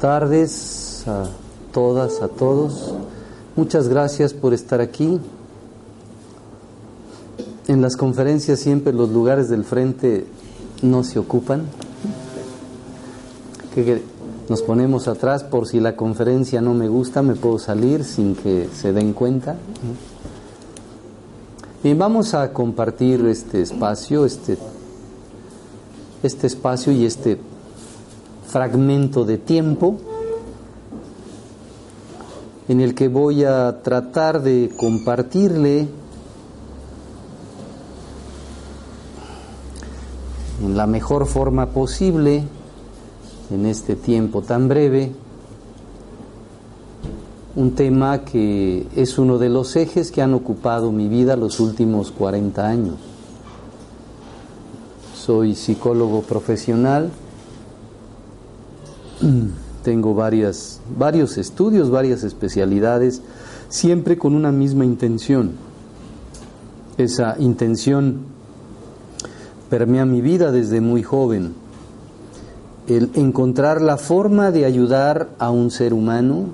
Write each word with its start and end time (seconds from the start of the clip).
tardes 0.00 1.04
a 1.06 1.26
todas, 1.72 2.22
a 2.22 2.28
todos. 2.28 2.94
Muchas 3.54 3.88
gracias 3.88 4.32
por 4.32 4.54
estar 4.54 4.80
aquí. 4.80 5.20
En 7.68 7.82
las 7.82 7.96
conferencias 7.96 8.58
siempre 8.58 8.92
los 8.92 9.10
lugares 9.10 9.48
del 9.48 9.64
frente 9.64 10.26
no 10.82 11.04
se 11.04 11.18
ocupan. 11.18 11.66
Nos 14.48 14.62
ponemos 14.62 15.06
atrás 15.06 15.44
por 15.44 15.68
si 15.68 15.78
la 15.78 15.94
conferencia 15.94 16.60
no 16.60 16.74
me 16.74 16.88
gusta, 16.88 17.22
me 17.22 17.36
puedo 17.36 17.58
salir 17.58 18.02
sin 18.02 18.34
que 18.34 18.68
se 18.74 18.92
den 18.92 19.12
cuenta. 19.12 19.56
Bien, 21.84 21.98
vamos 21.98 22.34
a 22.34 22.52
compartir 22.52 23.24
este 23.26 23.62
espacio, 23.62 24.24
este, 24.24 24.58
este 26.22 26.46
espacio 26.46 26.92
y 26.92 27.04
este 27.06 27.38
fragmento 28.50 29.24
de 29.24 29.38
tiempo 29.38 29.96
en 32.68 32.80
el 32.80 32.94
que 32.96 33.08
voy 33.08 33.44
a 33.44 33.80
tratar 33.82 34.42
de 34.42 34.72
compartirle 34.76 35.88
en 40.64 40.76
la 40.76 40.86
mejor 40.88 41.26
forma 41.26 41.66
posible 41.66 42.42
en 43.52 43.66
este 43.66 43.94
tiempo 43.94 44.42
tan 44.42 44.68
breve 44.68 45.12
un 47.54 47.72
tema 47.76 48.24
que 48.24 48.86
es 48.96 49.18
uno 49.18 49.38
de 49.38 49.48
los 49.48 49.76
ejes 49.76 50.10
que 50.10 50.22
han 50.22 50.34
ocupado 50.34 50.90
mi 50.92 51.08
vida 51.08 51.36
los 51.36 51.60
últimos 51.60 52.10
40 52.10 52.66
años. 52.66 52.94
Soy 55.14 55.54
psicólogo 55.54 56.22
profesional, 56.22 57.10
tengo 59.84 60.14
varias, 60.14 60.80
varios 60.96 61.38
estudios, 61.38 61.90
varias 61.90 62.22
especialidades, 62.24 63.22
siempre 63.68 64.18
con 64.18 64.34
una 64.34 64.52
misma 64.52 64.84
intención. 64.84 65.52
Esa 66.98 67.36
intención 67.38 68.22
permea 69.70 70.04
mi 70.04 70.20
vida 70.20 70.52
desde 70.52 70.80
muy 70.80 71.02
joven. 71.02 71.54
El 72.88 73.10
encontrar 73.14 73.80
la 73.80 73.96
forma 73.96 74.50
de 74.50 74.64
ayudar 74.64 75.30
a 75.38 75.50
un 75.50 75.70
ser 75.70 75.94
humano 75.94 76.46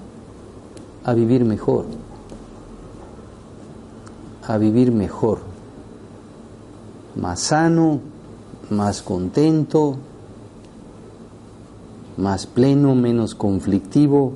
a 1.04 1.14
vivir 1.14 1.44
mejor. 1.44 1.86
A 4.46 4.58
vivir 4.58 4.92
mejor. 4.92 5.38
Más 7.16 7.40
sano, 7.40 8.00
más 8.68 9.00
contento, 9.02 9.96
más 12.16 12.46
pleno, 12.46 12.94
menos 12.94 13.34
conflictivo, 13.34 14.32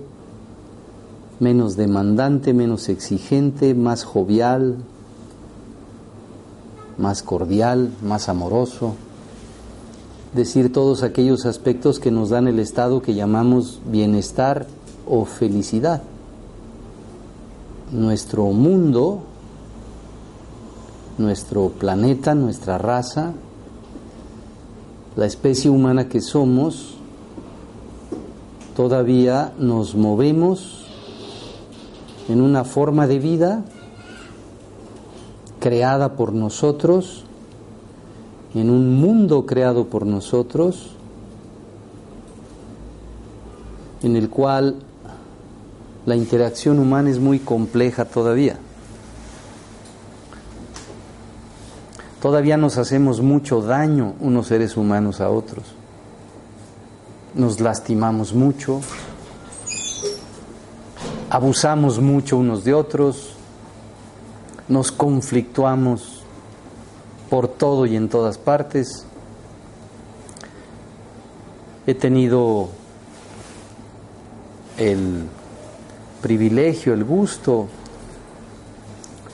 menos 1.39 1.77
demandante, 1.77 2.53
menos 2.53 2.89
exigente, 2.89 3.75
más 3.75 4.05
jovial, 4.05 4.77
más 6.99 7.23
cordial, 7.23 7.91
más 8.03 8.29
amoroso. 8.29 8.95
Decir 10.35 10.73
todos 10.73 11.03
aquellos 11.03 11.47
aspectos 11.47 11.99
que 11.99 12.11
nos 12.11 12.29
dan 12.29 12.47
el 12.47 12.61
estado 12.61 13.03
que 13.03 13.15
llamamos 13.15 13.81
bienestar 13.87 14.67
o 15.09 15.25
felicidad. 15.25 16.03
Nuestro 17.91 18.45
mundo, 18.47 19.23
nuestro 21.19 21.71
planeta, 21.71 22.35
nuestra 22.35 22.79
raza, 22.79 23.33
la 25.17 25.27
especie 25.27 25.71
humana 25.71 26.09
que 26.09 26.21
somos, 26.21 27.00
todavía 28.75 29.53
nos 29.59 29.95
movemos 29.95 30.87
en 32.29 32.41
una 32.41 32.65
forma 32.65 33.07
de 33.07 33.19
vida 33.19 33.65
creada 35.59 36.15
por 36.17 36.33
nosotros, 36.33 37.25
en 38.55 38.71
un 38.71 39.01
mundo 39.01 39.47
creado 39.47 39.87
por 39.87 40.07
nosotros, 40.07 40.91
en 44.03 44.17
el 44.17 44.31
cual 44.31 44.77
la 46.07 46.17
interacción 46.17 46.79
humana 46.79 47.11
es 47.11 47.19
muy 47.19 47.39
compleja 47.39 48.07
todavía. 48.07 48.59
Todavía 52.23 52.57
nos 52.57 52.77
hacemos 52.79 53.21
mucho 53.21 53.63
daño 53.63 54.15
unos 54.21 54.47
seres 54.47 54.77
humanos 54.77 55.21
a 55.21 55.31
otros 55.31 55.80
nos 57.35 57.61
lastimamos 57.61 58.35
mucho, 58.35 58.81
abusamos 61.29 62.01
mucho 62.01 62.37
unos 62.37 62.65
de 62.65 62.75
otros, 62.75 63.35
nos 64.69 64.91
conflictuamos 64.91 66.23
por 67.29 67.49
todo 67.49 67.87
y 67.87 67.97
en 67.97 68.09
todas 68.09 68.39
partes. 68.39 69.07
He 71.87 71.95
tenido 71.95 72.69
el 74.77 75.27
privilegio, 76.21 76.95
el 76.95 77.05
gusto, 77.05 77.69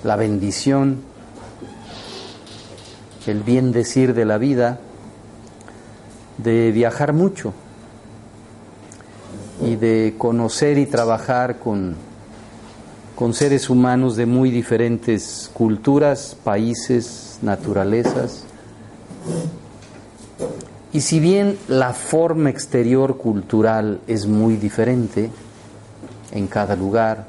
la 0.05 0.17
bendición, 0.17 1.01
el 3.27 3.43
bien 3.43 3.73
decir 3.73 4.15
de 4.15 4.25
la 4.25 4.39
vida, 4.39 4.81
de 6.39 6.71
viajar 6.71 7.13
mucho 7.13 7.53
y 9.67 9.75
de 9.77 10.15
conocer 10.17 10.79
y 10.79 10.87
trabajar 10.87 11.59
con, 11.59 11.97
con 13.17 13.35
seres 13.35 13.69
humanos 13.69 14.15
de 14.15 14.25
muy 14.25 14.51
diferentes 14.51 15.51
culturas, 15.53 16.37
países, 16.45 17.39
naturalezas. 17.43 18.45
Y 20.93 21.01
si 21.01 21.19
bien 21.19 21.59
la 21.67 21.93
forma 21.93 22.49
exterior 22.49 23.17
cultural 23.17 24.01
es 24.07 24.27
muy 24.27 24.57
diferente 24.57 25.31
en 26.31 26.47
cada 26.47 26.77
lugar, 26.77 27.27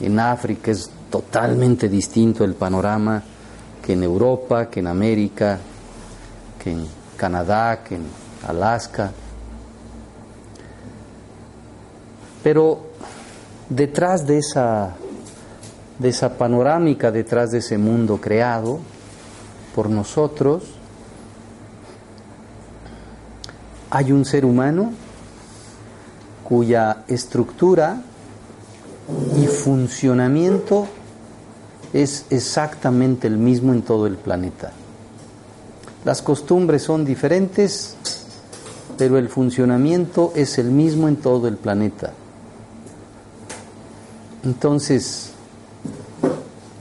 en 0.00 0.18
África 0.18 0.72
es 0.72 0.90
totalmente 1.10 1.88
distinto 1.88 2.44
el 2.44 2.54
panorama 2.54 3.22
que 3.84 3.92
en 3.92 4.02
Europa, 4.02 4.68
que 4.68 4.80
en 4.80 4.88
América, 4.88 5.58
que 6.62 6.72
en 6.72 6.86
Canadá, 7.16 7.84
que 7.84 7.94
en 7.94 8.02
Alaska. 8.48 9.12
Pero 12.42 12.80
detrás 13.68 14.26
de 14.26 14.38
esa, 14.38 14.94
de 15.98 16.08
esa 16.08 16.36
panorámica, 16.36 17.10
detrás 17.10 17.50
de 17.50 17.58
ese 17.58 17.78
mundo 17.78 18.20
creado 18.20 18.80
por 19.74 19.88
nosotros, 19.88 20.64
hay 23.90 24.10
un 24.12 24.24
ser 24.24 24.44
humano 24.44 24.92
cuya 26.44 27.04
estructura 27.08 28.02
y 29.36 29.46
funcionamiento 29.46 30.86
es 31.92 32.24
exactamente 32.30 33.26
el 33.26 33.36
mismo 33.36 33.72
en 33.72 33.82
todo 33.82 34.06
el 34.06 34.16
planeta. 34.16 34.72
Las 36.04 36.22
costumbres 36.22 36.82
son 36.82 37.04
diferentes, 37.04 37.96
pero 38.96 39.18
el 39.18 39.28
funcionamiento 39.28 40.32
es 40.34 40.58
el 40.58 40.70
mismo 40.70 41.08
en 41.08 41.16
todo 41.16 41.46
el 41.46 41.56
planeta. 41.56 42.12
Entonces, 44.44 45.32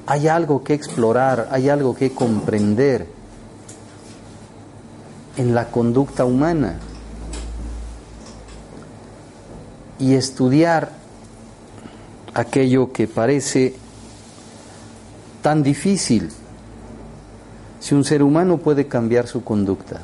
hay 0.07 0.27
algo 0.27 0.63
que 0.63 0.73
explorar, 0.73 1.49
hay 1.51 1.69
algo 1.69 1.95
que 1.95 2.11
comprender 2.11 3.07
en 5.37 5.53
la 5.53 5.67
conducta 5.69 6.25
humana. 6.25 6.79
Y 9.99 10.15
estudiar 10.15 10.91
aquello 12.33 12.91
que 12.91 13.07
parece 13.07 13.75
tan 15.41 15.61
difícil. 15.63 16.29
Si 17.79 17.95
un 17.95 18.03
ser 18.03 18.23
humano 18.23 18.57
puede 18.57 18.87
cambiar 18.87 19.27
su 19.27 19.43
conducta, 19.43 20.01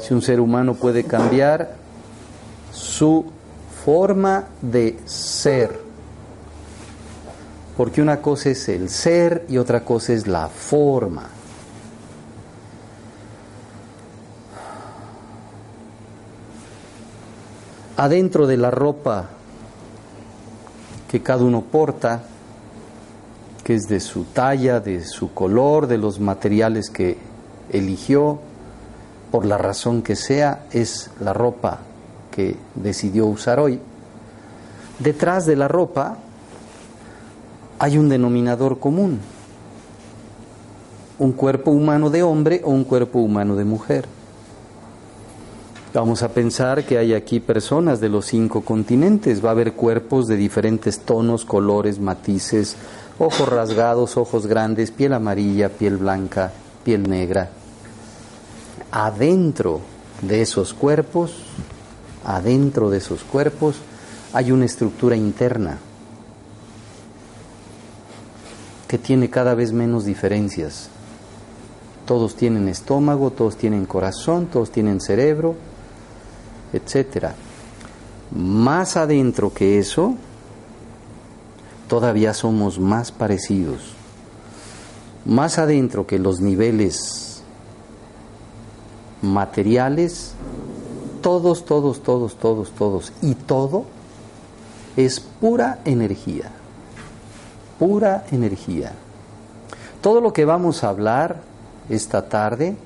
si 0.00 0.14
un 0.14 0.22
ser 0.22 0.40
humano 0.40 0.74
puede 0.74 1.04
cambiar 1.04 1.74
su 2.72 3.26
forma 3.84 4.44
de 4.60 4.98
ser, 5.06 5.80
porque 7.76 8.02
una 8.02 8.20
cosa 8.20 8.50
es 8.50 8.68
el 8.68 8.90
ser 8.90 9.46
y 9.48 9.56
otra 9.56 9.84
cosa 9.84 10.12
es 10.12 10.26
la 10.26 10.48
forma. 10.48 11.28
Adentro 17.96 18.46
de 18.46 18.56
la 18.56 18.70
ropa 18.70 19.28
que 21.08 21.22
cada 21.22 21.44
uno 21.44 21.62
porta, 21.62 22.22
que 23.64 23.74
es 23.74 23.88
de 23.88 24.00
su 24.00 24.24
talla, 24.24 24.80
de 24.80 25.04
su 25.04 25.34
color, 25.34 25.86
de 25.86 25.98
los 25.98 26.18
materiales 26.20 26.88
que 26.90 27.18
eligió, 27.70 28.40
por 29.30 29.44
la 29.44 29.58
razón 29.58 30.02
que 30.02 30.16
sea, 30.16 30.64
es 30.72 31.10
la 31.20 31.32
ropa 31.32 31.80
que 32.30 32.56
decidió 32.74 33.26
usar 33.26 33.60
hoy. 33.60 33.80
Detrás 34.98 35.46
de 35.46 35.56
la 35.56 35.68
ropa 35.68 36.18
hay 37.78 37.96
un 37.96 38.08
denominador 38.08 38.78
común, 38.78 39.20
un 41.18 41.32
cuerpo 41.32 41.70
humano 41.70 42.10
de 42.10 42.22
hombre 42.22 42.60
o 42.64 42.70
un 42.70 42.84
cuerpo 42.84 43.20
humano 43.20 43.56
de 43.56 43.64
mujer. 43.64 44.06
Vamos 45.92 46.22
a 46.22 46.28
pensar 46.28 46.84
que 46.84 46.98
hay 46.98 47.14
aquí 47.14 47.40
personas 47.40 48.00
de 48.00 48.08
los 48.08 48.26
cinco 48.26 48.60
continentes, 48.60 49.44
va 49.44 49.48
a 49.48 49.52
haber 49.52 49.72
cuerpos 49.72 50.28
de 50.28 50.36
diferentes 50.36 51.00
tonos, 51.00 51.44
colores, 51.44 51.98
matices, 51.98 52.76
ojos 53.18 53.48
rasgados, 53.48 54.16
ojos 54.16 54.46
grandes, 54.46 54.92
piel 54.92 55.14
amarilla, 55.14 55.68
piel 55.68 55.96
blanca, 55.96 56.52
piel 56.84 57.08
negra. 57.08 57.50
Adentro 58.92 59.80
de 60.22 60.42
esos 60.42 60.74
cuerpos, 60.74 61.34
adentro 62.24 62.90
de 62.90 62.98
esos 62.98 63.24
cuerpos, 63.24 63.76
hay 64.32 64.52
una 64.52 64.64
estructura 64.64 65.16
interna 65.16 65.78
que 68.86 68.98
tiene 68.98 69.30
cada 69.30 69.54
vez 69.54 69.72
menos 69.72 70.04
diferencias. 70.04 70.88
Todos 72.06 72.34
tienen 72.34 72.68
estómago, 72.68 73.30
todos 73.30 73.56
tienen 73.56 73.86
corazón, 73.86 74.46
todos 74.46 74.72
tienen 74.72 75.00
cerebro, 75.00 75.54
etc. 76.72 77.28
Más 78.34 78.96
adentro 78.96 79.54
que 79.54 79.78
eso, 79.78 80.16
todavía 81.88 82.34
somos 82.34 82.78
más 82.80 83.12
parecidos. 83.12 83.94
Más 85.24 85.58
adentro 85.58 86.06
que 86.06 86.18
los 86.18 86.40
niveles 86.40 87.42
materiales, 89.22 90.32
todos, 91.20 91.64
todos, 91.64 92.02
todos, 92.02 92.34
todos, 92.36 92.70
todos, 92.72 93.12
y 93.22 93.34
todo 93.34 93.84
es 94.96 95.20
pura 95.20 95.80
energía, 95.84 96.50
pura 97.78 98.24
energía. 98.30 98.92
Todo 100.00 100.20
lo 100.20 100.32
que 100.32 100.44
vamos 100.44 100.82
a 100.82 100.88
hablar 100.88 101.42
esta 101.88 102.28
tarde, 102.28 102.76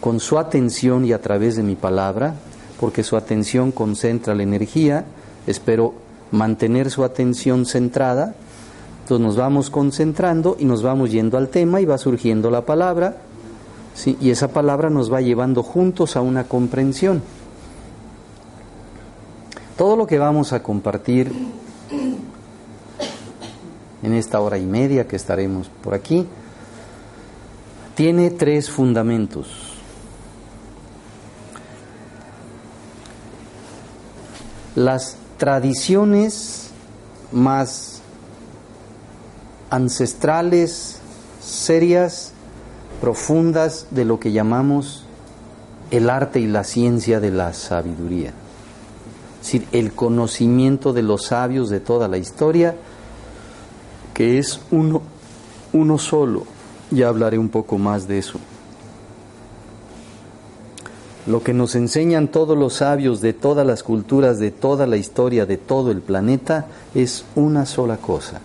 con 0.00 0.18
su 0.18 0.38
atención 0.38 1.04
y 1.04 1.12
a 1.12 1.20
través 1.20 1.56
de 1.56 1.62
mi 1.62 1.76
palabra, 1.76 2.34
porque 2.80 3.02
su 3.02 3.16
atención 3.16 3.72
concentra 3.72 4.34
la 4.34 4.42
energía, 4.42 5.04
espero 5.46 5.94
mantener 6.30 6.90
su 6.90 7.04
atención 7.04 7.66
centrada. 7.66 8.34
Entonces 9.02 9.26
nos 9.26 9.36
vamos 9.36 9.70
concentrando 9.70 10.56
y 10.58 10.64
nos 10.64 10.82
vamos 10.82 11.10
yendo 11.10 11.36
al 11.36 11.48
tema 11.48 11.80
y 11.80 11.84
va 11.84 11.98
surgiendo 11.98 12.50
la 12.50 12.64
palabra, 12.64 13.18
¿sí? 13.94 14.16
y 14.20 14.30
esa 14.30 14.48
palabra 14.48 14.90
nos 14.90 15.12
va 15.12 15.20
llevando 15.20 15.62
juntos 15.62 16.16
a 16.16 16.20
una 16.20 16.44
comprensión. 16.44 17.22
Todo 19.76 19.96
lo 19.96 20.06
que 20.06 20.18
vamos 20.18 20.52
a 20.52 20.62
compartir 20.62 21.32
en 24.02 24.14
esta 24.14 24.40
hora 24.40 24.58
y 24.58 24.66
media 24.66 25.06
que 25.06 25.16
estaremos 25.16 25.68
por 25.82 25.94
aquí 25.94 26.26
tiene 27.94 28.30
tres 28.30 28.70
fundamentos. 28.70 29.48
Las 34.74 35.16
tradiciones 35.36 36.70
más 37.32 38.00
ancestrales, 39.70 40.98
serias, 41.40 42.32
profundas 43.00 43.86
de 43.90 44.04
lo 44.04 44.20
que 44.20 44.32
llamamos 44.32 45.04
el 45.90 46.10
arte 46.10 46.40
y 46.40 46.46
la 46.46 46.64
ciencia 46.64 47.20
de 47.20 47.30
la 47.30 47.52
sabiduría. 47.52 48.32
Es 49.40 49.46
decir, 49.46 49.66
el 49.72 49.92
conocimiento 49.92 50.92
de 50.92 51.02
los 51.02 51.26
sabios 51.26 51.70
de 51.70 51.80
toda 51.80 52.08
la 52.08 52.18
historia, 52.18 52.76
que 54.12 54.38
es 54.38 54.60
uno, 54.70 55.02
uno 55.72 55.98
solo. 55.98 56.44
Ya 56.90 57.08
hablaré 57.08 57.38
un 57.38 57.48
poco 57.48 57.78
más 57.78 58.06
de 58.06 58.18
eso. 58.18 58.38
Lo 61.26 61.42
que 61.42 61.54
nos 61.54 61.74
enseñan 61.74 62.28
todos 62.28 62.56
los 62.56 62.74
sabios 62.74 63.20
de 63.20 63.32
todas 63.32 63.66
las 63.66 63.82
culturas, 63.82 64.38
de 64.38 64.50
toda 64.50 64.86
la 64.86 64.96
historia, 64.96 65.46
de 65.46 65.56
todo 65.56 65.90
el 65.90 66.00
planeta, 66.00 66.66
es 66.94 67.24
una 67.34 67.66
sola 67.66 67.98
cosa. 67.98 68.40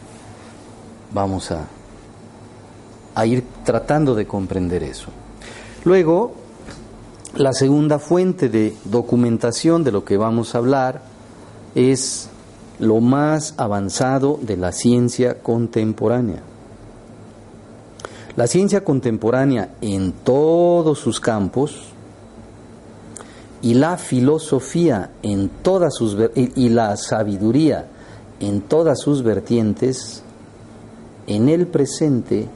Vamos 1.13 1.51
a, 1.51 1.65
a 3.15 3.25
ir 3.25 3.43
tratando 3.63 4.13
de 4.13 4.27
comprender 4.27 4.83
eso. 4.83 5.07
Luego, 5.83 6.33
la 7.35 7.53
segunda 7.53 7.99
fuente 7.99 8.49
de 8.49 8.75
documentación 8.85 9.83
de 9.83 9.91
lo 9.91 10.05
que 10.05 10.17
vamos 10.17 10.53
a 10.53 10.59
hablar 10.59 11.01
es 11.73 12.29
lo 12.79 12.99
más 12.99 13.53
avanzado 13.57 14.39
de 14.41 14.57
la 14.57 14.71
ciencia 14.71 15.41
contemporánea. 15.41 16.41
La 18.35 18.47
ciencia 18.47 18.83
contemporánea 18.83 19.75
en 19.81 20.11
todos 20.11 20.99
sus 20.99 21.19
campos, 21.19 21.95
y 23.65 23.73
la 23.73 23.97
filosofía 23.97 25.09
en 25.23 25.49
todas 25.49 25.95
sus 25.95 26.15
y 26.35 26.69
la 26.69 26.95
sabiduría 26.97 27.87
en 28.39 28.61
todas 28.61 28.99
sus 28.99 29.23
vertientes 29.23 30.21
en 31.25 31.49
el 31.49 31.65
presente 31.65 32.47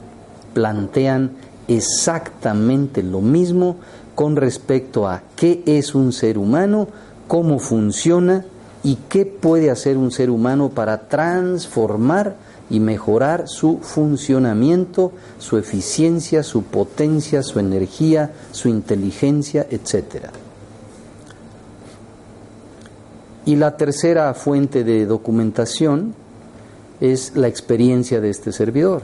plantean 0.52 1.32
exactamente 1.68 3.02
lo 3.02 3.20
mismo 3.20 3.76
con 4.14 4.36
respecto 4.36 5.08
a 5.08 5.22
qué 5.36 5.62
es 5.66 5.94
un 5.94 6.12
ser 6.12 6.36
humano, 6.36 6.88
cómo 7.28 7.58
funciona 7.58 8.44
y 8.82 8.96
qué 9.08 9.24
puede 9.26 9.70
hacer 9.70 9.96
un 9.96 10.10
ser 10.10 10.30
humano 10.30 10.70
para 10.70 11.08
transformar 11.08 12.36
y 12.70 12.80
mejorar 12.80 13.48
su 13.48 13.78
funcionamiento, 13.78 15.12
su 15.38 15.58
eficiencia, 15.58 16.42
su 16.42 16.62
potencia, 16.62 17.42
su 17.42 17.58
energía, 17.58 18.32
su 18.52 18.68
inteligencia, 18.68 19.66
etcétera. 19.70 20.30
Y 23.44 23.56
la 23.56 23.76
tercera 23.76 24.32
fuente 24.34 24.84
de 24.84 25.06
documentación 25.06 26.14
es 27.00 27.36
la 27.36 27.48
experiencia 27.48 28.20
de 28.20 28.30
este 28.30 28.52
servidor. 28.52 29.02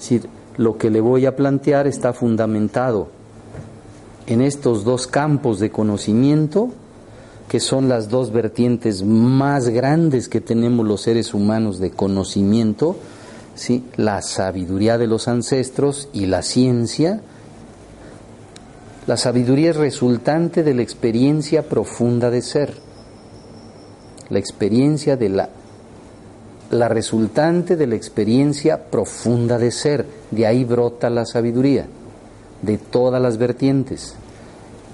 Es 0.00 0.08
decir, 0.08 0.30
lo 0.56 0.78
que 0.78 0.88
le 0.88 1.02
voy 1.02 1.26
a 1.26 1.36
plantear 1.36 1.86
está 1.86 2.14
fundamentado 2.14 3.08
en 4.26 4.40
estos 4.40 4.82
dos 4.82 5.06
campos 5.06 5.58
de 5.58 5.70
conocimiento, 5.70 6.70
que 7.50 7.60
son 7.60 7.90
las 7.90 8.08
dos 8.08 8.32
vertientes 8.32 9.02
más 9.04 9.68
grandes 9.68 10.30
que 10.30 10.40
tenemos 10.40 10.86
los 10.86 11.02
seres 11.02 11.34
humanos 11.34 11.78
de 11.80 11.90
conocimiento, 11.90 12.96
¿sí? 13.54 13.84
la 13.96 14.22
sabiduría 14.22 14.96
de 14.96 15.06
los 15.06 15.28
ancestros 15.28 16.08
y 16.14 16.24
la 16.24 16.40
ciencia. 16.40 17.20
La 19.06 19.18
sabiduría 19.18 19.72
es 19.72 19.76
resultante 19.76 20.62
de 20.62 20.72
la 20.72 20.80
experiencia 20.80 21.68
profunda 21.68 22.30
de 22.30 22.40
ser 22.40 22.72
la 24.30 24.38
experiencia 24.38 25.18
de 25.18 25.28
la 25.28 25.50
la 26.70 26.88
resultante 26.88 27.76
de 27.76 27.86
la 27.86 27.96
experiencia 27.96 28.90
profunda 28.90 29.58
de 29.58 29.72
ser, 29.72 30.06
de 30.30 30.46
ahí 30.46 30.64
brota 30.64 31.10
la 31.10 31.26
sabiduría, 31.26 31.86
de 32.62 32.78
todas 32.78 33.20
las 33.20 33.38
vertientes. 33.38 34.14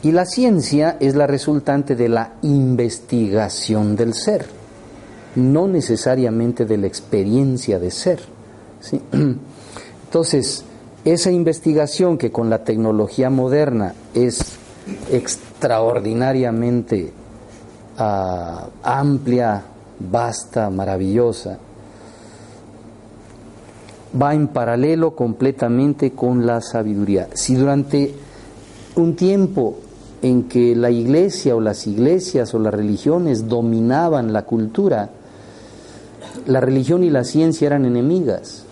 Y 0.03 0.13
la 0.13 0.25
ciencia 0.25 0.97
es 1.01 1.15
la 1.15 1.27
resultante 1.27 1.95
de 1.95 2.09
la 2.09 2.33
investigación 2.43 3.95
del 3.95 4.15
ser, 4.15 4.47
no 5.35 5.69
necesariamente 5.69 6.65
de 6.65 6.79
la 6.79 6.87
experiencia 6.87 7.79
de 7.79 7.91
ser. 7.91 8.21
Entonces, 10.05 10.65
esa 11.05 11.31
investigación 11.31 12.17
que 12.17 12.33
con 12.33 12.49
la 12.49 12.65
tecnología 12.65 13.29
moderna 13.29 13.95
es 14.15 14.57
extraordinariamente 15.11 17.13
ah, 17.99 18.69
amplia, 18.83 19.63
vasta, 19.99 20.71
maravillosa, 20.71 21.59
va 24.21 24.35
en 24.35 24.49
paralelo 24.49 25.15
completamente 25.15 26.13
con 26.13 26.47
la 26.47 26.61
sabiduría. 26.61 27.29
Si 27.35 27.55
durante 27.55 28.15
un 28.97 29.15
tiempo 29.17 29.77
en 30.23 30.45
que 30.45 30.75
la 30.75 30.91
iglesia 30.91 31.55
o 31.55 31.61
las 31.61 31.87
iglesias 31.87 32.55
o 32.55 32.59
las 32.59 32.73
religiones 32.73 33.49
dominaban 33.49 34.33
la 34.33 34.45
cultura, 34.45 35.11
la 36.47 36.61
religión 36.61 37.05
y 37.05 37.11
la 37.11 37.25
ciencia 37.25 37.67
eran 37.67 37.85
enemigas. 37.85 38.65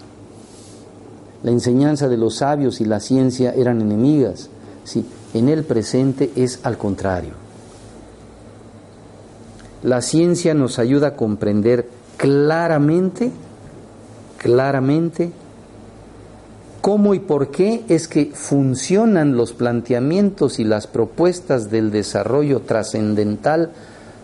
La 1.42 1.50
enseñanza 1.50 2.08
de 2.08 2.16
los 2.16 2.36
sabios 2.36 2.80
y 2.80 2.84
la 2.84 3.00
ciencia 3.00 3.52
eran 3.52 3.80
enemigas. 3.80 4.48
Sí, 4.84 5.04
en 5.34 5.48
el 5.48 5.64
presente 5.64 6.30
es 6.36 6.60
al 6.62 6.78
contrario. 6.78 7.32
La 9.82 10.00
ciencia 10.00 10.54
nos 10.54 10.78
ayuda 10.78 11.08
a 11.08 11.16
comprender 11.16 11.88
claramente 12.16 13.30
claramente 14.44 15.30
cómo 16.82 17.14
y 17.14 17.18
por 17.18 17.50
qué 17.50 17.82
es 17.88 18.08
que 18.08 18.26
funcionan 18.34 19.38
los 19.38 19.54
planteamientos 19.54 20.58
y 20.58 20.64
las 20.64 20.86
propuestas 20.86 21.70
del 21.70 21.90
desarrollo 21.90 22.60
trascendental 22.60 23.72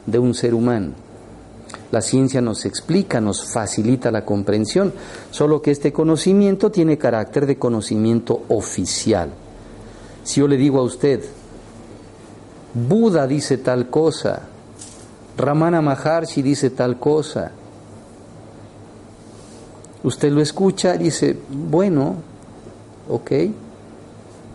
de 0.05 0.19
un 0.19 0.35
ser 0.35 0.53
humano. 0.53 0.91
La 1.91 2.03
ciencia 2.03 2.43
nos 2.43 2.67
explica, 2.67 3.19
nos 3.23 3.51
facilita 3.51 4.11
la 4.11 4.27
comprensión, 4.27 4.93
solo 5.31 5.63
que 5.63 5.71
este 5.71 5.91
conocimiento 5.91 6.71
tiene 6.71 6.99
carácter 6.99 7.47
de 7.47 7.57
conocimiento 7.57 8.43
oficial. 8.51 9.31
Si 10.23 10.41
yo 10.41 10.49
le 10.49 10.59
digo 10.59 10.81
a 10.81 10.83
usted, 10.83 11.25
Buda 12.75 13.27
dice 13.27 13.57
tal 13.57 13.89
cosa, 13.89 14.43
Ramana 15.39 15.81
Maharshi 15.81 16.43
dice 16.43 16.69
tal 16.69 16.99
cosa, 16.99 17.53
Usted 20.03 20.31
lo 20.33 20.41
escucha 20.41 20.95
y 20.95 20.99
dice, 20.99 21.37
bueno, 21.49 22.17
ok, 23.09 23.33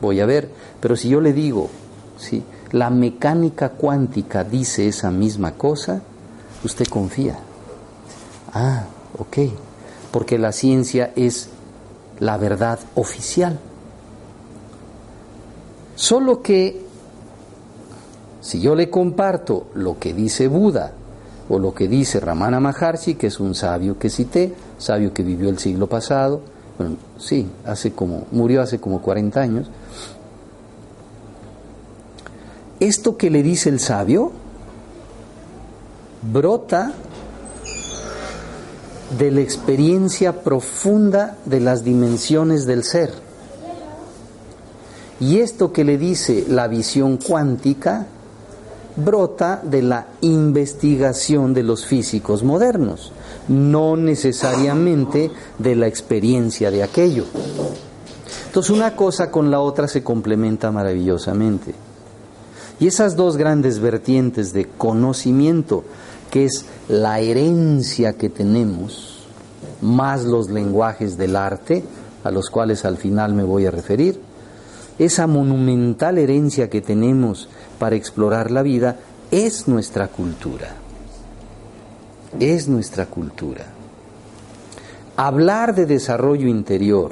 voy 0.01 0.19
a 0.19 0.25
ver. 0.25 0.49
Pero 0.79 0.95
si 0.95 1.09
yo 1.09 1.21
le 1.21 1.33
digo, 1.33 1.69
si 2.17 2.43
la 2.71 2.89
mecánica 2.89 3.69
cuántica 3.69 4.43
dice 4.43 4.87
esa 4.87 5.11
misma 5.11 5.53
cosa, 5.53 6.01
usted 6.63 6.87
confía. 6.87 7.37
Ah, 8.53 8.85
ok, 9.17 9.37
porque 10.11 10.39
la 10.39 10.51
ciencia 10.51 11.11
es 11.15 11.49
la 12.19 12.37
verdad 12.37 12.79
oficial. 12.95 13.59
Solo 15.95 16.41
que 16.41 16.81
si 18.41 18.59
yo 18.61 18.75
le 18.75 18.89
comparto 18.89 19.67
lo 19.75 19.97
que 19.99 20.13
dice 20.13 20.47
Buda 20.47 20.93
o 21.49 21.59
lo 21.59 21.73
que 21.73 21.87
dice 21.87 22.19
Ramana 22.19 22.59
Maharshi, 22.59 23.15
que 23.15 23.27
es 23.27 23.39
un 23.39 23.53
sabio 23.55 23.99
que 23.99 24.09
cité, 24.09 24.53
sabio 24.77 25.13
que 25.13 25.23
vivió 25.23 25.49
el 25.49 25.59
siglo 25.59 25.87
pasado, 25.87 26.41
bueno, 26.77 26.95
sí, 27.17 27.47
hace 27.65 27.91
como, 27.91 28.25
murió 28.31 28.61
hace 28.61 28.79
como 28.79 29.01
40 29.01 29.39
años. 29.39 29.69
Esto 32.79 33.15
que 33.15 33.29
le 33.29 33.43
dice 33.43 33.69
el 33.69 33.79
sabio 33.79 34.31
brota 36.21 36.91
de 39.17 39.31
la 39.31 39.41
experiencia 39.41 40.41
profunda 40.41 41.37
de 41.45 41.59
las 41.59 41.83
dimensiones 41.83 42.65
del 42.65 42.83
ser. 42.83 43.13
Y 45.19 45.39
esto 45.39 45.71
que 45.71 45.85
le 45.85 45.97
dice 45.97 46.45
la 46.49 46.67
visión 46.67 47.17
cuántica 47.17 48.07
brota 48.95 49.61
de 49.63 49.81
la 49.81 50.07
investigación 50.21 51.53
de 51.53 51.63
los 51.63 51.85
físicos 51.85 52.43
modernos, 52.43 53.11
no 53.47 53.95
necesariamente 53.95 55.31
de 55.59 55.75
la 55.75 55.87
experiencia 55.87 56.71
de 56.71 56.83
aquello. 56.83 57.25
Entonces 58.47 58.69
una 58.69 58.95
cosa 58.95 59.31
con 59.31 59.51
la 59.51 59.59
otra 59.59 59.87
se 59.87 60.03
complementa 60.03 60.71
maravillosamente. 60.71 61.75
Y 62.79 62.87
esas 62.87 63.15
dos 63.15 63.37
grandes 63.37 63.79
vertientes 63.79 64.53
de 64.53 64.65
conocimiento, 64.77 65.83
que 66.31 66.45
es 66.45 66.65
la 66.87 67.19
herencia 67.19 68.13
que 68.13 68.29
tenemos, 68.29 69.25
más 69.81 70.23
los 70.25 70.49
lenguajes 70.49 71.17
del 71.17 71.35
arte, 71.35 71.83
a 72.23 72.31
los 72.31 72.49
cuales 72.49 72.85
al 72.85 72.97
final 72.97 73.33
me 73.33 73.43
voy 73.43 73.65
a 73.65 73.71
referir, 73.71 74.19
esa 74.97 75.27
monumental 75.27 76.17
herencia 76.17 76.69
que 76.69 76.81
tenemos 76.81 77.49
para 77.85 77.97
explorar 77.97 78.49
la 78.49 78.63
vida 78.63 78.95
es 79.29 79.67
nuestra 79.67 80.07
cultura. 80.07 80.69
Es 82.39 82.67
nuestra 82.67 83.05
cultura. 83.05 83.65
Hablar 85.15 85.75
de 85.75 85.85
desarrollo 85.85 86.47
interior, 86.47 87.11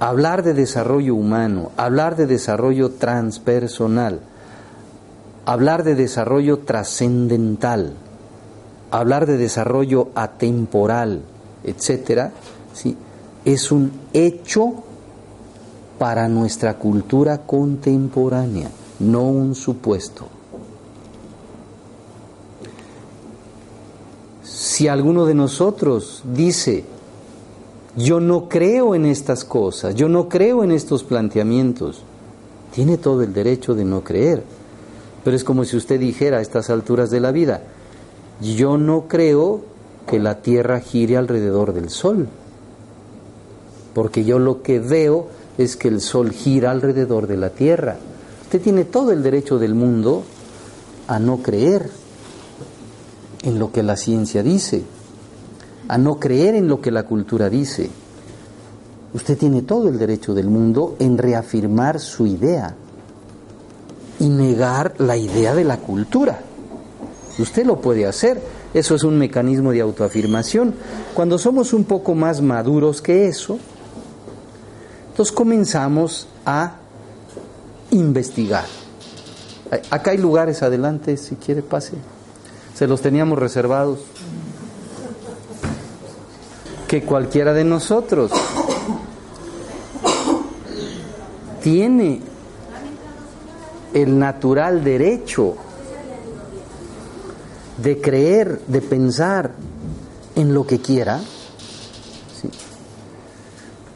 hablar 0.00 0.42
de 0.42 0.52
desarrollo 0.52 1.14
humano, 1.14 1.70
hablar 1.78 2.16
de 2.16 2.26
desarrollo 2.26 2.90
transpersonal, 2.90 4.20
hablar 5.46 5.82
de 5.82 5.94
desarrollo 5.94 6.58
trascendental, 6.58 7.94
hablar 8.90 9.24
de 9.24 9.38
desarrollo 9.38 10.08
atemporal, 10.14 11.22
etcétera, 11.64 12.32
¿sí? 12.74 12.94
es 13.46 13.72
un 13.72 13.92
hecho 14.12 14.74
para 15.98 16.28
nuestra 16.28 16.74
cultura 16.74 17.38
contemporánea, 17.46 18.68
no 18.98 19.22
un 19.22 19.54
supuesto. 19.54 20.26
Si 24.42 24.88
alguno 24.88 25.26
de 25.26 25.34
nosotros 25.34 26.22
dice, 26.24 26.84
yo 27.96 28.20
no 28.20 28.48
creo 28.48 28.94
en 28.94 29.06
estas 29.06 29.44
cosas, 29.44 29.94
yo 29.94 30.08
no 30.08 30.28
creo 30.28 30.62
en 30.62 30.70
estos 30.70 31.02
planteamientos, 31.02 32.02
tiene 32.74 32.98
todo 32.98 33.22
el 33.22 33.32
derecho 33.32 33.74
de 33.74 33.84
no 33.84 34.04
creer. 34.04 34.42
Pero 35.24 35.34
es 35.36 35.44
como 35.44 35.64
si 35.64 35.76
usted 35.76 35.98
dijera 35.98 36.38
a 36.38 36.42
estas 36.42 36.70
alturas 36.70 37.10
de 37.10 37.20
la 37.20 37.32
vida, 37.32 37.62
yo 38.40 38.76
no 38.76 39.08
creo 39.08 39.62
que 40.06 40.18
la 40.18 40.42
Tierra 40.42 40.80
gire 40.80 41.16
alrededor 41.16 41.72
del 41.72 41.90
Sol, 41.90 42.28
porque 43.94 44.24
yo 44.24 44.38
lo 44.38 44.62
que 44.62 44.78
veo 44.78 45.28
es 45.58 45.76
que 45.76 45.88
el 45.88 46.00
Sol 46.00 46.32
gira 46.32 46.70
alrededor 46.70 47.26
de 47.26 47.36
la 47.38 47.50
Tierra. 47.50 47.96
Usted 48.46 48.62
tiene 48.62 48.84
todo 48.84 49.10
el 49.10 49.24
derecho 49.24 49.58
del 49.58 49.74
mundo 49.74 50.22
a 51.08 51.18
no 51.18 51.38
creer 51.38 51.90
en 53.42 53.58
lo 53.58 53.72
que 53.72 53.82
la 53.82 53.96
ciencia 53.96 54.44
dice, 54.44 54.84
a 55.88 55.98
no 55.98 56.20
creer 56.20 56.54
en 56.54 56.68
lo 56.68 56.80
que 56.80 56.92
la 56.92 57.02
cultura 57.02 57.50
dice. 57.50 57.90
Usted 59.12 59.36
tiene 59.36 59.62
todo 59.62 59.88
el 59.88 59.98
derecho 59.98 60.32
del 60.32 60.48
mundo 60.48 60.94
en 61.00 61.18
reafirmar 61.18 61.98
su 61.98 62.24
idea 62.24 62.76
y 64.20 64.28
negar 64.28 64.94
la 64.98 65.16
idea 65.16 65.52
de 65.52 65.64
la 65.64 65.78
cultura. 65.78 66.38
Usted 67.40 67.66
lo 67.66 67.80
puede 67.80 68.06
hacer. 68.06 68.40
Eso 68.72 68.94
es 68.94 69.02
un 69.02 69.18
mecanismo 69.18 69.72
de 69.72 69.80
autoafirmación. 69.80 70.72
Cuando 71.14 71.36
somos 71.36 71.72
un 71.72 71.82
poco 71.82 72.14
más 72.14 72.40
maduros 72.40 73.02
que 73.02 73.26
eso, 73.26 73.58
entonces 75.10 75.34
comenzamos 75.34 76.28
a 76.44 76.76
investigar. 77.90 78.64
Acá 79.90 80.12
hay 80.12 80.18
lugares 80.18 80.62
adelante, 80.62 81.16
si 81.16 81.36
quiere 81.36 81.62
pase. 81.62 81.94
Se 82.74 82.86
los 82.86 83.00
teníamos 83.00 83.38
reservados. 83.38 84.00
Que 86.86 87.02
cualquiera 87.02 87.52
de 87.52 87.64
nosotros 87.64 88.30
tiene 91.62 92.20
el 93.92 94.18
natural 94.18 94.84
derecho 94.84 95.56
de 97.82 98.00
creer, 98.00 98.60
de 98.68 98.80
pensar 98.80 99.52
en 100.36 100.54
lo 100.54 100.64
que 100.64 100.80
quiera 100.80 101.20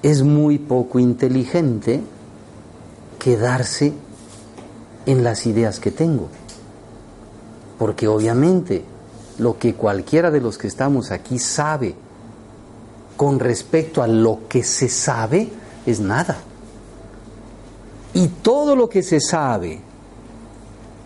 es 0.02 0.22
muy 0.22 0.58
poco 0.58 0.98
inteligente 0.98 2.00
quedarse 3.20 3.92
en 5.06 5.22
las 5.22 5.46
ideas 5.46 5.78
que 5.78 5.92
tengo. 5.92 6.28
Porque 7.78 8.08
obviamente 8.08 8.82
lo 9.38 9.56
que 9.58 9.74
cualquiera 9.74 10.32
de 10.32 10.40
los 10.40 10.58
que 10.58 10.66
estamos 10.66 11.12
aquí 11.12 11.38
sabe 11.38 11.94
con 13.16 13.38
respecto 13.38 14.02
a 14.02 14.08
lo 14.08 14.48
que 14.48 14.64
se 14.64 14.88
sabe 14.88 15.48
es 15.86 16.00
nada. 16.00 16.38
Y 18.12 18.26
todo 18.26 18.74
lo 18.74 18.88
que 18.88 19.02
se 19.04 19.20
sabe 19.20 19.80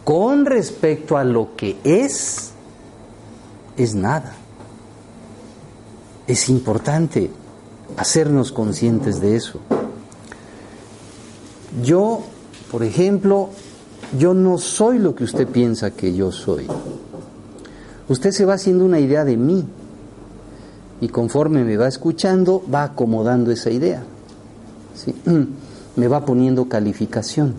con 0.04 0.46
respecto 0.46 1.16
a 1.16 1.24
lo 1.24 1.56
que 1.56 1.76
es, 1.82 2.52
es 3.76 3.94
nada. 3.94 4.34
Es 6.26 6.48
importante 6.48 7.30
hacernos 7.96 8.52
conscientes 8.52 9.20
de 9.20 9.36
eso. 9.36 9.60
Yo, 11.82 12.22
por 12.70 12.82
ejemplo, 12.82 13.50
yo 14.18 14.34
no 14.34 14.58
soy 14.58 14.98
lo 14.98 15.14
que 15.14 15.24
usted 15.24 15.48
piensa 15.48 15.90
que 15.90 16.14
yo 16.14 16.30
soy. 16.30 16.66
Usted 18.08 18.30
se 18.30 18.44
va 18.44 18.54
haciendo 18.54 18.84
una 18.84 19.00
idea 19.00 19.24
de 19.24 19.36
mí 19.36 19.64
y 21.00 21.08
conforme 21.08 21.64
me 21.64 21.76
va 21.76 21.88
escuchando 21.88 22.62
va 22.72 22.84
acomodando 22.84 23.50
esa 23.50 23.70
idea. 23.70 24.04
Me 25.96 26.08
va 26.08 26.24
poniendo 26.24 26.68
calificación. 26.68 27.54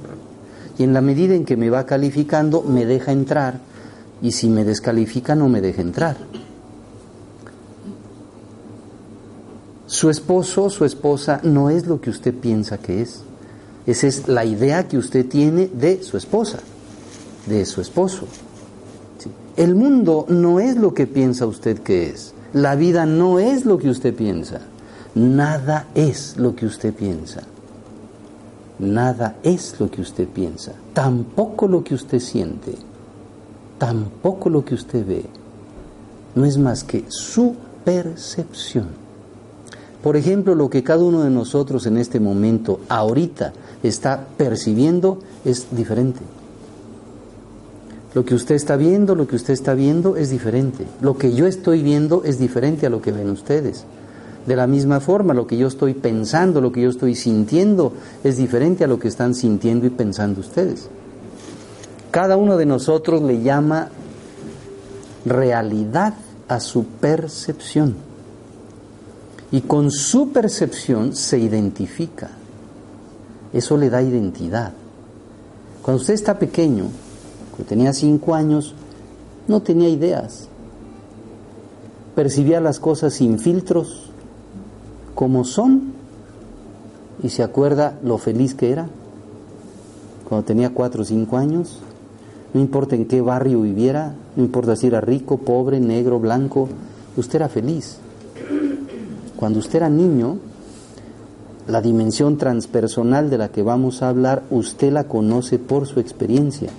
Y 0.78 0.84
en 0.84 0.92
la 0.92 1.00
medida 1.00 1.36
en 1.36 1.46
que 1.46 1.56
me 1.56 1.70
va 1.70 1.86
calificando, 1.86 2.64
me 2.64 2.86
deja 2.86 3.14
entrar 3.14 3.62
y 4.22 4.34
si 4.34 4.50
me 4.50 4.66
descalifica 4.66 5.36
no 5.36 5.48
me 5.48 5.62
deja 5.62 5.82
entrar. 5.82 6.18
Su 9.88 10.10
esposo, 10.10 10.70
su 10.70 10.84
esposa, 10.84 11.40
no 11.44 11.70
es 11.70 11.88
lo 11.88 12.02
que 12.02 12.10
usted 12.10 12.34
piensa 12.34 12.78
que 12.78 13.04
es. 13.04 13.22
Esa 13.86 14.08
es 14.08 14.28
la 14.28 14.46
idea 14.46 14.88
que 14.88 14.98
usted 14.98 15.28
tiene 15.28 15.68
de 15.68 16.02
su 16.04 16.18
esposa, 16.18 16.60
de 17.46 17.66
su 17.66 17.82
esposo. 17.82 18.26
El 19.58 19.76
mundo 19.76 20.26
no 20.28 20.60
es 20.60 20.76
lo 20.76 20.94
que 20.94 21.08
piensa 21.08 21.46
usted 21.46 21.80
que 21.80 22.10
es. 22.10 22.34
La 22.54 22.76
vida 22.76 23.06
no 23.06 23.40
es 23.40 23.66
lo 23.66 23.78
que 23.78 23.90
usted 23.90 24.14
piensa. 24.14 24.62
Nada 25.14 25.88
es 25.96 26.36
lo 26.38 26.56
que 26.56 26.66
usted 26.66 26.94
piensa. 26.94 27.42
Nada 28.80 29.38
es 29.44 29.80
lo 29.80 29.90
que 29.90 30.02
usted 30.02 30.28
piensa. 30.28 30.74
Tampoco 30.94 31.68
lo 31.68 31.84
que 31.84 31.96
usted 31.96 32.20
siente. 32.20 32.76
Tampoco 33.78 34.50
lo 34.50 34.66
que 34.66 34.76
usted 34.76 35.06
ve. 35.06 35.26
No 36.34 36.44
es 36.44 36.58
más 36.58 36.84
que 36.84 37.06
su 37.08 37.56
percepción. 37.86 38.88
Por 40.04 40.18
ejemplo, 40.18 40.54
lo 40.54 40.70
que 40.70 40.84
cada 40.84 41.04
uno 41.04 41.24
de 41.24 41.30
nosotros 41.30 41.86
en 41.86 41.98
este 41.98 42.20
momento, 42.20 42.82
ahorita, 42.90 43.54
está 43.84 44.28
percibiendo 44.38 45.20
es 45.44 45.68
diferente. 45.72 46.22
Lo 48.14 48.24
que 48.24 48.34
usted 48.34 48.56
está 48.56 48.78
viendo, 48.78 49.14
lo 49.14 49.28
que 49.28 49.36
usted 49.36 49.54
está 49.54 49.74
viendo 49.74 50.16
es 50.16 50.30
diferente. 50.30 50.86
Lo 51.02 51.18
que 51.18 51.34
yo 51.34 51.48
estoy 51.48 51.84
viendo 51.84 52.24
es 52.24 52.40
diferente 52.40 52.86
a 52.86 52.90
lo 52.90 53.02
que 53.02 53.12
ven 53.12 53.30
ustedes. 53.30 53.84
De 54.46 54.56
la 54.56 54.68
misma 54.68 55.02
forma, 55.02 55.34
lo 55.34 55.48
que 55.48 55.58
yo 55.58 55.68
estoy 55.68 55.94
pensando, 55.94 56.62
lo 56.62 56.72
que 56.72 56.82
yo 56.82 56.90
estoy 56.90 57.16
sintiendo, 57.16 57.92
es 58.24 58.38
diferente 58.38 58.86
a 58.86 58.88
lo 58.88 59.00
que 59.00 59.10
están 59.10 59.36
sintiendo 59.36 59.86
y 59.86 59.90
pensando 59.90 60.40
ustedes. 60.40 60.88
Cada 62.12 62.38
uno 62.38 62.56
de 62.56 62.66
nosotros 62.66 63.22
le 63.22 63.42
llama 63.42 63.90
realidad 65.26 66.14
a 66.48 66.60
su 66.62 66.86
percepción 66.86 67.96
y 69.52 69.62
con 69.62 69.92
su 69.92 70.30
percepción 70.30 71.16
se 71.16 71.40
identifica. 71.40 72.30
Eso 73.56 73.78
le 73.78 73.90
da 73.90 74.02
identidad. 74.02 74.74
Cuando 75.82 76.02
usted 76.02 76.14
está 76.14 76.38
pequeño, 76.38 76.88
cuando 77.52 77.70
tenía 77.70 77.94
cinco 77.94 78.36
años, 78.36 78.76
no 79.48 79.62
tenía 79.62 79.88
ideas. 79.88 80.50
Percibía 82.16 82.60
las 82.60 82.82
cosas 82.82 83.14
sin 83.14 83.40
filtros, 83.40 84.10
como 85.16 85.46
son, 85.46 85.94
y 87.24 87.30
se 87.30 87.44
acuerda 87.44 87.98
lo 88.04 88.18
feliz 88.18 88.56
que 88.56 88.74
era. 88.74 88.90
Cuando 90.28 90.46
tenía 90.46 90.74
cuatro 90.74 91.04
o 91.04 91.06
cinco 91.06 91.38
años, 91.38 91.80
no 92.54 92.60
importa 92.60 92.98
en 92.98 93.06
qué 93.06 93.22
barrio 93.22 93.62
viviera, 93.62 94.16
no 94.36 94.44
importa 94.44 94.76
si 94.76 94.88
era 94.88 95.00
rico, 95.00 95.38
pobre, 95.38 95.80
negro, 95.80 96.20
blanco, 96.20 96.68
usted 97.16 97.36
era 97.36 97.48
feliz. 97.48 98.00
Cuando 99.38 99.60
usted 99.60 99.78
era 99.78 99.90
niño, 99.90 100.40
la 101.68 101.82
dimensión 101.82 102.38
transpersonal 102.38 103.30
de 103.30 103.38
la 103.38 103.50
que 103.50 103.64
vamos 103.64 104.02
a 104.02 104.10
hablar, 104.10 104.44
usted 104.52 104.92
la 104.92 105.06
conoce 105.06 105.58
por 105.58 105.88
su 105.88 106.00
experiencia. 106.00 106.70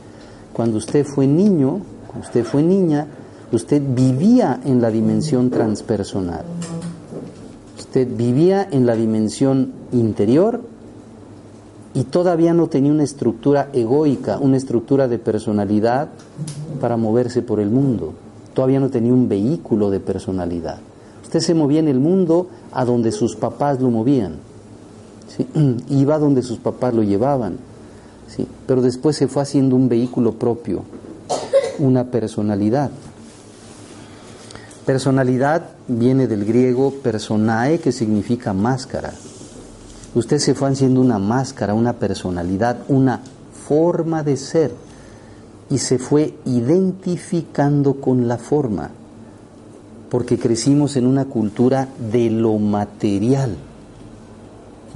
Cuando 0.53 0.79
usted 0.79 1.05
fue 1.05 1.27
niño, 1.27 1.81
cuando 2.07 2.27
usted 2.27 2.45
fue 2.45 2.63
niña, 2.63 3.07
usted 3.53 3.83
vivía 3.85 4.61
en 4.65 4.81
la 4.81 4.91
dimensión 4.91 5.51
transpersonal. 5.51 6.45
Usted 7.79 8.09
vivía 8.17 8.67
en 8.71 8.87
la 8.87 8.95
dimensión 8.95 9.73
interior 9.93 10.61
y 11.93 12.05
todavía 12.05 12.55
no 12.55 12.69
tenía 12.69 12.93
una 12.93 13.05
estructura 13.05 13.71
egoica, 13.73 14.39
una 14.39 14.57
estructura 14.57 15.09
de 15.09 15.19
personalidad 15.19 16.09
para 16.81 16.97
moverse 16.97 17.43
por 17.43 17.59
el 17.59 17.71
mundo. 17.71 18.13
Todavía 18.55 18.81
no 18.81 18.91
tenía 18.91 19.13
un 19.13 19.29
vehículo 19.29 19.91
de 19.91 20.01
personalidad. 20.01 20.79
Usted 21.23 21.41
se 21.41 21.55
movía 21.55 21.81
en 21.81 21.89
el 21.89 21.99
mundo 21.99 22.49
a 22.73 22.85
donde 22.85 23.13
sus 23.13 23.35
papás 23.35 23.81
lo 23.81 23.91
movían. 23.91 24.46
Iba 25.89 26.19
donde 26.19 26.43
sus 26.43 26.59
papás 26.59 26.95
lo 26.95 27.03
llevaban. 27.03 27.59
¿sí? 28.29 28.47
Pero 28.67 28.83
después 28.83 29.17
se 29.17 29.29
fue 29.29 29.43
haciendo 29.43 29.77
un 29.77 29.89
vehículo 29.89 30.33
propio, 30.33 30.83
una 31.79 32.05
personalidad. 32.05 32.91
Personalidad 34.85 35.71
viene 35.89 36.27
del 36.27 36.45
griego 36.45 36.93
personae, 37.03 37.81
que 37.81 37.93
significa 37.93 38.53
máscara. 38.53 39.13
Usted 40.15 40.39
se 40.39 40.55
fue 40.55 40.71
haciendo 40.71 41.01
una 41.01 41.19
máscara, 41.19 41.75
una 41.75 41.95
personalidad, 41.95 42.79
una 42.89 43.21
forma 43.67 44.23
de 44.23 44.37
ser 44.37 44.73
y 45.69 45.79
se 45.79 45.99
fue 45.99 46.35
identificando 46.45 47.95
con 47.95 48.29
la 48.29 48.39
forma 48.39 48.91
porque 50.11 50.39
crecimos 50.39 50.97
en 50.97 51.07
una 51.07 51.25
cultura 51.25 51.89
de 52.11 52.31
lo 52.31 52.59
material. 52.59 53.57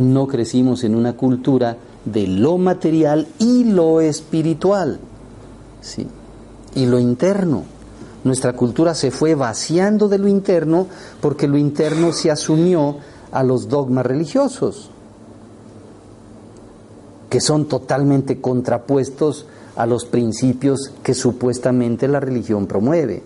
No 0.01 0.27
crecimos 0.27 0.83
en 0.83 0.95
una 0.95 1.13
cultura 1.13 1.77
de 2.07 2.27
lo 2.27 2.57
material 2.57 3.29
y 3.39 3.65
lo 3.65 4.01
espiritual. 4.01 4.99
¿sí? 5.83 6.07
Y 6.75 6.87
lo 6.87 6.99
interno. 6.99 7.65
Nuestra 8.25 8.55
cultura 8.55 8.95
se 8.95 9.11
fue 9.11 9.35
vaciando 9.35 10.09
de 10.09 10.17
lo 10.17 10.27
interno 10.27 10.87
porque 11.21 11.47
lo 11.47 11.59
interno 11.59 12.15
se 12.15 12.31
asumió 12.31 12.97
a 13.31 13.43
los 13.43 13.69
dogmas 13.69 14.07
religiosos, 14.07 14.91
que 17.29 17.43
son 17.43 17.67
totalmente 17.67 18.41
contrapuestos 18.41 19.45
a 19.77 19.85
los 19.85 20.07
principios 20.07 20.93
que 21.03 21.13
supuestamente 21.13 22.09
la 22.09 22.21
religión 22.21 22.67
promueve. 22.67 23.23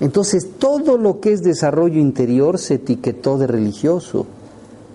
Entonces 0.00 0.48
todo 0.58 0.98
lo 0.98 1.20
que 1.20 1.32
es 1.32 1.42
desarrollo 1.42 2.00
interior 2.00 2.58
se 2.58 2.74
etiquetó 2.74 3.38
de 3.38 3.46
religioso 3.46 4.26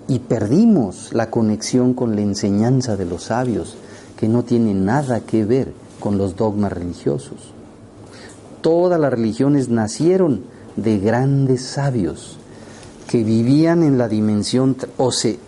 y 0.08 0.20
perdimos 0.20 1.14
la 1.14 1.30
conexión 1.30 1.94
con 1.94 2.16
la 2.16 2.22
enseñanza 2.22 2.96
de 2.96 3.06
los 3.06 3.26
sabios, 3.26 3.78
que 4.18 4.28
no 4.28 4.44
tiene 4.44 4.74
nada 4.74 5.22
que 5.22 5.46
ver 5.46 5.74
con 6.00 6.18
los 6.18 6.36
dogmas 6.36 6.72
religiosos. 6.72 7.54
Todas 8.62 9.00
las 9.00 9.12
religiones 9.12 9.70
nacieron 9.70 10.44
de 10.76 11.00
grandes 11.00 11.64
sabios 11.66 12.38
que 13.08 13.24
vivían 13.24 13.84
en 13.84 13.98
la 13.98 14.08
dimensión 14.08 14.76
o 14.98 15.12
se, 15.12 15.40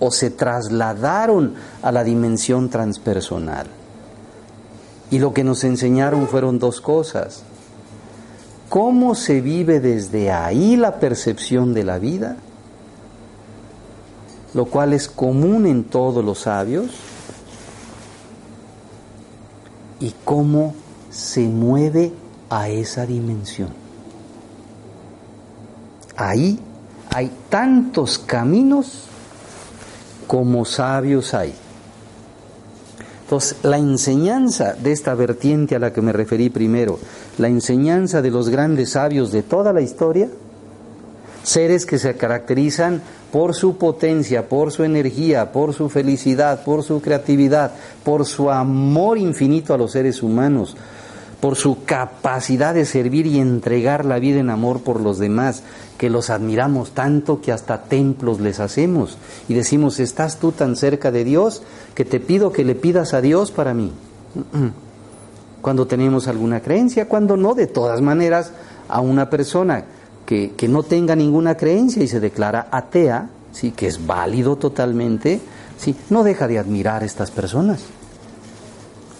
o 0.00 0.10
se 0.10 0.30
trasladaron 0.30 1.54
a 1.82 1.92
la 1.92 2.04
dimensión 2.04 2.68
transpersonal. 2.68 3.66
Y 5.10 5.18
lo 5.18 5.32
que 5.32 5.44
nos 5.44 5.62
enseñaron 5.64 6.26
fueron 6.26 6.58
dos 6.58 6.80
cosas 6.80 7.44
cómo 8.68 9.14
se 9.14 9.40
vive 9.40 9.80
desde 9.80 10.30
ahí 10.30 10.76
la 10.76 10.98
percepción 10.98 11.74
de 11.74 11.84
la 11.84 11.98
vida, 11.98 12.36
lo 14.56 14.64
cual 14.64 14.94
es 14.94 15.06
común 15.06 15.66
en 15.66 15.84
todos 15.84 16.24
los 16.24 16.40
sabios, 16.40 16.86
y 20.00 20.14
cómo 20.24 20.74
se 21.10 21.42
mueve 21.42 22.12
a 22.48 22.70
esa 22.70 23.04
dimensión. 23.04 23.68
Ahí 26.16 26.58
hay 27.14 27.30
tantos 27.50 28.18
caminos 28.18 29.02
como 30.26 30.64
sabios 30.64 31.34
hay. 31.34 31.54
Entonces, 33.24 33.58
la 33.62 33.76
enseñanza 33.76 34.72
de 34.72 34.92
esta 34.92 35.14
vertiente 35.14 35.76
a 35.76 35.78
la 35.78 35.92
que 35.92 36.00
me 36.00 36.14
referí 36.14 36.48
primero, 36.48 36.98
la 37.36 37.48
enseñanza 37.48 38.22
de 38.22 38.30
los 38.30 38.48
grandes 38.48 38.92
sabios 38.92 39.32
de 39.32 39.42
toda 39.42 39.74
la 39.74 39.82
historia, 39.82 40.30
seres 41.42 41.84
que 41.84 41.98
se 41.98 42.16
caracterizan 42.16 43.02
por 43.32 43.54
su 43.54 43.76
potencia, 43.76 44.48
por 44.48 44.72
su 44.72 44.84
energía, 44.84 45.52
por 45.52 45.74
su 45.74 45.88
felicidad, 45.88 46.64
por 46.64 46.82
su 46.82 47.00
creatividad, 47.00 47.72
por 48.04 48.24
su 48.24 48.50
amor 48.50 49.18
infinito 49.18 49.74
a 49.74 49.78
los 49.78 49.92
seres 49.92 50.22
humanos, 50.22 50.76
por 51.40 51.56
su 51.56 51.84
capacidad 51.84 52.74
de 52.74 52.86
servir 52.86 53.26
y 53.26 53.38
entregar 53.38 54.04
la 54.04 54.18
vida 54.18 54.40
en 54.40 54.50
amor 54.50 54.80
por 54.80 55.00
los 55.00 55.18
demás, 55.18 55.62
que 55.98 56.10
los 56.10 56.30
admiramos 56.30 56.92
tanto 56.92 57.40
que 57.40 57.52
hasta 57.52 57.82
templos 57.82 58.40
les 58.40 58.60
hacemos 58.60 59.18
y 59.48 59.54
decimos, 59.54 59.98
¿estás 59.98 60.38
tú 60.38 60.52
tan 60.52 60.76
cerca 60.76 61.10
de 61.10 61.24
Dios 61.24 61.62
que 61.94 62.04
te 62.04 62.20
pido 62.20 62.52
que 62.52 62.64
le 62.64 62.74
pidas 62.74 63.14
a 63.14 63.20
Dios 63.20 63.50
para 63.50 63.74
mí? 63.74 63.92
Cuando 65.62 65.86
tenemos 65.86 66.28
alguna 66.28 66.60
creencia, 66.60 67.08
cuando 67.08 67.36
no, 67.36 67.54
de 67.54 67.66
todas 67.66 68.00
maneras, 68.00 68.52
a 68.88 69.00
una 69.00 69.28
persona 69.30 69.84
que, 70.26 70.68
no 70.68 70.82
tenga 70.82 71.16
ninguna 71.16 71.56
creencia 71.56 72.02
y 72.02 72.08
se 72.08 72.20
declara 72.20 72.68
atea, 72.70 73.30
sí, 73.52 73.70
que 73.70 73.86
es 73.86 74.04
válido 74.04 74.56
totalmente, 74.56 75.40
sí, 75.78 75.94
no 76.10 76.24
deja 76.24 76.48
de 76.48 76.58
admirar 76.58 77.02
a 77.02 77.06
estas 77.06 77.30
personas, 77.30 77.84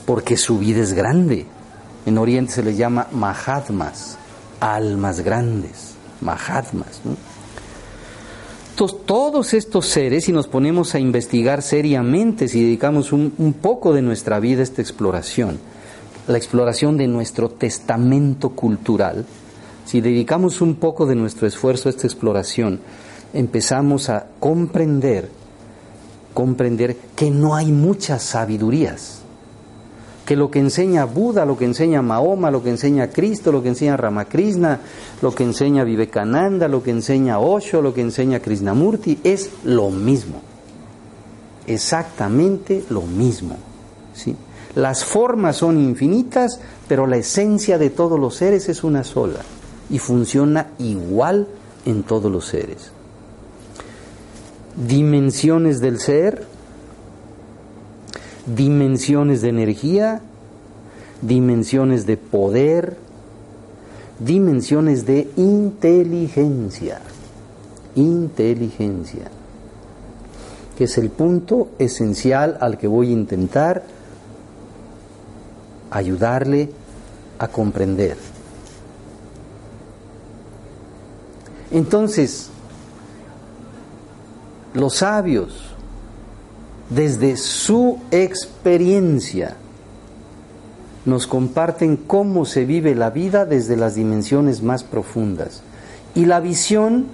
porque 0.05 0.37
su 0.37 0.59
vida 0.59 0.83
es 0.83 0.93
grande. 0.93 1.47
En 2.05 2.19
Oriente 2.19 2.53
se 2.53 2.63
les 2.63 2.77
llama 2.77 3.09
Mahatmas, 3.13 4.19
almas 4.61 5.21
grandes, 5.21 5.95
Mahatmas. 6.21 7.01
Entonces, 8.71 8.99
todos 9.07 9.55
estos 9.55 9.87
seres, 9.87 10.25
si 10.25 10.33
nos 10.33 10.49
ponemos 10.49 10.95
a 10.95 11.01
investigar 11.01 11.63
seriamente, 11.63 12.47
si 12.47 12.63
dedicamos 12.63 13.13
un, 13.13 13.33
un 13.39 13.55
poco 13.55 13.95
de 13.95 14.03
nuestra 14.03 14.39
vida 14.39 14.61
a 14.61 14.65
esta 14.65 14.83
exploración, 14.83 15.59
la 16.29 16.37
exploración 16.37 16.97
de 16.97 17.07
nuestro 17.07 17.49
testamento 17.49 18.51
cultural, 18.51 19.25
si 19.87 20.01
dedicamos 20.01 20.61
un 20.61 20.75
poco 20.75 21.07
de 21.07 21.15
nuestro 21.15 21.47
esfuerzo 21.47 21.89
a 21.89 21.91
esta 21.91 22.09
exploración, 22.09 22.81
empezamos 23.33 24.11
a 24.11 24.27
comprender, 24.41 25.31
comprender 26.35 26.97
que 27.15 27.31
no 27.31 27.55
hay 27.55 27.71
muchas 27.71 28.25
sabidurías, 28.25 29.21
que 30.27 30.35
lo 30.35 30.51
que 30.51 30.59
enseña 30.59 31.05
Buda, 31.05 31.47
lo 31.47 31.57
que 31.57 31.67
enseña 31.67 32.03
Mahoma, 32.03 32.51
lo 32.51 32.65
que 32.65 32.71
enseña 32.71 33.11
Cristo, 33.11 33.53
lo 33.53 33.63
que 33.63 33.69
enseña 33.69 33.97
Ramakrishna, 33.97 34.81
lo 35.23 35.33
que 35.33 35.45
enseña 35.45 35.85
Vivekananda, 35.85 36.67
lo 36.67 36.83
que 36.83 36.91
enseña 36.91 37.39
Osho, 37.39 37.81
lo 37.81 37.95
que 37.95 38.01
enseña 38.01 38.41
Krishnamurti, 38.41 39.21
es 39.23 39.51
lo 39.63 39.91
mismo, 39.91 40.41
exactamente 41.69 42.83
lo 42.91 43.03
mismo. 43.03 43.57
¿sí? 44.15 44.35
Las 44.75 45.05
formas 45.05 45.59
son 45.59 45.79
infinitas, 45.79 46.59
pero 46.89 47.07
la 47.07 47.19
esencia 47.19 47.79
de 47.79 47.91
todos 47.91 48.19
los 48.19 48.35
seres 48.35 48.69
es 48.69 48.83
una 48.83 49.05
sola 49.05 49.39
y 49.91 49.99
funciona 49.99 50.69
igual 50.79 51.47
en 51.85 52.03
todos 52.03 52.31
los 52.31 52.47
seres. 52.47 52.91
Dimensiones 54.77 55.81
del 55.81 56.01
ser, 56.01 56.47
dimensiones 58.47 59.41
de 59.43 59.49
energía, 59.49 60.21
dimensiones 61.23 62.07
de 62.07 62.17
poder, 62.17 62.97
dimensiones 64.19 65.07
de 65.07 65.31
inteligencia. 65.37 67.01
Inteligencia, 67.95 69.31
que 70.77 70.85
es 70.85 70.99
el 70.99 71.09
punto 71.09 71.69
esencial 71.79 72.59
al 72.61 72.77
que 72.77 72.87
voy 72.87 73.09
a 73.09 73.13
intentar 73.13 73.85
ayudarle 75.91 76.71
a 77.39 77.49
comprender. 77.49 78.19
Entonces, 81.71 82.51
los 84.77 84.97
sabios, 84.97 85.63
desde 86.91 87.37
su 87.37 87.99
experiencia, 88.11 89.57
nos 91.07 91.27
comparten 91.27 91.97
cómo 91.97 92.45
se 92.45 92.65
vive 92.65 92.95
la 92.95 93.11
vida 93.11 93.47
desde 93.47 93.77
las 93.77 93.95
dimensiones 93.95 94.63
más 94.63 94.85
profundas. 94.85 95.63
Y 96.15 96.27
la 96.27 96.41
visión 96.41 97.07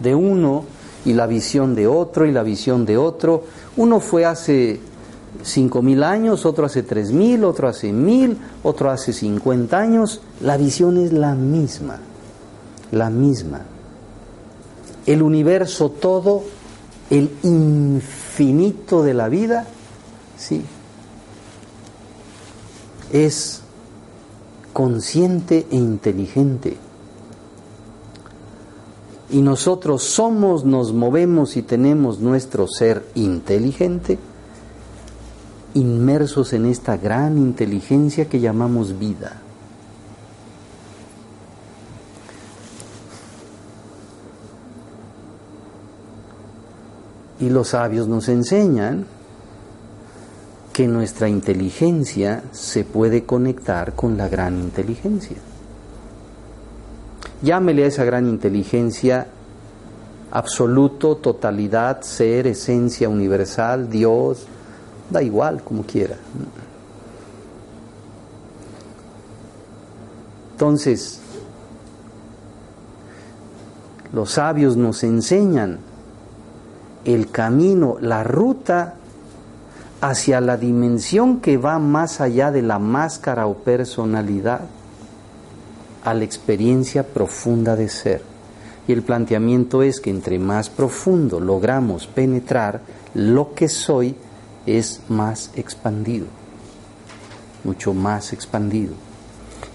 de 0.00 0.14
uno 0.14 0.64
y 1.04 1.12
la 1.14 1.26
visión 1.26 1.74
de 1.74 1.86
otro 1.86 2.26
y 2.26 2.32
la 2.32 2.42
visión 2.42 2.86
de 2.86 2.96
otro. 2.96 3.44
Uno 3.76 4.00
fue 4.00 4.24
hace 4.24 4.80
cinco 5.42 5.82
mil 5.82 6.02
años, 6.02 6.46
otro 6.46 6.66
hace 6.66 6.82
tres 6.82 7.12
mil, 7.12 7.44
otro 7.44 7.68
hace 7.68 7.92
mil, 7.92 8.38
otro 8.62 8.90
hace 8.90 9.12
cincuenta 9.12 9.80
años. 9.80 10.20
La 10.40 10.56
visión 10.56 10.98
es 10.98 11.12
la 11.12 11.34
misma, 11.34 11.98
la 12.92 13.10
misma 13.10 13.62
el 15.06 15.22
universo 15.22 15.90
todo, 15.90 16.42
el 17.10 17.30
infinito 17.42 19.02
de 19.02 19.14
la 19.14 19.28
vida, 19.28 19.66
sí, 20.36 20.62
es 23.12 23.60
consciente 24.72 25.66
e 25.70 25.76
inteligente. 25.76 26.76
Y 29.30 29.40
nosotros 29.40 30.02
somos, 30.02 30.64
nos 30.64 30.92
movemos 30.92 31.56
y 31.56 31.62
tenemos 31.62 32.20
nuestro 32.20 32.66
ser 32.68 33.06
inteligente, 33.14 34.18
inmersos 35.74 36.52
en 36.52 36.66
esta 36.66 36.96
gran 36.96 37.38
inteligencia 37.38 38.28
que 38.28 38.40
llamamos 38.40 38.98
vida. 38.98 39.43
Y 47.44 47.50
los 47.50 47.68
sabios 47.68 48.08
nos 48.08 48.30
enseñan 48.30 49.04
que 50.72 50.88
nuestra 50.88 51.28
inteligencia 51.28 52.42
se 52.52 52.84
puede 52.84 53.24
conectar 53.24 53.92
con 53.92 54.16
la 54.16 54.28
gran 54.28 54.58
inteligencia. 54.58 55.36
Llámele 57.42 57.84
a 57.84 57.88
esa 57.88 58.02
gran 58.04 58.26
inteligencia 58.30 59.26
absoluto, 60.30 61.16
totalidad, 61.18 62.00
ser, 62.00 62.46
esencia 62.46 63.10
universal, 63.10 63.90
Dios, 63.90 64.46
da 65.10 65.22
igual 65.22 65.62
como 65.62 65.82
quiera. 65.82 66.16
Entonces, 70.52 71.20
los 74.14 74.30
sabios 74.30 74.78
nos 74.78 75.04
enseñan 75.04 75.92
el 77.04 77.30
camino, 77.30 77.96
la 78.00 78.24
ruta 78.24 78.94
hacia 80.00 80.40
la 80.40 80.56
dimensión 80.56 81.40
que 81.40 81.56
va 81.56 81.78
más 81.78 82.20
allá 82.20 82.50
de 82.50 82.62
la 82.62 82.78
máscara 82.78 83.46
o 83.46 83.54
personalidad, 83.54 84.62
a 86.02 86.12
la 86.12 86.24
experiencia 86.24 87.02
profunda 87.02 87.76
de 87.76 87.88
ser. 87.88 88.22
Y 88.86 88.92
el 88.92 89.02
planteamiento 89.02 89.82
es 89.82 90.00
que 90.00 90.10
entre 90.10 90.38
más 90.38 90.68
profundo 90.68 91.40
logramos 91.40 92.06
penetrar, 92.06 92.82
lo 93.14 93.54
que 93.54 93.68
soy 93.68 94.14
es 94.66 95.00
más 95.08 95.50
expandido, 95.54 96.26
mucho 97.64 97.94
más 97.94 98.34
expandido. 98.34 98.92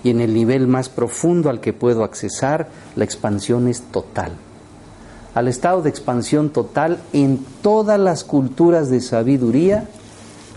Y 0.03 0.11
en 0.11 0.21
el 0.21 0.33
nivel 0.35 0.67
más 0.67 0.89
profundo 0.89 1.49
al 1.49 1.59
que 1.59 1.73
puedo 1.73 2.03
accesar, 2.03 2.67
la 2.95 3.03
expansión 3.03 3.67
es 3.67 3.81
total 3.81 4.33
al 5.39 5.47
estado 5.47 5.81
de 5.81 5.89
expansión 5.89 6.49
total 6.49 6.99
en 7.13 7.39
todas 7.61 7.97
las 7.97 8.25
culturas 8.25 8.89
de 8.89 8.99
sabiduría, 8.99 9.87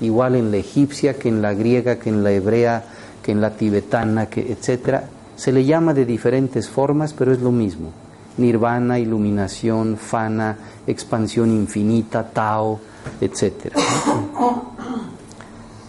igual 0.01 0.35
en 0.35 0.51
la 0.51 0.57
egipcia 0.57 1.15
que 1.15 1.29
en 1.29 1.41
la 1.41 1.55
griega, 1.55 2.01
que 2.01 2.09
en 2.09 2.25
la 2.25 2.33
hebrea, 2.33 2.85
que 3.23 3.31
en 3.31 3.41
la 3.41 3.51
tibetana, 3.53 4.27
que 4.27 4.41
etcétera. 4.51 5.05
Se 5.37 5.53
le 5.53 5.65
llama 5.65 5.95
de 5.95 6.05
diferentes 6.05 6.69
formas, 6.69 7.13
pero 7.13 7.33
es 7.33 7.39
lo 7.39 7.53
mismo. 7.53 7.93
Nirvana, 8.39 8.99
iluminación, 8.99 9.97
fana, 9.97 10.57
expansión 10.85 11.53
infinita, 11.53 12.29
Tao, 12.31 12.81
etcétera. 13.21 13.77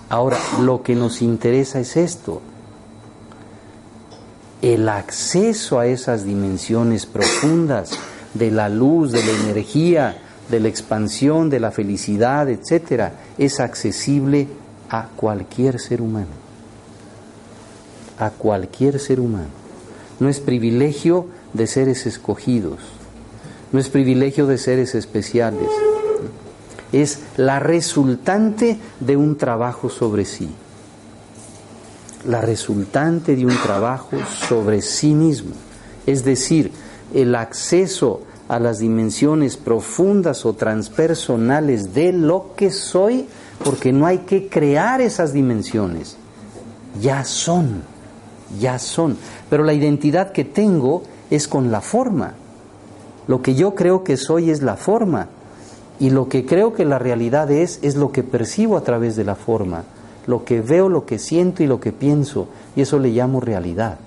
Ahora, 0.08 0.38
lo 0.62 0.84
que 0.84 0.94
nos 0.94 1.24
interesa 1.24 1.80
es 1.80 1.98
esto, 1.98 2.44
el 4.62 4.88
acceso 4.88 5.80
a 5.80 5.88
esas 5.88 6.26
dimensiones 6.26 7.08
profundas 7.08 7.98
de 8.34 8.52
la 8.52 8.70
luz, 8.70 9.12
de 9.12 9.24
la 9.24 9.32
energía, 9.32 10.18
de 10.50 10.60
la 10.60 10.68
expansión, 10.68 11.50
de 11.50 11.60
la 11.60 11.72
felicidad, 11.72 12.50
etcétera, 12.50 13.14
es 13.38 13.60
accesible 13.60 14.48
a 14.90 15.08
cualquier 15.16 15.80
ser 15.80 16.02
humano. 16.02 16.44
A 18.20 18.30
cualquier 18.30 19.00
ser 19.00 19.20
humano. 19.20 19.64
No 20.20 20.30
es 20.30 20.40
privilegio 20.40 21.28
de 21.54 21.68
seres 21.68 22.06
escogidos, 22.06 22.80
no 23.72 23.80
es 23.80 23.90
privilegio 23.90 24.48
de 24.48 24.58
seres 24.58 24.96
especiales, 24.96 25.68
es 26.92 27.20
la 27.38 27.60
resultante 27.60 28.78
de 29.00 29.18
un 29.18 29.36
trabajo 29.36 29.90
sobre 29.90 30.26
sí, 30.26 30.50
la 32.28 32.42
resultante 32.42 33.36
de 33.36 33.46
un 33.46 33.56
trabajo 33.64 34.18
sobre 34.48 34.82
sí 34.82 35.14
mismo. 35.14 35.52
Es 36.06 36.24
decir, 36.24 36.72
el 37.14 37.36
acceso 37.36 38.22
a 38.48 38.60
las 38.60 38.80
dimensiones 38.80 39.58
profundas 39.58 40.46
o 40.46 40.54
transpersonales 40.54 41.94
de 41.94 42.14
lo 42.14 42.54
que 42.56 42.72
soy, 42.72 43.28
porque 43.64 43.94
no 43.94 44.06
hay 44.06 44.20
que 44.20 44.48
crear 44.50 45.02
esas 45.02 45.34
dimensiones, 45.34 46.18
ya 47.02 47.24
son, 47.24 47.84
ya 48.60 48.80
son. 48.80 49.18
Pero 49.50 49.64
la 49.64 49.74
identidad 49.74 50.32
que 50.32 50.44
tengo 50.44 51.04
es 51.30 51.48
con 51.48 51.72
la 51.72 51.82
forma. 51.82 52.34
Lo 53.28 53.42
que 53.42 53.56
yo 53.56 53.74
creo 53.74 54.04
que 54.04 54.18
soy 54.18 54.50
es 54.50 54.62
la 54.62 54.76
forma. 54.76 55.30
Y 56.00 56.10
lo 56.10 56.28
que 56.28 56.46
creo 56.46 56.74
que 56.74 56.86
la 56.86 57.00
realidad 57.00 57.50
es, 57.52 57.80
es 57.82 57.96
lo 57.96 58.12
que 58.12 58.24
percibo 58.24 58.76
a 58.78 58.84
través 58.84 59.16
de 59.16 59.24
la 59.24 59.36
forma. 59.36 59.84
Lo 60.28 60.44
que 60.44 60.62
veo, 60.62 60.90
lo 60.90 61.06
que 61.06 61.20
siento 61.20 61.64
y 61.64 61.68
lo 61.68 61.80
que 61.80 61.92
pienso. 61.92 62.48
Y 62.76 62.82
eso 62.82 63.00
le 63.00 63.10
llamo 63.10 63.40
realidad. 63.40 63.98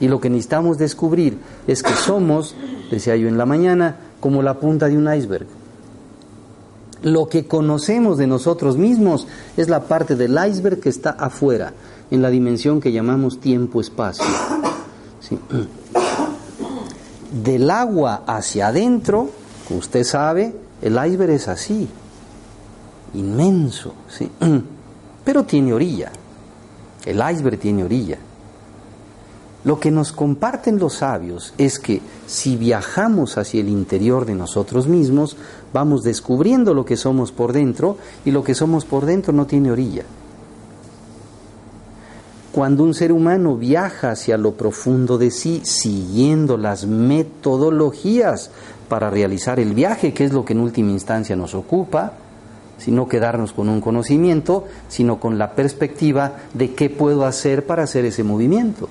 Y 0.00 0.08
lo 0.08 0.20
que 0.20 0.30
necesitamos 0.30 0.78
descubrir 0.78 1.38
es 1.66 1.82
que 1.82 1.92
somos, 1.92 2.54
decía 2.90 3.16
yo 3.16 3.28
en 3.28 3.38
la 3.38 3.46
mañana, 3.46 3.96
como 4.20 4.42
la 4.42 4.54
punta 4.54 4.86
de 4.88 4.96
un 4.96 5.12
iceberg. 5.12 5.46
Lo 7.02 7.28
que 7.28 7.46
conocemos 7.46 8.18
de 8.18 8.26
nosotros 8.26 8.76
mismos 8.76 9.26
es 9.56 9.68
la 9.68 9.84
parte 9.84 10.16
del 10.16 10.38
iceberg 10.48 10.80
que 10.80 10.88
está 10.88 11.10
afuera, 11.10 11.72
en 12.10 12.22
la 12.22 12.30
dimensión 12.30 12.80
que 12.80 12.92
llamamos 12.92 13.40
tiempo-espacio. 13.40 14.24
Del 17.44 17.70
agua 17.70 18.22
hacia 18.26 18.68
adentro, 18.68 19.30
como 19.66 19.80
usted 19.80 20.02
sabe, 20.04 20.54
el 20.80 20.92
iceberg 20.92 21.32
es 21.32 21.48
así, 21.48 21.88
inmenso, 23.14 23.94
¿sí? 24.08 24.30
pero 25.24 25.44
tiene 25.44 25.72
orilla. 25.72 26.10
El 27.04 27.22
iceberg 27.32 27.58
tiene 27.58 27.84
orilla. 27.84 28.18
Lo 29.64 29.80
que 29.80 29.90
nos 29.90 30.12
comparten 30.12 30.78
los 30.78 30.94
sabios 30.94 31.52
es 31.58 31.80
que 31.80 32.00
si 32.26 32.56
viajamos 32.56 33.38
hacia 33.38 33.60
el 33.60 33.68
interior 33.68 34.24
de 34.24 34.34
nosotros 34.34 34.86
mismos, 34.86 35.36
vamos 35.72 36.04
descubriendo 36.04 36.74
lo 36.74 36.84
que 36.84 36.96
somos 36.96 37.32
por 37.32 37.52
dentro 37.52 37.96
y 38.24 38.30
lo 38.30 38.44
que 38.44 38.54
somos 38.54 38.84
por 38.84 39.04
dentro 39.04 39.32
no 39.32 39.46
tiene 39.46 39.72
orilla. 39.72 40.04
Cuando 42.52 42.84
un 42.84 42.94
ser 42.94 43.12
humano 43.12 43.56
viaja 43.56 44.12
hacia 44.12 44.38
lo 44.38 44.52
profundo 44.52 45.18
de 45.18 45.30
sí, 45.30 45.60
siguiendo 45.64 46.56
las 46.56 46.86
metodologías 46.86 48.50
para 48.88 49.10
realizar 49.10 49.60
el 49.60 49.74
viaje, 49.74 50.14
que 50.14 50.24
es 50.24 50.32
lo 50.32 50.44
que 50.44 50.54
en 50.54 50.60
última 50.60 50.92
instancia 50.92 51.36
nos 51.36 51.54
ocupa, 51.54 52.14
sino 52.78 53.08
quedarnos 53.08 53.52
con 53.52 53.68
un 53.68 53.80
conocimiento, 53.80 54.64
sino 54.88 55.18
con 55.18 55.36
la 55.36 55.52
perspectiva 55.52 56.36
de 56.54 56.74
qué 56.74 56.88
puedo 56.88 57.26
hacer 57.26 57.66
para 57.66 57.82
hacer 57.82 58.04
ese 58.04 58.22
movimiento. 58.22 58.88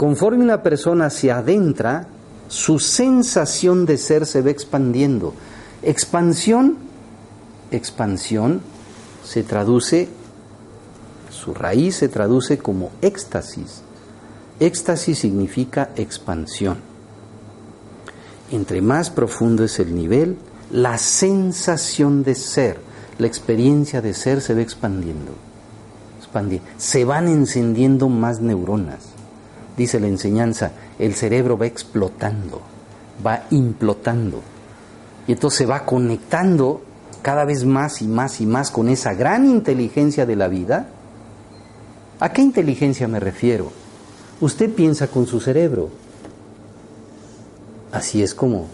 Conforme 0.00 0.42
una 0.42 0.62
persona 0.62 1.10
se 1.10 1.30
adentra, 1.30 2.06
su 2.48 2.78
sensación 2.78 3.84
de 3.84 3.98
ser 3.98 4.24
se 4.24 4.40
va 4.40 4.48
expandiendo. 4.48 5.34
Expansión, 5.82 6.78
expansión 7.70 8.62
se 9.22 9.42
traduce, 9.42 10.08
su 11.28 11.52
raíz 11.52 11.96
se 11.96 12.08
traduce 12.08 12.56
como 12.56 12.92
éxtasis. 13.02 13.82
Éxtasis 14.58 15.18
significa 15.18 15.90
expansión. 15.96 16.78
Entre 18.50 18.80
más 18.80 19.10
profundo 19.10 19.64
es 19.64 19.80
el 19.80 19.94
nivel, 19.94 20.38
la 20.70 20.96
sensación 20.96 22.22
de 22.22 22.36
ser, 22.36 22.80
la 23.18 23.26
experiencia 23.26 24.00
de 24.00 24.14
ser 24.14 24.40
se 24.40 24.54
va 24.54 24.62
expandiendo. 24.62 25.32
expandiendo. 26.18 26.66
Se 26.78 27.04
van 27.04 27.28
encendiendo 27.28 28.08
más 28.08 28.40
neuronas 28.40 29.09
dice 29.80 29.98
la 29.98 30.08
enseñanza, 30.08 30.72
el 30.98 31.14
cerebro 31.14 31.56
va 31.56 31.66
explotando, 31.66 32.60
va 33.26 33.44
implotando. 33.50 34.42
Y 35.26 35.32
entonces 35.32 35.58
se 35.58 35.66
va 35.66 35.86
conectando 35.86 36.82
cada 37.22 37.46
vez 37.46 37.64
más 37.64 38.02
y 38.02 38.06
más 38.06 38.40
y 38.42 38.46
más 38.46 38.70
con 38.70 38.88
esa 38.90 39.14
gran 39.14 39.46
inteligencia 39.46 40.26
de 40.26 40.36
la 40.36 40.48
vida. 40.48 40.88
¿A 42.20 42.30
qué 42.32 42.42
inteligencia 42.42 43.08
me 43.08 43.20
refiero? 43.20 43.72
Usted 44.42 44.70
piensa 44.70 45.06
con 45.06 45.26
su 45.26 45.40
cerebro. 45.40 45.88
Así 47.92 48.22
es 48.22 48.34
como 48.34 48.66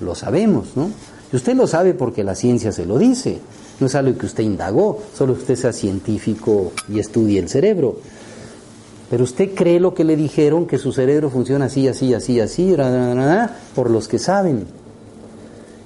lo 0.00 0.14
sabemos, 0.14 0.76
¿no? 0.76 0.90
Y 1.30 1.36
usted 1.36 1.54
lo 1.54 1.66
sabe 1.66 1.92
porque 1.92 2.24
la 2.24 2.34
ciencia 2.34 2.72
se 2.72 2.86
lo 2.86 2.96
dice. 2.96 3.38
No 3.80 3.86
es 3.86 3.94
algo 3.94 4.16
que 4.18 4.26
usted 4.26 4.44
indagó, 4.44 5.02
solo 5.14 5.34
usted 5.34 5.56
sea 5.56 5.72
científico 5.74 6.72
y 6.88 6.98
estudie 7.00 7.38
el 7.38 7.50
cerebro. 7.50 7.98
Pero 9.10 9.24
usted 9.24 9.54
cree 9.54 9.80
lo 9.80 9.94
que 9.94 10.04
le 10.04 10.16
dijeron, 10.16 10.66
que 10.66 10.78
su 10.78 10.92
cerebro 10.92 11.30
funciona 11.30 11.66
así, 11.66 11.88
así, 11.88 12.12
así, 12.12 12.40
así, 12.40 12.76
por 13.74 13.90
los 13.90 14.06
que 14.06 14.18
saben. 14.18 14.66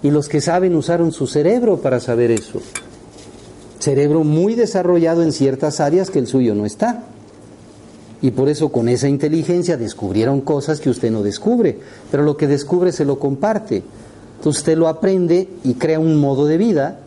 Y 0.03 0.11
los 0.11 0.29
que 0.29 0.41
saben 0.41 0.75
usaron 0.75 1.13
su 1.13 1.29
cerebro 1.29 1.77
para 1.79 2.01
saber 2.01 2.33
eso. 2.33 2.61
Cerebro 3.79 4.25
muy 4.25 4.55
desarrollado 4.55 5.23
en 5.23 5.33
ciertas 5.33 5.81
áreas 5.81 6.11
que 6.11 6.19
el 6.19 6.27
suyo 6.27 6.55
no 6.55 6.67
está. 6.67 7.05
Y 8.21 8.33
por 8.33 8.49
eso 8.49 8.71
con 8.71 8.89
esa 8.89 9.09
inteligencia 9.09 9.77
descubrieron 9.77 10.41
cosas 10.41 10.81
que 10.81 10.91
usted 10.91 11.11
no 11.11 11.23
descubre. 11.23 11.79
Pero 12.11 12.25
lo 12.25 12.37
que 12.37 12.49
descubre 12.49 12.91
se 12.91 13.05
lo 13.05 13.21
comparte. 13.21 13.83
Entonces 14.39 14.61
usted 14.61 14.77
lo 14.77 14.89
aprende 14.89 15.49
y 15.63 15.75
crea 15.75 16.01
un 16.01 16.21
modo 16.21 16.47
de 16.47 16.59
vida 16.59 16.99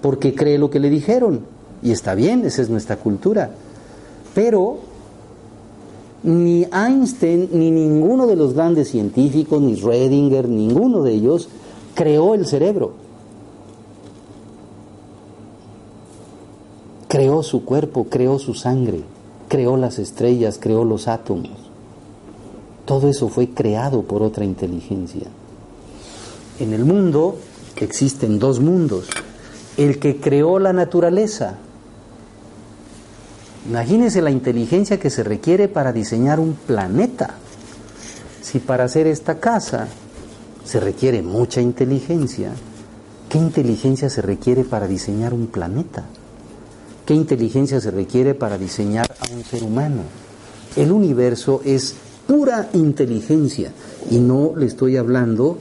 porque 0.00 0.34
cree 0.34 0.58
lo 0.58 0.70
que 0.70 0.78
le 0.78 0.90
dijeron. 0.90 1.40
Y 1.82 1.90
está 1.90 2.14
bien, 2.14 2.44
esa 2.44 2.62
es 2.62 2.70
nuestra 2.70 2.96
cultura. 2.96 3.50
Pero 4.34 4.78
ni 6.26 6.66
Einstein, 6.72 7.48
ni 7.52 7.70
ninguno 7.70 8.26
de 8.26 8.34
los 8.34 8.52
grandes 8.52 8.90
científicos, 8.90 9.62
ni 9.62 9.76
Redinger, 9.76 10.48
ninguno 10.48 11.04
de 11.04 11.12
ellos 11.12 11.48
creó 11.94 12.34
el 12.34 12.46
cerebro. 12.46 12.94
Creó 17.06 17.44
su 17.44 17.64
cuerpo, 17.64 18.08
creó 18.10 18.40
su 18.40 18.54
sangre, 18.54 19.02
creó 19.46 19.76
las 19.76 20.00
estrellas, 20.00 20.58
creó 20.60 20.84
los 20.84 21.06
átomos. 21.06 21.52
Todo 22.86 23.08
eso 23.08 23.28
fue 23.28 23.50
creado 23.50 24.02
por 24.02 24.24
otra 24.24 24.44
inteligencia. 24.44 25.28
En 26.58 26.72
el 26.72 26.84
mundo 26.84 27.36
existen 27.76 28.40
dos 28.40 28.58
mundos. 28.58 29.06
El 29.76 30.00
que 30.00 30.16
creó 30.20 30.58
la 30.58 30.72
naturaleza, 30.72 31.58
Imagínense 33.68 34.22
la 34.22 34.30
inteligencia 34.30 35.00
que 35.00 35.10
se 35.10 35.24
requiere 35.24 35.66
para 35.66 35.92
diseñar 35.92 36.38
un 36.38 36.54
planeta. 36.54 37.34
Si 38.40 38.60
para 38.60 38.84
hacer 38.84 39.08
esta 39.08 39.40
casa 39.40 39.88
se 40.64 40.78
requiere 40.78 41.20
mucha 41.20 41.60
inteligencia, 41.60 42.52
¿qué 43.28 43.38
inteligencia 43.38 44.08
se 44.08 44.22
requiere 44.22 44.62
para 44.62 44.86
diseñar 44.86 45.34
un 45.34 45.48
planeta? 45.48 46.04
¿Qué 47.04 47.14
inteligencia 47.14 47.80
se 47.80 47.90
requiere 47.90 48.34
para 48.34 48.56
diseñar 48.56 49.12
a 49.20 49.34
un 49.34 49.42
ser 49.42 49.64
humano? 49.64 50.02
El 50.76 50.92
universo 50.92 51.60
es 51.64 51.96
pura 52.26 52.68
inteligencia 52.72 53.72
y 54.10 54.18
no 54.18 54.52
le 54.56 54.66
estoy 54.66 54.96
hablando 54.96 55.58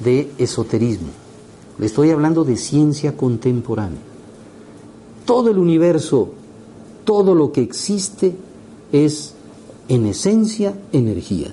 de 0.00 0.30
esoterismo, 0.38 1.08
le 1.78 1.86
estoy 1.86 2.10
hablando 2.10 2.44
de 2.44 2.56
ciencia 2.56 3.16
contemporánea. 3.16 4.00
Todo 5.26 5.50
el 5.50 5.58
universo 5.58 6.32
todo 7.08 7.34
lo 7.34 7.52
que 7.52 7.62
existe 7.62 8.36
es 8.92 9.32
en 9.88 10.04
esencia 10.04 10.74
energía. 10.92 11.48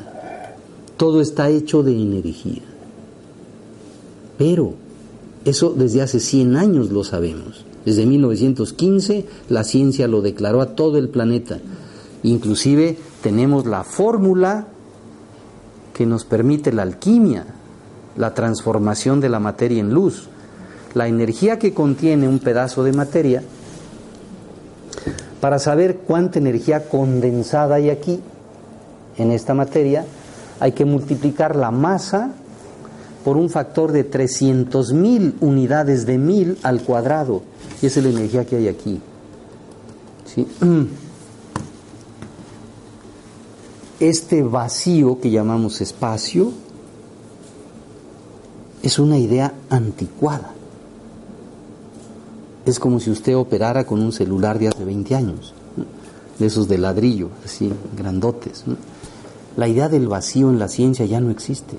Todo 0.97 1.21
está 1.21 1.47
hecho 1.47 1.81
de 1.81 1.93
energía. 1.93 2.61
Pero 4.37 4.73
eso 5.45 5.73
desde 5.73 6.01
hace 6.01 6.19
100 6.19 6.57
años 6.57 6.91
lo 6.91 7.05
sabemos. 7.05 7.63
Desde 7.85 8.05
1915 8.05 9.27
la 9.47 9.63
ciencia 9.63 10.09
lo 10.09 10.21
declaró 10.21 10.59
a 10.59 10.75
todo 10.75 10.97
el 10.97 11.07
planeta. 11.07 11.59
Inclusive 12.23 12.97
tenemos 13.23 13.65
la 13.65 13.85
fórmula 13.85 14.67
que 15.93 16.05
nos 16.05 16.25
permite 16.25 16.73
la 16.73 16.81
alquimia, 16.81 17.45
la 18.17 18.33
transformación 18.33 19.21
de 19.21 19.29
la 19.29 19.39
materia 19.39 19.79
en 19.79 19.93
luz. 19.93 20.27
La 20.93 21.07
energía 21.07 21.59
que 21.59 21.73
contiene 21.73 22.27
un 22.27 22.39
pedazo 22.39 22.83
de 22.83 22.91
materia 22.91 23.41
para 25.41 25.59
saber 25.59 25.97
cuánta 25.97 26.39
energía 26.39 26.89
condensada 26.89 27.75
hay 27.75 27.89
aquí, 27.89 28.21
en 29.17 29.31
esta 29.31 29.53
materia, 29.53 30.05
hay 30.59 30.71
que 30.73 30.85
multiplicar 30.85 31.55
la 31.55 31.71
masa 31.71 32.31
por 33.23 33.37
un 33.37 33.49
factor 33.49 33.91
de 33.91 34.09
300.000 34.09 35.35
unidades 35.41 36.05
de 36.05 36.17
mil 36.17 36.57
al 36.63 36.81
cuadrado. 36.81 37.41
Y 37.81 37.87
esa 37.87 37.99
es 37.99 38.05
la 38.05 38.11
energía 38.11 38.45
que 38.45 38.57
hay 38.57 38.67
aquí. 38.67 39.01
Este 43.97 44.43
vacío 44.43 45.21
que 45.21 45.31
llamamos 45.31 45.79
espacio 45.79 46.51
es 48.83 48.99
una 48.99 49.17
idea 49.17 49.53
anticuada. 49.69 50.54
Es 52.65 52.79
como 52.79 52.99
si 52.99 53.11
usted 53.11 53.35
operara 53.37 53.85
con 53.85 54.01
un 54.01 54.11
celular 54.11 54.57
de 54.57 54.69
hace 54.69 54.83
20 54.83 55.15
años, 55.15 55.53
de 56.39 56.47
esos 56.47 56.67
de 56.67 56.79
ladrillo, 56.79 57.29
así, 57.43 57.71
grandotes. 57.95 58.63
La 59.55 59.67
idea 59.67 59.87
del 59.87 60.07
vacío 60.07 60.49
en 60.49 60.57
la 60.57 60.67
ciencia 60.67 61.05
ya 61.05 61.21
no 61.21 61.29
existe. 61.29 61.77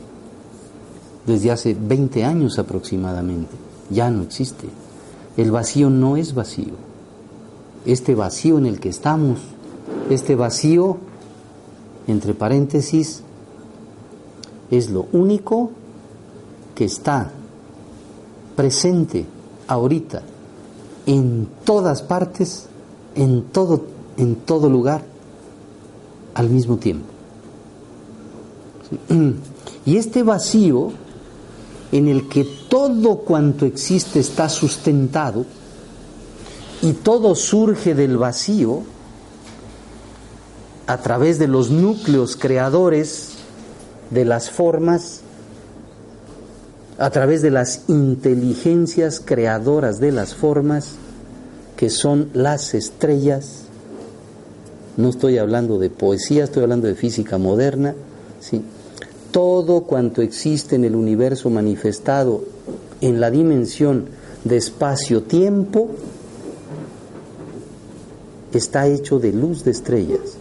Desde 1.26 1.50
hace 1.50 1.74
20 1.74 2.24
años 2.24 2.60
aproximadamente, 2.60 3.50
ya 3.90 4.10
no 4.10 4.22
existe. 4.22 4.68
El 5.36 5.50
vacío 5.50 5.90
no 5.90 6.16
es 6.16 6.34
vacío. 6.34 6.86
este 7.84 8.16
vacío 8.16 8.58
en 8.58 8.66
el 8.66 8.80
que 8.80 8.88
estamos, 8.88 9.38
este 10.10 10.34
vacío, 10.34 10.96
entre 12.08 12.34
paréntesis, 12.34 13.22
es 14.72 14.90
lo 14.90 15.06
único 15.12 15.70
que 16.74 16.84
está 16.84 17.30
presente 18.56 19.24
ahorita 19.68 20.22
en 21.06 21.48
todas 21.64 22.02
partes, 22.02 22.66
en 23.14 23.42
todo, 23.44 23.84
en 24.16 24.36
todo 24.36 24.68
lugar, 24.68 25.02
al 26.34 26.50
mismo 26.50 26.76
tiempo. 26.76 27.06
Y 29.86 29.98
este 29.98 30.24
vacío 30.24 30.90
en 31.92 32.08
el 32.08 32.28
que 32.28 32.44
todo 32.68 33.18
cuanto 33.18 33.64
existe 33.64 34.18
está 34.18 34.48
sustentado 34.48 35.46
y 36.82 36.92
todo 36.92 37.36
surge 37.36 37.94
del 37.94 38.16
vacío 38.16 38.82
a 40.88 40.98
través 40.98 41.38
de 41.38 41.46
los 41.46 41.70
núcleos 41.70 42.36
creadores 42.36 43.34
de 44.10 44.24
las 44.24 44.50
formas, 44.50 45.20
a 46.98 47.10
través 47.10 47.42
de 47.42 47.50
las 47.50 47.82
inteligencias 47.88 49.20
creadoras 49.24 50.00
de 50.00 50.12
las 50.12 50.34
formas, 50.34 50.92
que 51.76 51.90
son 51.90 52.30
las 52.32 52.74
estrellas. 52.74 53.64
No 54.96 55.10
estoy 55.10 55.38
hablando 55.38 55.78
de 55.78 55.90
poesía, 55.90 56.44
estoy 56.44 56.62
hablando 56.62 56.86
de 56.86 56.94
física 56.94 57.36
moderna. 57.36 57.94
¿sí? 58.40 58.62
Todo 59.30 59.82
cuanto 59.82 60.22
existe 60.22 60.76
en 60.76 60.84
el 60.84 60.96
universo 60.96 61.50
manifestado 61.50 62.44
en 63.00 63.20
la 63.20 63.30
dimensión 63.30 64.06
de 64.44 64.56
espacio-tiempo 64.56 65.90
está 68.52 68.86
hecho 68.86 69.18
de 69.18 69.32
luz 69.32 69.64
de 69.64 69.70
estrellas, 69.70 70.36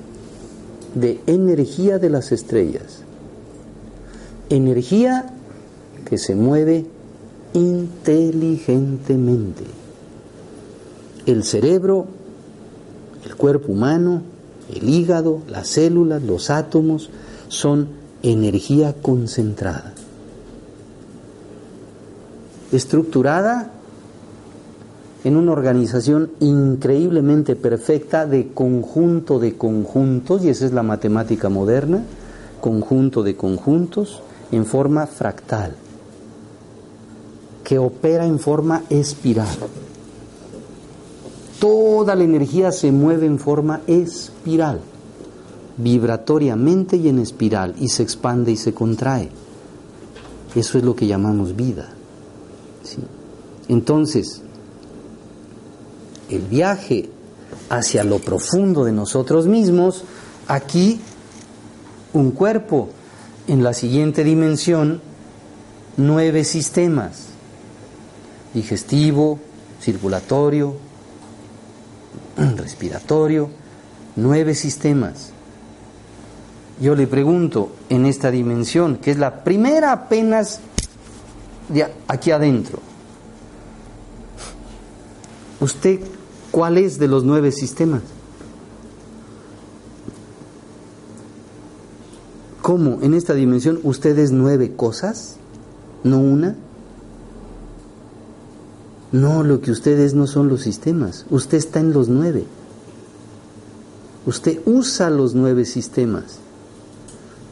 de 0.94 1.20
energía 1.28 2.00
de 2.00 2.10
las 2.10 2.32
estrellas. 2.32 3.02
Energía 4.50 5.34
que 6.06 6.18
se 6.18 6.36
mueve 6.36 6.86
inteligentemente. 7.54 9.64
El 11.26 11.44
cerebro, 11.44 12.06
el 13.26 13.36
cuerpo 13.36 13.72
humano, 13.72 14.22
el 14.74 14.90
hígado, 14.90 15.42
las 15.48 15.68
células, 15.68 16.24
los 16.24 16.50
átomos 16.50 17.10
son 17.48 17.90
energía 18.24 18.96
concentrada, 19.02 19.94
estructurada 22.72 23.72
en 25.24 25.38
una 25.38 25.54
organización 25.54 26.32
increíblemente 26.40 27.56
perfecta 27.56 28.28
de 28.28 28.52
conjunto 28.54 29.40
de 29.40 29.58
conjuntos, 29.58 30.44
y 30.44 30.50
esa 30.50 30.66
es 30.66 30.74
la 30.74 30.84
matemática 30.84 31.50
moderna, 31.50 32.04
conjunto 32.62 33.24
de 33.24 33.36
conjuntos 33.36 34.22
en 34.52 34.66
forma 34.66 35.08
fractal, 35.08 35.76
que 37.66 37.80
opera 37.80 38.26
en 38.26 38.40
forma 38.40 38.84
espiral. 38.90 39.58
Toda 41.60 42.16
la 42.16 42.24
energía 42.24 42.72
se 42.72 42.92
mueve 42.92 43.26
en 43.26 43.40
forma 43.40 43.82
espiral, 43.88 44.82
vibratoriamente 45.78 46.96
y 46.96 47.10
en 47.10 47.20
espiral, 47.20 47.76
y 47.80 47.90
se 47.90 48.04
expande 48.04 48.52
y 48.52 48.56
se 48.56 48.74
contrae. 48.74 49.30
Eso 50.54 50.78
es 50.78 50.84
lo 50.84 50.96
que 50.96 51.08
llamamos 51.08 51.56
vida. 51.56 51.90
Entonces, 53.68 54.44
el 56.30 56.44
viaje 56.44 57.10
hacia 57.70 58.04
lo 58.04 58.20
profundo 58.20 58.84
de 58.84 58.92
nosotros 58.92 59.48
mismos, 59.48 60.04
aquí 60.48 61.00
un 62.14 62.30
cuerpo, 62.30 62.90
en 63.48 63.64
la 63.64 63.74
siguiente 63.74 64.24
dimensión, 64.24 65.02
nueve 65.98 66.44
sistemas, 66.44 67.25
digestivo, 68.56 69.38
circulatorio, 69.82 70.76
respiratorio, 72.38 73.50
nueve 74.16 74.56
sistemas. 74.56 75.32
Yo 76.82 76.96
le 76.96 77.06
pregunto, 77.06 77.74
en 77.90 78.06
esta 78.06 78.32
dimensión, 78.32 78.98
que 78.98 79.12
es 79.12 79.18
la 79.18 79.44
primera 79.44 79.92
apenas 79.92 80.62
de 81.70 81.86
aquí 82.08 82.32
adentro, 82.32 82.80
¿usted 85.60 86.00
cuál 86.52 86.78
es 86.78 86.98
de 86.98 87.08
los 87.08 87.24
nueve 87.24 87.52
sistemas? 87.52 88.02
¿Cómo 92.62 93.02
en 93.02 93.14
esta 93.14 93.34
dimensión 93.34 93.80
usted 93.84 94.18
es 94.18 94.32
nueve 94.32 94.76
cosas? 94.76 95.38
¿No 96.04 96.20
una? 96.20 96.56
No, 99.16 99.44
lo 99.44 99.62
que 99.62 99.72
ustedes 99.72 100.14
no 100.14 100.28
son 100.28 100.50
los 100.50 100.64
sistemas. 100.64 101.26
Usted 101.30 101.58
está 101.58 101.80
en 101.80 101.94
los 101.94 102.10
nueve. 102.10 102.44
Usted 104.26 104.60
usa 104.66 105.10
los 105.10 105.34
nueve 105.34 105.64
sistemas. 105.64 106.40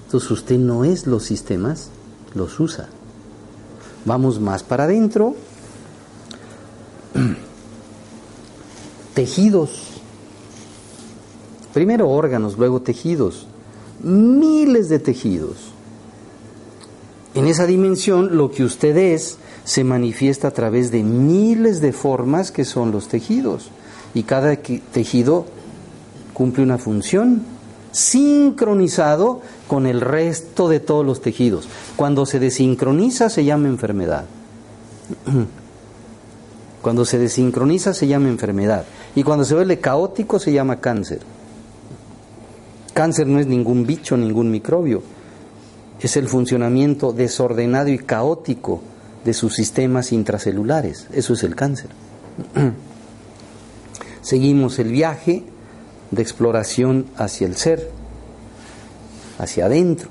Entonces 0.04 0.30
usted 0.30 0.58
no 0.58 0.84
es 0.84 1.08
los 1.08 1.23
sistemas, 1.23 1.88
los 2.36 2.60
usa. 2.60 2.89
Vamos 4.04 4.41
más 4.41 4.62
para 4.62 4.84
adentro. 4.84 5.36
Tejidos. 9.13 10.02
Primero 11.73 12.10
órganos, 12.10 12.58
luego 12.58 12.82
tejidos. 12.82 13.47
Miles 14.02 14.89
de 14.89 14.99
tejidos. 14.99 15.72
En 17.35 17.47
esa 17.47 17.65
dimensión 17.65 18.37
lo 18.37 18.51
que 18.51 18.63
usted 18.63 18.95
es 18.95 19.37
se 19.63 19.83
manifiesta 19.83 20.49
a 20.49 20.51
través 20.51 20.91
de 20.91 21.03
miles 21.03 21.81
de 21.81 21.93
formas 21.93 22.51
que 22.51 22.65
son 22.65 22.91
los 22.91 23.07
tejidos. 23.07 23.69
Y 24.13 24.23
cada 24.23 24.55
tejido 24.55 25.45
cumple 26.33 26.63
una 26.63 26.77
función 26.77 27.43
sincronizado 27.91 29.41
con 29.67 29.85
el 29.85 30.01
resto 30.01 30.67
de 30.67 30.79
todos 30.79 31.05
los 31.05 31.21
tejidos. 31.21 31.67
Cuando 31.95 32.25
se 32.25 32.39
desincroniza 32.39 33.29
se 33.29 33.45
llama 33.45 33.67
enfermedad. 33.67 34.25
Cuando 36.81 37.05
se 37.05 37.17
desincroniza 37.17 37.93
se 37.93 38.07
llama 38.07 38.27
enfermedad. 38.27 38.83
Y 39.15 39.23
cuando 39.23 39.45
se 39.45 39.55
vuelve 39.55 39.79
caótico 39.79 40.37
se 40.37 40.51
llama 40.51 40.81
cáncer. 40.81 41.21
Cáncer 42.93 43.25
no 43.25 43.39
es 43.39 43.47
ningún 43.47 43.85
bicho, 43.85 44.17
ningún 44.17 44.51
microbio. 44.51 45.01
Es 46.03 46.17
el 46.17 46.27
funcionamiento 46.27 47.13
desordenado 47.13 47.87
y 47.87 47.97
caótico 47.97 48.81
de 49.23 49.33
sus 49.33 49.55
sistemas 49.55 50.11
intracelulares. 50.11 51.07
Eso 51.13 51.33
es 51.33 51.43
el 51.43 51.55
cáncer. 51.55 51.89
Seguimos 54.21 54.79
el 54.79 54.91
viaje 54.91 55.43
de 56.11 56.21
exploración 56.21 57.05
hacia 57.15 57.47
el 57.47 57.55
ser, 57.55 57.89
hacia 59.39 59.65
adentro. 59.67 60.09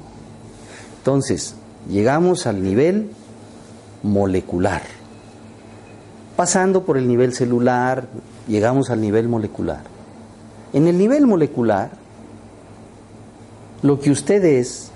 Entonces, 0.97 1.57
llegamos 1.91 2.47
al 2.47 2.63
nivel 2.63 3.11
molecular. 4.03 4.83
Pasando 6.37 6.85
por 6.85 6.97
el 6.97 7.07
nivel 7.07 7.35
celular, 7.35 8.09
llegamos 8.49 8.89
al 8.89 9.03
nivel 9.03 9.29
molecular. 9.29 9.83
En 10.73 10.87
el 10.87 10.97
nivel 10.97 11.27
molecular, 11.27 11.91
lo 13.83 14.01
que 14.01 14.11
usted 14.11 14.43
es 14.43 14.92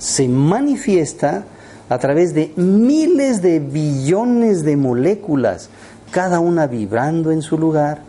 se 0.00 0.26
manifiesta 0.28 1.44
a 1.90 1.98
través 1.98 2.34
de 2.34 2.52
miles 2.56 3.42
de 3.42 3.60
billones 3.60 4.64
de 4.64 4.76
moléculas, 4.76 5.68
cada 6.10 6.40
una 6.40 6.66
vibrando 6.66 7.30
en 7.30 7.42
su 7.42 7.58
lugar, 7.58 8.02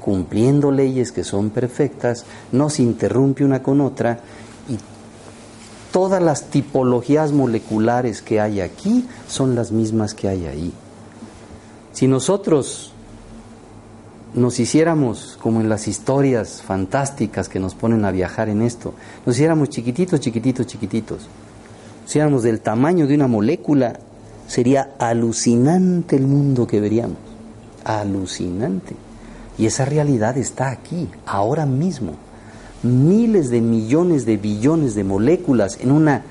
cumpliendo 0.00 0.70
leyes 0.70 1.12
que 1.12 1.24
son 1.24 1.48
perfectas, 1.50 2.26
no 2.52 2.68
se 2.68 2.82
interrumpe 2.82 3.44
una 3.44 3.62
con 3.62 3.80
otra 3.80 4.20
y 4.68 4.76
todas 5.90 6.22
las 6.22 6.50
tipologías 6.50 7.32
moleculares 7.32 8.20
que 8.20 8.38
hay 8.38 8.60
aquí 8.60 9.08
son 9.26 9.54
las 9.54 9.72
mismas 9.72 10.12
que 10.12 10.28
hay 10.28 10.46
ahí. 10.46 10.72
Si 11.92 12.06
nosotros 12.06 12.93
nos 14.34 14.58
hiciéramos 14.60 15.38
como 15.40 15.60
en 15.60 15.68
las 15.68 15.88
historias 15.88 16.62
fantásticas 16.62 17.48
que 17.48 17.60
nos 17.60 17.74
ponen 17.74 18.04
a 18.04 18.10
viajar 18.10 18.48
en 18.48 18.62
esto, 18.62 18.94
nos 19.24 19.36
hiciéramos 19.36 19.68
chiquititos, 19.70 20.20
chiquititos, 20.20 20.66
chiquititos, 20.66 21.28
si 22.06 22.18
éramos 22.18 22.42
del 22.42 22.60
tamaño 22.60 23.06
de 23.06 23.14
una 23.14 23.28
molécula, 23.28 23.98
sería 24.46 24.90
alucinante 24.98 26.16
el 26.16 26.26
mundo 26.26 26.66
que 26.66 26.80
veríamos. 26.80 27.16
Alucinante. 27.84 28.94
Y 29.56 29.66
esa 29.66 29.84
realidad 29.84 30.36
está 30.36 30.70
aquí, 30.70 31.08
ahora 31.24 31.64
mismo. 31.64 32.12
Miles 32.82 33.50
de 33.50 33.62
millones 33.62 34.26
de 34.26 34.36
billones 34.36 34.94
de 34.94 35.04
moléculas 35.04 35.78
en 35.80 35.92
una 35.92 36.22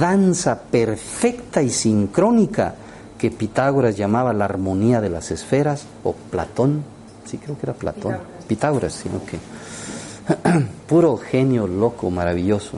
danza 0.00 0.62
perfecta 0.62 1.62
y 1.62 1.70
sincrónica 1.70 2.74
que 3.16 3.30
Pitágoras 3.30 3.96
llamaba 3.96 4.32
la 4.32 4.46
armonía 4.46 5.00
de 5.00 5.10
las 5.10 5.30
esferas, 5.30 5.84
o 6.02 6.14
Platón, 6.14 6.82
sí 7.30 7.38
creo 7.38 7.56
que 7.56 7.66
era 7.66 7.74
Platón, 7.74 8.18
Pitágoras, 8.48 8.92
sino 8.92 9.20
que 9.24 9.38
puro 10.88 11.16
genio 11.16 11.66
loco, 11.66 12.10
maravilloso. 12.10 12.76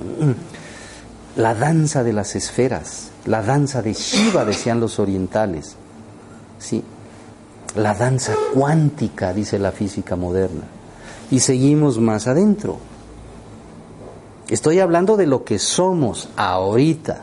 La 1.37 1.55
danza 1.55 2.05
de 2.05 2.13
las 2.13 2.37
esferas, 2.37 3.09
la 3.25 3.43
danza 3.43 3.81
de 3.81 3.95
Shiva, 3.95 4.45
decían 4.45 4.81
los 4.81 4.99
orientales. 4.99 5.77
Sí, 6.59 6.85
la 7.77 7.95
danza 7.95 8.35
cuántica, 8.55 9.33
dice 9.33 9.59
la 9.59 9.73
física 9.73 10.17
moderna. 10.17 10.65
Y 11.31 11.41
seguimos 11.41 11.99
más 11.99 12.27
adentro. 12.27 12.79
Estoy 14.49 14.81
hablando 14.81 15.17
de 15.17 15.27
lo 15.27 15.45
que 15.45 15.59
somos 15.59 16.29
ahorita. 16.37 17.23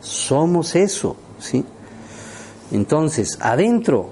Somos 0.00 0.74
eso, 0.74 1.16
¿sí? 1.38 1.64
Entonces, 2.72 3.38
adentro, 3.40 4.10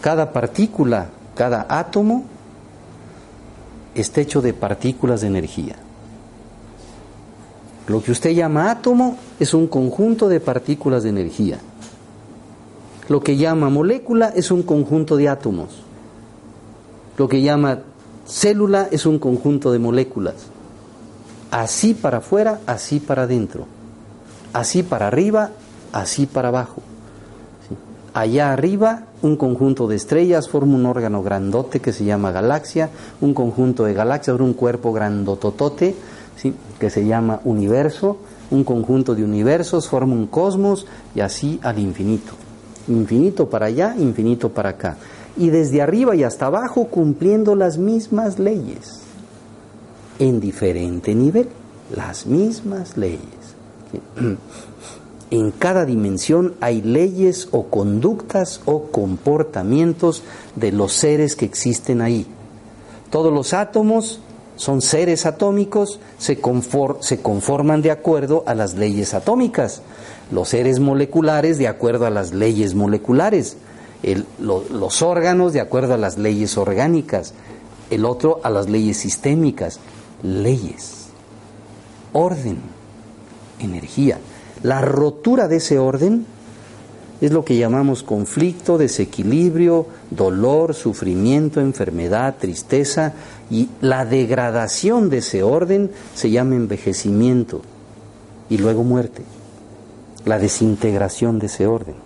cada 0.00 0.32
partícula, 0.32 1.10
cada 1.34 1.66
átomo 1.68 2.24
está 3.94 4.20
hecho 4.20 4.40
de 4.42 4.54
partículas 4.54 5.20
de 5.20 5.28
energía. 5.28 5.76
Lo 7.86 8.02
que 8.02 8.12
usted 8.12 8.30
llama 8.30 8.70
átomo 8.70 9.16
es 9.38 9.52
un 9.52 9.66
conjunto 9.66 10.28
de 10.28 10.40
partículas 10.40 11.02
de 11.02 11.10
energía. 11.10 11.58
Lo 13.08 13.20
que 13.20 13.36
llama 13.36 13.68
molécula 13.68 14.28
es 14.34 14.50
un 14.50 14.62
conjunto 14.62 15.16
de 15.16 15.28
átomos. 15.28 15.82
Lo 17.18 17.28
que 17.28 17.42
llama 17.42 17.80
célula 18.26 18.88
es 18.90 19.04
un 19.04 19.18
conjunto 19.18 19.70
de 19.70 19.78
moléculas. 19.78 20.34
Así 21.50 21.94
para 21.94 22.18
afuera, 22.18 22.60
así 22.66 23.00
para 23.00 23.24
adentro. 23.24 23.66
Así 24.54 24.82
para 24.82 25.08
arriba, 25.08 25.50
así 25.92 26.26
para 26.26 26.48
abajo. 26.48 26.80
Allá 28.14 28.52
arriba, 28.52 29.06
un 29.22 29.34
conjunto 29.36 29.88
de 29.88 29.96
estrellas 29.96 30.48
forma 30.48 30.76
un 30.76 30.86
órgano 30.86 31.24
grandote 31.24 31.80
que 31.80 31.92
se 31.92 32.04
llama 32.04 32.30
galaxia, 32.30 32.90
un 33.20 33.34
conjunto 33.34 33.82
de 33.82 33.92
galaxias 33.92 34.38
un 34.38 34.52
cuerpo 34.52 34.92
grandototote 34.92 35.96
¿sí? 36.36 36.54
que 36.78 36.90
se 36.90 37.04
llama 37.04 37.40
universo, 37.44 38.18
un 38.52 38.62
conjunto 38.62 39.16
de 39.16 39.24
universos 39.24 39.88
forma 39.88 40.14
un 40.14 40.28
cosmos 40.28 40.86
y 41.16 41.20
así 41.20 41.58
al 41.64 41.80
infinito. 41.80 42.34
Infinito 42.86 43.50
para 43.50 43.66
allá, 43.66 43.96
infinito 43.98 44.48
para 44.50 44.70
acá. 44.70 44.96
Y 45.36 45.50
desde 45.50 45.82
arriba 45.82 46.14
y 46.14 46.22
hasta 46.22 46.46
abajo 46.46 46.84
cumpliendo 46.84 47.56
las 47.56 47.78
mismas 47.78 48.38
leyes, 48.38 49.00
en 50.20 50.38
diferente 50.38 51.16
nivel, 51.16 51.48
las 51.96 52.26
mismas 52.26 52.96
leyes. 52.96 53.18
En 55.34 55.50
cada 55.50 55.84
dimensión 55.84 56.54
hay 56.60 56.80
leyes 56.80 57.48
o 57.50 57.64
conductas 57.64 58.60
o 58.66 58.84
comportamientos 58.92 60.22
de 60.54 60.70
los 60.70 60.92
seres 60.92 61.34
que 61.34 61.44
existen 61.44 62.02
ahí. 62.02 62.24
Todos 63.10 63.32
los 63.32 63.52
átomos 63.52 64.20
son 64.54 64.80
seres 64.80 65.26
atómicos, 65.26 65.98
se, 66.18 66.38
conforman 66.38 67.82
de 67.82 67.90
acuerdo 67.90 68.44
a 68.46 68.54
las 68.54 68.74
leyes 68.74 69.12
atómicas. 69.12 69.82
Los 70.30 70.50
seres 70.50 70.78
moleculares 70.78 71.58
de 71.58 71.66
acuerdo 71.66 72.06
a 72.06 72.10
las 72.10 72.32
leyes 72.32 72.76
moleculares, 72.76 73.56
los 74.38 75.02
órganos 75.02 75.52
de 75.52 75.60
acuerdo 75.60 75.94
a 75.94 75.98
las 75.98 76.16
leyes 76.16 76.56
orgánicas, 76.56 77.34
el 77.90 78.04
otro 78.04 78.38
a 78.44 78.50
las 78.50 78.68
leyes 78.68 78.98
sistémicas, 78.98 79.80
leyes, 80.22 81.08
orden, 82.12 82.58
energía. 83.58 84.20
La 84.64 84.80
rotura 84.80 85.46
de 85.46 85.56
ese 85.56 85.78
orden 85.78 86.24
es 87.20 87.30
lo 87.32 87.44
que 87.44 87.58
llamamos 87.58 88.02
conflicto, 88.02 88.78
desequilibrio, 88.78 89.86
dolor, 90.10 90.72
sufrimiento, 90.74 91.60
enfermedad, 91.60 92.36
tristeza 92.40 93.12
y 93.50 93.68
la 93.82 94.06
degradación 94.06 95.10
de 95.10 95.18
ese 95.18 95.42
orden 95.42 95.90
se 96.14 96.30
llama 96.30 96.54
envejecimiento 96.54 97.60
y 98.48 98.56
luego 98.56 98.84
muerte 98.84 99.22
la 100.24 100.38
desintegración 100.38 101.38
de 101.38 101.46
ese 101.46 101.66
orden. 101.66 101.96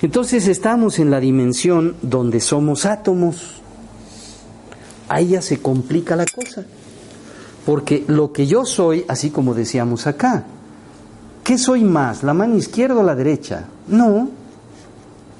Entonces 0.00 0.48
estamos 0.48 0.98
en 0.98 1.10
la 1.10 1.20
dimensión 1.20 1.96
donde 2.00 2.40
somos 2.40 2.86
átomos. 2.86 3.60
Ahí 5.06 5.28
ya 5.28 5.42
se 5.42 5.60
complica 5.60 6.16
la 6.16 6.24
cosa. 6.24 6.64
Porque 7.64 8.04
lo 8.08 8.32
que 8.32 8.46
yo 8.46 8.64
soy, 8.64 9.04
así 9.08 9.30
como 9.30 9.54
decíamos 9.54 10.06
acá, 10.06 10.44
¿qué 11.42 11.56
soy 11.58 11.84
más? 11.84 12.22
¿La 12.22 12.34
mano 12.34 12.56
izquierda 12.56 12.96
o 12.96 13.02
la 13.02 13.14
derecha? 13.14 13.64
No, 13.88 14.28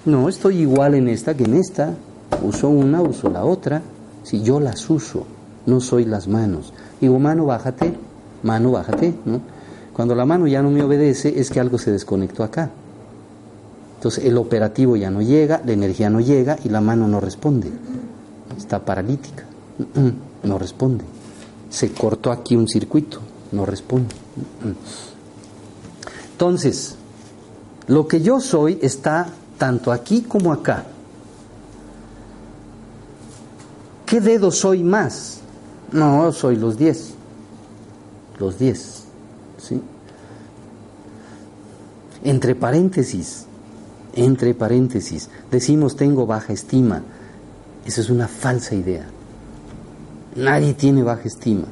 no, 0.07 0.29
estoy 0.29 0.59
igual 0.59 0.95
en 0.95 1.09
esta 1.09 1.35
que 1.35 1.45
en 1.45 1.55
esta. 1.55 1.95
Uso 2.43 2.69
una, 2.69 3.01
uso 3.01 3.31
la 3.31 3.45
otra. 3.45 3.81
Si 4.23 4.43
yo 4.43 4.61
las 4.61 4.89
uso, 4.91 5.25
no 5.67 5.81
soy 5.81 6.05
las 6.05 6.29
manos. 6.29 6.73
Digo, 7.01 7.19
mano, 7.19 7.47
bájate, 7.47 7.95
mano, 8.43 8.73
bájate. 8.73 9.15
Cuando 9.95 10.15
la 10.15 10.27
mano 10.27 10.47
ya 10.47 10.63
no 10.63 10.71
me 10.71 10.83
obedece 10.83 11.39
es 11.41 11.51
que 11.51 11.61
algo 11.61 11.79
se 11.79 11.91
desconectó 11.91 12.45
acá. 12.45 12.71
Entonces 13.97 14.25
el 14.25 14.37
operativo 14.37 14.97
ya 14.97 15.11
no 15.11 15.23
llega, 15.23 15.63
la 15.65 15.73
energía 15.73 16.11
no 16.11 16.21
llega 16.21 16.59
y 16.63 16.69
la 16.69 16.83
mano 16.83 17.09
no 17.09 17.21
responde. 17.21 17.71
Está 18.59 18.85
paralítica, 18.85 19.45
no 20.43 20.59
responde. 20.59 21.05
Se 21.75 21.91
cortó 21.93 22.31
aquí 22.31 22.55
un 22.55 22.69
circuito, 22.69 23.19
no 23.51 23.67
responde. 23.67 24.15
Entonces, 26.31 26.95
lo 27.89 28.07
que 28.07 28.23
yo 28.23 28.41
soy 28.41 28.79
está 28.81 29.27
tanto 29.59 29.91
aquí 29.91 30.23
como 30.23 30.53
acá. 30.53 30.87
¿Qué 34.07 34.21
dedo 34.21 34.53
soy 34.53 34.85
más? 34.85 35.41
No, 35.91 36.31
soy 36.31 36.55
los 36.55 36.79
diez. 36.79 37.15
Los 38.39 38.57
diez. 38.57 39.03
¿sí? 39.59 39.81
Entre 42.23 42.55
paréntesis, 42.55 43.47
entre 44.15 44.55
paréntesis, 44.55 45.29
decimos 45.51 45.97
tengo 45.97 46.25
baja 46.25 46.53
estima. 46.53 47.03
Esa 47.85 48.01
es 48.01 48.11
una 48.11 48.29
falsa 48.29 48.77
idea. 48.77 49.09
Nadie 50.37 50.75
tiene 50.75 51.03
baja 51.03 51.23
estima. 51.25 51.67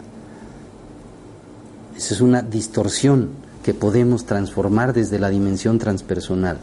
Esa 1.96 2.14
es 2.14 2.20
una 2.20 2.42
distorsión 2.42 3.30
que 3.64 3.74
podemos 3.74 4.24
transformar 4.24 4.92
desde 4.92 5.18
la 5.18 5.30
dimensión 5.30 5.78
transpersonal, 5.78 6.58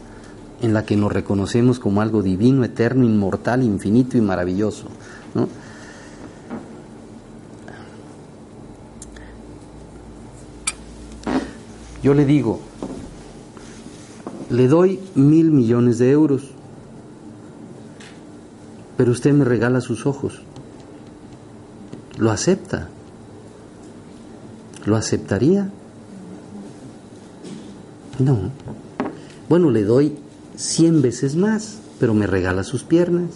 en 0.62 0.74
la 0.74 0.84
que 0.84 0.96
nos 0.96 1.12
reconocemos 1.12 1.78
como 1.78 2.00
algo 2.00 2.22
divino, 2.22 2.64
eterno, 2.64 3.04
inmortal, 3.04 3.62
infinito 3.62 4.16
y 4.16 4.20
maravilloso. 4.20 4.88
Yo 12.02 12.14
le 12.14 12.24
digo, 12.24 12.60
le 14.48 14.68
doy 14.68 15.00
mil 15.14 15.50
millones 15.50 15.98
de 15.98 16.10
euros, 16.10 16.50
pero 18.96 19.12
usted 19.12 19.32
me 19.32 19.44
regala 19.44 19.82
sus 19.82 20.06
ojos. 20.06 20.42
¿Lo 22.20 22.30
acepta? 22.30 22.88
¿Lo 24.84 24.94
aceptaría? 24.94 25.68
No. 28.20 28.50
Bueno, 29.48 29.70
le 29.70 29.82
doy 29.82 30.16
cien 30.56 31.02
veces 31.02 31.34
más, 31.34 31.78
pero 31.98 32.14
me 32.14 32.28
regala 32.28 32.62
sus 32.62 32.84
piernas. 32.84 33.30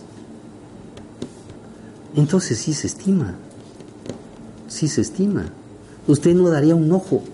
Entonces 2.15 2.59
sí 2.59 2.75
se 2.75 2.87
estima. 2.87 3.35
Sí 4.69 4.87
se 4.87 5.01
estima. 5.01 5.47
Usted 6.07 6.35
no 6.35 6.49
daría 6.49 6.77
un 6.77 6.93
ojo 6.93 7.25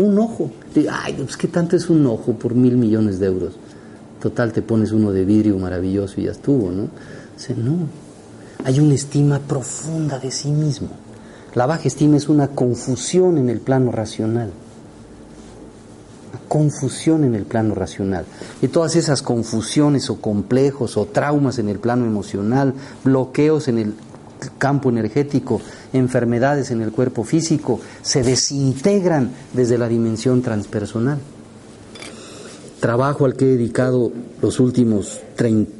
un 0.00 0.18
ojo. 0.18 0.50
Ay, 0.90 1.14
pues 1.14 1.36
qué 1.36 1.48
tanto 1.48 1.76
es 1.76 1.90
un 1.90 2.06
ojo 2.06 2.32
por 2.34 2.54
mil 2.54 2.76
millones 2.76 3.18
de 3.18 3.26
euros. 3.26 3.54
Total, 4.20 4.52
te 4.52 4.62
pones 4.62 4.92
uno 4.92 5.12
de 5.12 5.24
vidrio 5.24 5.58
maravilloso 5.58 6.20
y 6.20 6.24
ya 6.24 6.32
estuvo, 6.32 6.70
¿no? 6.70 6.84
O 6.84 7.54
no. 7.56 8.09
Hay 8.64 8.78
una 8.78 8.94
estima 8.94 9.38
profunda 9.38 10.18
de 10.18 10.30
sí 10.30 10.50
mismo. 10.50 10.88
La 11.54 11.66
baja 11.66 11.88
estima 11.88 12.16
es 12.16 12.28
una 12.28 12.48
confusión 12.48 13.38
en 13.38 13.48
el 13.48 13.60
plano 13.60 13.90
racional. 13.90 14.50
Una 16.30 16.40
confusión 16.48 17.24
en 17.24 17.34
el 17.34 17.44
plano 17.44 17.74
racional. 17.74 18.26
Y 18.60 18.68
todas 18.68 18.96
esas 18.96 19.22
confusiones 19.22 20.10
o 20.10 20.20
complejos 20.20 20.96
o 20.96 21.06
traumas 21.06 21.58
en 21.58 21.68
el 21.68 21.78
plano 21.78 22.04
emocional, 22.04 22.74
bloqueos 23.02 23.68
en 23.68 23.78
el 23.78 23.94
campo 24.58 24.90
energético, 24.90 25.60
enfermedades 25.92 26.70
en 26.70 26.82
el 26.82 26.92
cuerpo 26.92 27.24
físico, 27.24 27.80
se 28.02 28.22
desintegran 28.22 29.30
desde 29.54 29.78
la 29.78 29.88
dimensión 29.88 30.42
transpersonal. 30.42 31.18
Trabajo 32.78 33.24
al 33.24 33.34
que 33.36 33.46
he 33.46 33.56
dedicado 33.56 34.12
los 34.40 34.60
últimos 34.60 35.20
30, 35.36 35.79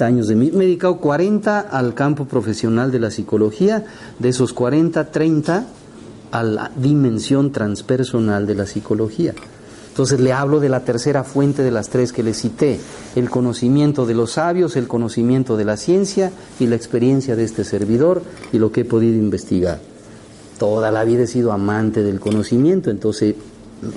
años 0.00 0.28
de 0.28 0.36
mí. 0.36 0.50
Me 0.52 0.64
he 0.64 0.66
dedicado 0.68 0.98
40 0.98 1.60
al 1.60 1.94
campo 1.94 2.26
profesional 2.26 2.92
de 2.92 3.00
la 3.00 3.10
psicología, 3.10 3.84
de 4.18 4.28
esos 4.28 4.52
40, 4.52 5.10
30 5.10 5.66
a 6.30 6.42
la 6.42 6.70
dimensión 6.76 7.52
transpersonal 7.52 8.46
de 8.46 8.54
la 8.54 8.66
psicología. 8.66 9.34
Entonces 9.88 10.20
le 10.20 10.32
hablo 10.32 10.60
de 10.60 10.68
la 10.68 10.80
tercera 10.80 11.24
fuente 11.24 11.62
de 11.62 11.70
las 11.70 11.88
tres 11.88 12.12
que 12.12 12.22
le 12.22 12.34
cité, 12.34 12.78
el 13.14 13.30
conocimiento 13.30 14.04
de 14.04 14.14
los 14.14 14.32
sabios, 14.32 14.76
el 14.76 14.88
conocimiento 14.88 15.56
de 15.56 15.64
la 15.64 15.78
ciencia 15.78 16.30
y 16.60 16.66
la 16.66 16.76
experiencia 16.76 17.34
de 17.34 17.44
este 17.44 17.64
servidor 17.64 18.22
y 18.52 18.58
lo 18.58 18.70
que 18.70 18.82
he 18.82 18.84
podido 18.84 19.16
investigar. 19.16 19.80
Toda 20.58 20.90
la 20.90 21.04
vida 21.04 21.22
he 21.22 21.26
sido 21.26 21.50
amante 21.50 22.02
del 22.02 22.20
conocimiento, 22.20 22.90
entonces 22.90 23.36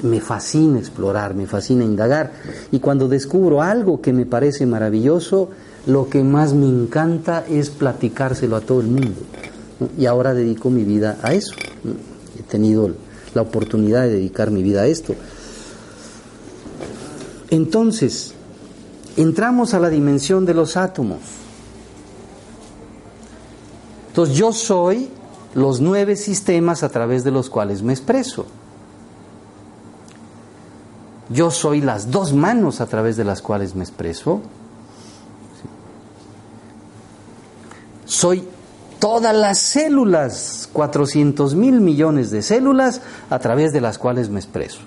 me 0.03 0.19
fascina 0.19 0.79
explorar, 0.79 1.35
me 1.35 1.47
fascina 1.47 1.83
indagar 1.83 2.31
y 2.71 2.79
cuando 2.79 3.07
descubro 3.07 3.61
algo 3.61 4.01
que 4.01 4.13
me 4.13 4.25
parece 4.25 4.65
maravilloso, 4.65 5.49
lo 5.85 6.09
que 6.09 6.23
más 6.23 6.53
me 6.53 6.67
encanta 6.67 7.45
es 7.47 7.69
platicárselo 7.69 8.55
a 8.55 8.61
todo 8.61 8.81
el 8.81 8.87
mundo. 8.87 9.21
Y 9.97 10.05
ahora 10.05 10.33
dedico 10.33 10.69
mi 10.69 10.83
vida 10.83 11.17
a 11.23 11.33
eso. 11.33 11.55
He 12.37 12.43
tenido 12.43 12.91
la 13.33 13.41
oportunidad 13.41 14.03
de 14.03 14.09
dedicar 14.09 14.51
mi 14.51 14.61
vida 14.61 14.81
a 14.81 14.87
esto. 14.87 15.15
Entonces, 17.49 18.33
entramos 19.15 19.73
a 19.73 19.79
la 19.79 19.89
dimensión 19.89 20.45
de 20.45 20.53
los 20.53 20.75
átomos. 20.75 21.19
Entonces, 24.09 24.35
yo 24.35 24.51
soy 24.51 25.09
los 25.55 25.79
nueve 25.79 26.15
sistemas 26.15 26.83
a 26.83 26.89
través 26.89 27.23
de 27.23 27.31
los 27.31 27.49
cuales 27.49 27.81
me 27.81 27.93
expreso. 27.93 28.45
Yo 31.29 31.51
soy 31.51 31.81
las 31.81 32.09
dos 32.09 32.33
manos 32.33 32.81
a 32.81 32.87
través 32.87 33.15
de 33.15 33.23
las 33.23 33.41
cuales 33.41 33.75
me 33.75 33.83
expreso. 33.83 34.41
Soy 38.05 38.43
todas 38.99 39.35
las 39.35 39.59
células, 39.59 40.67
400 40.73 41.55
mil 41.55 41.79
millones 41.81 42.31
de 42.31 42.41
células 42.41 43.01
a 43.29 43.39
través 43.39 43.71
de 43.71 43.81
las 43.81 43.97
cuales 43.97 44.29
me 44.29 44.39
expreso. 44.39 44.79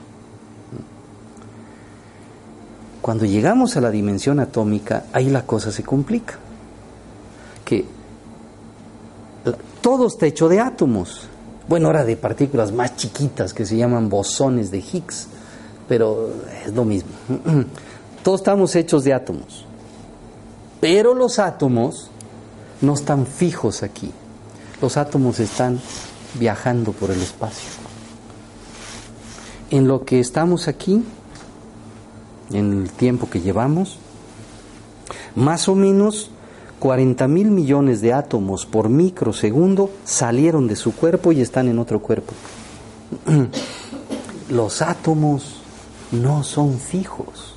Cuando 3.00 3.24
llegamos 3.24 3.76
a 3.76 3.80
la 3.80 3.90
dimensión 3.90 4.38
atómica, 4.38 5.04
ahí 5.12 5.30
la 5.30 5.44
cosa 5.44 5.72
se 5.72 5.82
complica. 5.82 6.34
Que 7.64 7.84
todo 9.80 10.06
está 10.06 10.26
hecho 10.26 10.48
de 10.48 10.60
átomos. 10.60 11.26
Bueno, 11.68 11.88
ahora 11.88 12.04
de 12.04 12.16
partículas 12.16 12.72
más 12.72 12.96
chiquitas 12.96 13.54
que 13.54 13.66
se 13.66 13.76
llaman 13.76 14.08
bosones 14.08 14.70
de 14.70 14.78
Higgs, 14.78 15.28
pero 15.88 16.30
es 16.64 16.72
lo 16.72 16.84
mismo. 16.84 17.10
Todos 18.22 18.40
estamos 18.40 18.74
hechos 18.76 19.04
de 19.04 19.14
átomos. 19.14 19.64
Pero 20.80 21.14
los 21.14 21.38
átomos 21.38 22.08
no 22.80 22.94
están 22.94 23.26
fijos 23.26 23.82
aquí. 23.82 24.10
Los 24.80 24.96
átomos 24.96 25.38
están 25.40 25.80
viajando 26.34 26.92
por 26.92 27.10
el 27.10 27.20
espacio. 27.20 27.68
En 29.70 29.88
lo 29.88 30.04
que 30.04 30.20
estamos 30.20 30.68
aquí, 30.68 31.02
en 32.52 32.82
el 32.82 32.90
tiempo 32.90 33.30
que 33.30 33.40
llevamos, 33.40 33.98
más 35.34 35.68
o 35.68 35.74
menos 35.74 36.30
40 36.78 37.28
mil 37.28 37.50
millones 37.52 38.00
de 38.00 38.12
átomos 38.12 38.66
por 38.66 38.88
microsegundo 38.88 39.90
salieron 40.04 40.66
de 40.66 40.74
su 40.74 40.94
cuerpo 40.94 41.30
y 41.30 41.40
están 41.40 41.68
en 41.68 41.78
otro 41.78 42.00
cuerpo. 42.00 42.34
Los 44.50 44.82
átomos 44.82 45.61
no 46.12 46.44
son 46.44 46.78
fijos, 46.78 47.54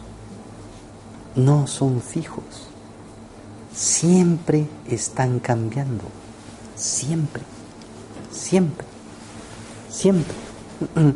no 1.36 1.68
son 1.68 2.02
fijos, 2.02 2.44
siempre 3.74 4.68
están 4.88 5.40
cambiando, 5.40 6.06
siempre, 6.76 7.44
siempre, 8.32 8.86
siempre. 9.90 10.36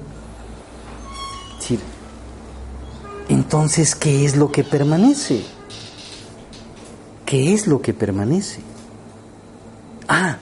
Entonces, 3.30 3.96
¿qué 3.96 4.26
es 4.26 4.36
lo 4.36 4.52
que 4.52 4.64
permanece? 4.64 5.44
¿Qué 7.26 7.54
es 7.54 7.68
lo 7.68 7.82
que 7.82 7.94
permanece? 7.94 8.62
Ah, 10.08 10.38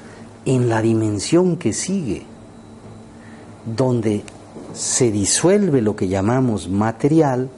en 0.45 0.69
la 0.69 0.81
dimensión 0.81 1.57
que 1.57 1.73
sigue, 1.73 2.25
donde 3.65 4.23
se 4.77 5.09
disuelve 5.09 5.81
lo 5.81 5.95
que 5.95 6.07
llamamos 6.07 6.69
material, 6.69 7.49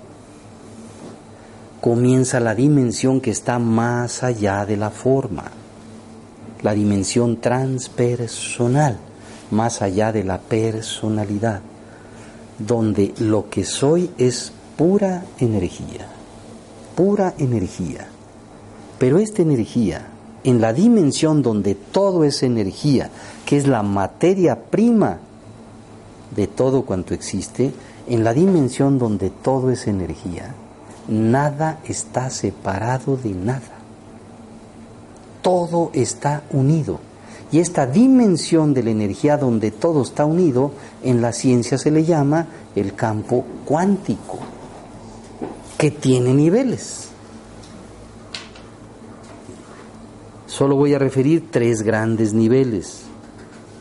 comienza 1.82 2.40
la 2.40 2.56
dimensión 2.56 3.20
que 3.20 3.30
está 3.30 3.60
más 3.60 4.24
allá 4.24 4.66
de 4.66 4.78
la 4.78 4.90
forma, 4.90 5.44
la 6.62 6.74
dimensión 6.74 7.42
transpersonal, 7.42 8.98
más 9.52 9.82
allá 9.82 10.14
de 10.14 10.24
la 10.24 10.40
personalidad, 10.40 11.60
donde 12.58 13.14
lo 13.20 13.50
que 13.50 13.66
soy 13.66 14.12
es 14.18 14.54
pura 14.78 15.26
energía, 15.40 16.08
pura 16.96 17.34
energía. 17.38 18.08
Pero 18.98 19.18
esta 19.18 19.42
energía, 19.42 20.08
en 20.46 20.62
la 20.62 20.72
dimensión 20.72 21.42
donde 21.42 21.76
todo 21.76 22.24
es 22.24 22.44
energía, 22.44 23.10
que 23.46 23.58
es 23.58 23.68
la 23.68 23.84
materia 23.84 24.58
prima 24.70 25.20
de 26.36 26.48
todo 26.48 26.84
cuanto 26.84 27.14
existe, 27.14 27.72
en 28.08 28.24
la 28.24 28.34
dimensión 28.34 28.98
donde 28.98 29.30
todo 29.30 29.72
es 29.72 29.88
energía, 29.88 30.56
nada 31.08 31.80
está 31.86 32.30
separado 32.30 33.18
de 33.18 33.32
nada. 33.32 33.78
Todo 35.42 35.92
está 35.94 36.44
unido. 36.52 37.00
Y 37.52 37.60
esta 37.60 37.88
dimensión 37.88 38.74
de 38.74 38.84
la 38.84 38.92
energía 38.92 39.38
donde 39.38 39.72
todo 39.72 40.04
está 40.04 40.26
unido, 40.26 40.72
en 41.04 41.22
la 41.22 41.32
ciencia 41.32 41.78
se 41.78 41.90
le 41.92 42.04
llama 42.04 42.48
el 42.76 42.94
campo 42.94 43.44
cuántico 43.66 44.38
que 45.78 45.92
tiene 45.92 46.34
niveles. 46.34 47.10
Solo 50.46 50.76
voy 50.76 50.94
a 50.94 51.00
referir 51.00 51.50
tres 51.50 51.82
grandes 51.82 52.34
niveles 52.34 53.09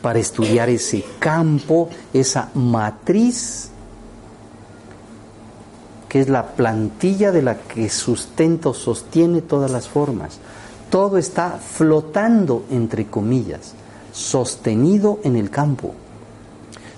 para 0.01 0.19
estudiar 0.19 0.69
ese 0.69 1.03
campo, 1.19 1.89
esa 2.13 2.49
matriz, 2.53 3.69
que 6.07 6.21
es 6.21 6.29
la 6.29 6.47
plantilla 6.47 7.31
de 7.31 7.41
la 7.41 7.57
que 7.57 7.89
sustenta 7.89 8.69
o 8.69 8.73
sostiene 8.73 9.41
todas 9.41 9.71
las 9.71 9.87
formas. 9.87 10.39
Todo 10.89 11.17
está 11.17 11.59
flotando, 11.59 12.65
entre 12.71 13.05
comillas, 13.05 13.73
sostenido 14.11 15.19
en 15.23 15.35
el 15.35 15.49
campo. 15.49 15.93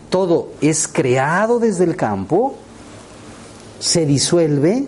Todo 0.09 0.49
es 0.61 0.87
creado 0.87 1.59
desde 1.59 1.83
el 1.83 1.95
campo 1.95 2.55
se 3.81 4.05
disuelve 4.05 4.87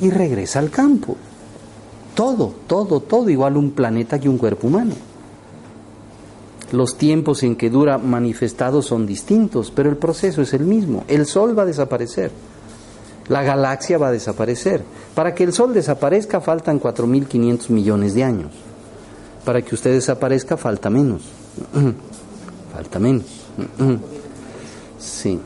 y 0.00 0.10
regresa 0.10 0.58
al 0.58 0.70
campo. 0.70 1.16
Todo, 2.14 2.52
todo, 2.66 3.00
todo 3.00 3.30
igual 3.30 3.56
un 3.56 3.70
planeta 3.70 4.18
que 4.18 4.28
un 4.28 4.38
cuerpo 4.38 4.66
humano. 4.66 4.94
Los 6.72 6.98
tiempos 6.98 7.42
en 7.42 7.56
que 7.56 7.70
dura 7.70 7.96
manifestado 7.96 8.82
son 8.82 9.06
distintos, 9.06 9.70
pero 9.70 9.88
el 9.88 9.96
proceso 9.96 10.42
es 10.42 10.52
el 10.52 10.64
mismo. 10.64 11.04
El 11.08 11.24
Sol 11.24 11.58
va 11.58 11.62
a 11.62 11.66
desaparecer, 11.66 12.30
la 13.28 13.42
galaxia 13.42 13.98
va 13.98 14.08
a 14.08 14.12
desaparecer. 14.12 14.82
Para 15.14 15.34
que 15.34 15.44
el 15.44 15.52
Sol 15.52 15.72
desaparezca 15.72 16.40
faltan 16.40 16.80
4.500 16.80 17.70
millones 17.70 18.14
de 18.14 18.24
años. 18.24 18.52
Para 19.44 19.62
que 19.62 19.74
usted 19.74 19.92
desaparezca 19.92 20.56
falta 20.56 20.90
menos. 20.90 21.22
falta 22.74 22.98
menos. 22.98 23.24
sí. 24.98 25.40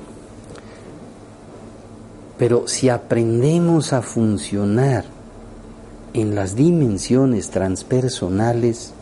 Pero 2.37 2.67
si 2.67 2.89
aprendemos 2.89 3.93
a 3.93 4.03
funcionar 4.03 5.05
en 6.15 6.35
las 6.35 6.57
dimensiones 6.57 7.51
transpersonales, 7.51 8.93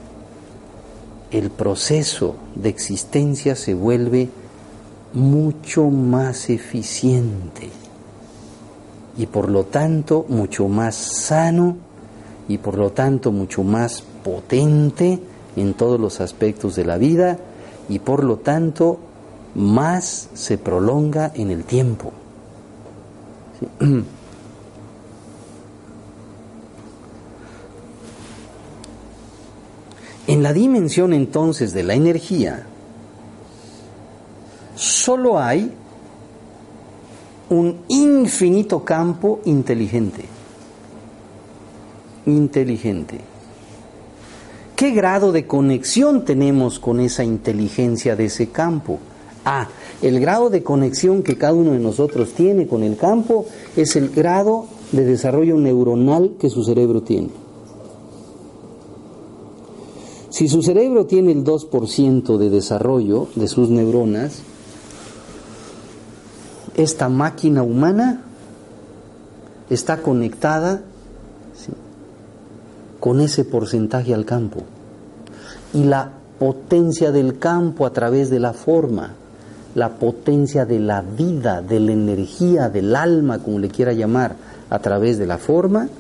el 1.31 1.51
proceso 1.51 2.37
de 2.55 2.69
existencia 2.69 3.55
se 3.55 3.75
vuelve 3.75 4.29
mucho 5.13 5.87
más 5.87 6.51
eficiente 6.51 7.69
y 9.17 9.27
por 9.27 9.49
lo 9.49 9.65
tanto 9.65 10.25
mucho 10.29 10.69
más 10.69 10.95
sano 10.95 11.77
y 12.49 12.59
por 12.59 12.77
lo 12.77 12.91
tanto 12.91 13.33
mucho 13.33 13.63
más 13.63 14.03
potente 14.25 15.21
en 15.57 15.75
todos 15.75 16.01
los 16.01 16.21
aspectos 16.21 16.77
de 16.77 16.85
la 16.85 16.97
vida 16.97 17.39
y 17.89 17.99
por 17.99 18.25
lo 18.25 18.37
tanto 18.37 18.99
más 19.55 20.29
se 20.35 20.59
prolonga 20.59 21.33
en 21.35 21.51
el 21.51 21.65
tiempo. 21.65 22.13
En 30.31 30.45
la 30.45 30.53
dimensión 30.53 31.13
entonces 31.13 31.73
de 31.73 31.83
la 31.83 31.95
energía, 31.95 32.65
solo 34.77 35.41
hay 35.41 35.73
un 37.49 37.79
infinito 37.89 38.85
campo 38.85 39.41
inteligente. 39.45 40.23
Inteligente. 42.27 43.19
¿Qué 44.77 44.93
grado 44.93 45.33
de 45.33 45.49
conexión 45.49 46.25
tenemos 46.25 46.79
con 46.79 47.01
esa 47.01 47.25
inteligencia 47.25 48.15
de 48.15 48.27
ese 48.27 48.51
campo? 48.51 49.01
Ah, 49.45 49.67
el 50.01 50.21
grado 50.21 50.49
de 50.49 50.63
conexión 50.63 51.25
que 51.25 51.39
cada 51.39 51.55
uno 51.55 51.73
de 51.73 51.81
nosotros 51.81 52.35
tiene 52.35 52.69
con 52.69 52.85
el 52.85 52.97
campo 52.97 53.47
es 53.77 53.97
el 53.97 54.11
grado 54.11 54.67
de 54.93 55.05
desarrollo 55.05 55.57
neuronal 55.57 56.37
que 56.39 56.51
su 56.51 56.63
cerebro 56.63 57.03
tiene. 57.03 57.50
Si 60.41 60.49
su 60.49 60.63
cerebro 60.63 61.05
tiene 61.05 61.33
el 61.33 61.45
2% 61.45 62.39
de 62.39 62.49
desarrollo 62.49 63.29
de 63.35 63.47
sus 63.47 63.69
neuronas, 63.69 64.41
esta 66.77 67.11
máquina 67.11 67.63
humana 67.63 68.23
está 69.69 70.01
conectada 70.01 70.81
con 73.01 73.21
ese 73.21 73.45
porcentaje 73.45 74.15
al 74.15 74.25
campo. 74.25 74.63
Y 75.75 75.85
la 75.85 76.11
potencia 76.39 77.13
del 77.13 77.39
campo 77.39 77.85
a 77.85 77.93
través 77.93 78.31
de 78.31 78.41
la 78.41 78.55
forma, 78.55 79.13
la 79.75 79.91
potencia 79.99 80.65
de 80.65 80.81
la 80.81 81.03
vida, 81.03 81.61
de 81.61 81.81
la 81.81 81.93
energía, 81.93 82.71
del 82.71 82.97
alma, 82.97 83.41
como 83.41 83.59
le 83.59 83.69
quiera 83.69 83.93
llamar, 83.93 84.37
a 84.71 84.79
través 84.79 85.19
de 85.19 85.27
la 85.27 85.37
forma, 85.37 85.91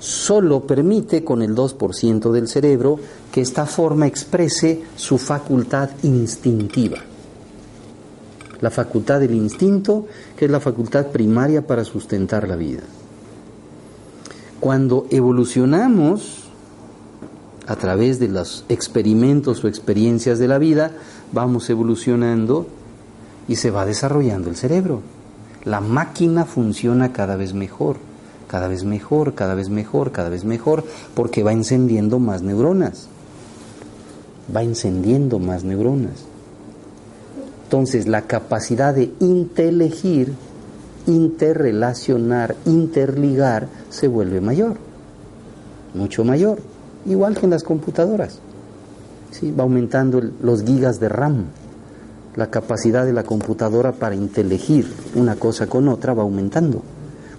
solo 0.00 0.60
permite 0.60 1.22
con 1.22 1.42
el 1.42 1.54
2% 1.54 2.32
del 2.32 2.48
cerebro 2.48 2.98
que 3.30 3.42
esta 3.42 3.66
forma 3.66 4.06
exprese 4.06 4.82
su 4.96 5.18
facultad 5.18 5.90
instintiva. 6.02 6.98
La 8.60 8.70
facultad 8.70 9.20
del 9.20 9.34
instinto, 9.34 10.06
que 10.36 10.46
es 10.46 10.50
la 10.50 10.60
facultad 10.60 11.06
primaria 11.08 11.66
para 11.66 11.84
sustentar 11.84 12.48
la 12.48 12.56
vida. 12.56 12.80
Cuando 14.58 15.06
evolucionamos 15.10 16.44
a 17.66 17.76
través 17.76 18.18
de 18.18 18.28
los 18.28 18.64
experimentos 18.68 19.62
o 19.62 19.68
experiencias 19.68 20.38
de 20.38 20.48
la 20.48 20.58
vida, 20.58 20.92
vamos 21.32 21.70
evolucionando 21.70 22.66
y 23.48 23.56
se 23.56 23.70
va 23.70 23.86
desarrollando 23.86 24.50
el 24.50 24.56
cerebro. 24.56 25.02
La 25.64 25.80
máquina 25.80 26.46
funciona 26.46 27.12
cada 27.12 27.36
vez 27.36 27.54
mejor, 27.54 27.96
cada 28.50 28.66
vez 28.66 28.82
mejor, 28.82 29.34
cada 29.34 29.54
vez 29.54 29.70
mejor, 29.70 30.10
cada 30.10 30.28
vez 30.28 30.44
mejor, 30.44 30.82
porque 31.14 31.44
va 31.44 31.52
encendiendo 31.52 32.18
más 32.18 32.42
neuronas. 32.42 33.06
Va 34.54 34.64
encendiendo 34.64 35.38
más 35.38 35.62
neuronas. 35.62 36.24
Entonces, 37.62 38.08
la 38.08 38.22
capacidad 38.22 38.92
de 38.92 39.12
inteligir, 39.20 40.32
interrelacionar, 41.06 42.56
interligar, 42.66 43.68
se 43.88 44.08
vuelve 44.08 44.40
mayor, 44.40 44.74
mucho 45.94 46.24
mayor, 46.24 46.58
igual 47.06 47.36
que 47.36 47.44
en 47.44 47.50
las 47.50 47.62
computadoras. 47.62 48.40
¿Sí? 49.30 49.52
Va 49.52 49.62
aumentando 49.62 50.20
los 50.42 50.64
gigas 50.64 50.98
de 50.98 51.08
RAM. 51.08 51.44
La 52.34 52.50
capacidad 52.50 53.04
de 53.04 53.12
la 53.12 53.22
computadora 53.22 53.92
para 53.92 54.16
inteligir 54.16 54.92
una 55.14 55.36
cosa 55.36 55.68
con 55.68 55.86
otra 55.86 56.14
va 56.14 56.24
aumentando. 56.24 56.82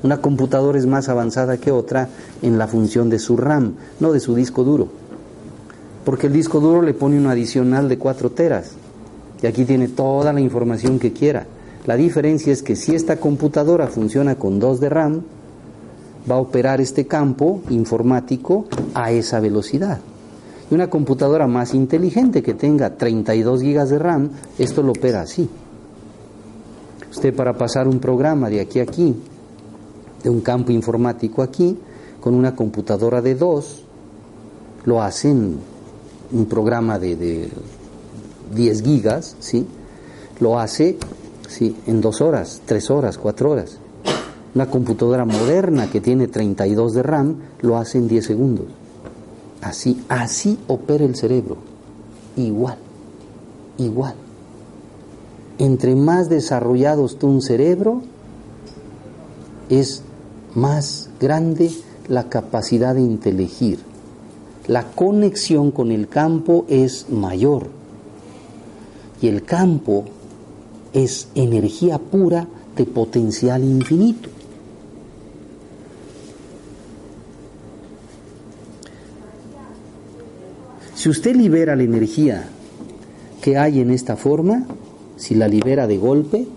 Una 0.03 0.19
computadora 0.19 0.79
es 0.79 0.85
más 0.85 1.09
avanzada 1.09 1.57
que 1.57 1.71
otra 1.71 2.09
en 2.41 2.57
la 2.57 2.67
función 2.67 3.09
de 3.09 3.19
su 3.19 3.37
RAM, 3.37 3.75
no 3.99 4.11
de 4.11 4.19
su 4.19 4.33
disco 4.35 4.63
duro. 4.63 4.87
Porque 6.03 6.27
el 6.27 6.33
disco 6.33 6.59
duro 6.59 6.81
le 6.81 6.93
pone 6.93 7.17
un 7.17 7.27
adicional 7.27 7.87
de 7.87 7.97
4 7.97 8.31
teras 8.31 8.71
y 9.41 9.47
aquí 9.47 9.65
tiene 9.65 9.87
toda 9.87 10.33
la 10.33 10.41
información 10.41 10.97
que 10.97 11.13
quiera. 11.13 11.45
La 11.85 11.95
diferencia 11.95 12.51
es 12.51 12.63
que 12.63 12.75
si 12.75 12.95
esta 12.95 13.17
computadora 13.17 13.87
funciona 13.87 14.35
con 14.35 14.59
2 14.59 14.79
de 14.79 14.89
RAM, 14.89 15.21
va 16.29 16.35
a 16.35 16.39
operar 16.39 16.81
este 16.81 17.07
campo 17.07 17.61
informático 17.69 18.65
a 18.93 19.11
esa 19.11 19.39
velocidad. 19.39 19.99
Y 20.69 20.73
una 20.75 20.89
computadora 20.89 21.47
más 21.47 21.73
inteligente 21.73 22.41
que 22.41 22.53
tenga 22.53 22.95
32 22.95 23.61
gigas 23.61 23.89
de 23.89 23.99
RAM, 23.99 24.29
esto 24.57 24.81
lo 24.81 24.91
opera 24.91 25.21
así. 25.21 25.49
Usted 27.09 27.35
para 27.35 27.53
pasar 27.53 27.87
un 27.87 27.99
programa 27.99 28.49
de 28.49 28.61
aquí 28.61 28.79
a 28.79 28.83
aquí, 28.83 29.15
de 30.24 30.30
un 30.30 30.41
campo 30.41 30.72
informático 30.72 31.41
aquí, 31.41 31.78
con 32.19 32.34
una 32.34 32.55
computadora 32.55 33.22
de 33.22 33.36
2, 33.36 33.84
lo 34.86 35.01
hacen 35.01 35.57
un 36.32 36.45
programa 36.45 36.99
de, 36.99 37.15
de 37.15 37.49
10 38.53 38.84
gigas, 38.84 39.36
¿sí? 39.39 39.65
Lo 40.39 40.59
hace 40.59 40.97
¿sí? 41.47 41.76
en 41.86 42.01
dos 42.01 42.22
horas, 42.22 42.61
tres 42.65 42.89
horas, 42.89 43.17
cuatro 43.17 43.51
horas. 43.51 43.78
Una 44.53 44.69
computadora 44.69 45.26
moderna 45.26 45.89
que 45.89 46.01
tiene 46.01 46.28
32 46.28 46.93
de 46.93 47.03
RAM 47.03 47.36
lo 47.61 47.78
hace 47.78 47.97
en 47.97 48.07
10 48.07 48.26
segundos. 48.26 48.65
Así, 49.61 50.03
así 50.09 50.57
opera 50.67 51.05
el 51.05 51.15
cerebro. 51.15 51.57
Igual, 52.36 52.78
igual. 53.78 54.15
Entre 55.57 55.95
más 55.95 56.28
desarrollado 56.28 57.05
esté 57.05 57.26
un 57.26 57.41
cerebro, 57.41 58.01
es 59.69 60.03
más 60.55 61.09
grande 61.19 61.71
la 62.07 62.29
capacidad 62.29 62.95
de 62.95 63.01
inteligir. 63.01 63.79
La 64.67 64.91
conexión 64.91 65.71
con 65.71 65.91
el 65.91 66.07
campo 66.07 66.65
es 66.67 67.09
mayor. 67.09 67.67
Y 69.21 69.27
el 69.27 69.43
campo 69.43 70.05
es 70.93 71.29
energía 71.35 71.97
pura 71.97 72.47
de 72.75 72.85
potencial 72.85 73.63
infinito. 73.63 74.29
Si 80.95 81.09
usted 81.09 81.35
libera 81.35 81.75
la 81.75 81.83
energía 81.83 82.47
que 83.41 83.57
hay 83.57 83.79
en 83.79 83.89
esta 83.89 84.15
forma, 84.15 84.67
si 85.17 85.33
la 85.33 85.47
libera 85.47 85.87
de 85.87 85.97
golpe, 85.97 86.47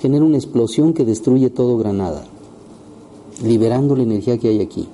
genera 0.00 0.24
una 0.24 0.36
explosión 0.36 0.94
que 0.94 1.04
destruye 1.04 1.50
todo 1.50 1.76
Granada, 1.78 2.24
liberando 3.42 3.94
la 3.96 4.02
energía 4.02 4.38
que 4.38 4.48
hay 4.48 4.60
aquí. 4.60 4.88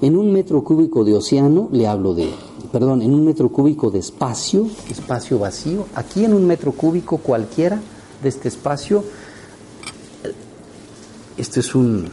En 0.00 0.16
un 0.16 0.32
metro 0.32 0.62
cúbico 0.62 1.04
de 1.04 1.14
océano, 1.14 1.68
le 1.72 1.86
hablo 1.86 2.14
de, 2.14 2.28
perdón, 2.72 3.02
en 3.02 3.14
un 3.14 3.24
metro 3.24 3.48
cúbico 3.48 3.90
de 3.90 4.00
espacio, 4.00 4.66
espacio 4.90 5.38
vacío, 5.38 5.86
aquí 5.94 6.24
en 6.24 6.34
un 6.34 6.46
metro 6.46 6.72
cúbico 6.72 7.18
cualquiera 7.18 7.80
de 8.22 8.28
este 8.28 8.48
espacio, 8.48 9.04
este 11.36 11.60
es 11.60 11.74
un 11.74 12.08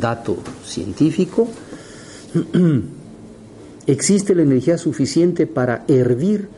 dato 0.00 0.36
científico, 0.64 1.48
existe 3.86 4.34
la 4.34 4.42
energía 4.42 4.78
suficiente 4.78 5.46
para 5.46 5.84
hervir 5.88 6.48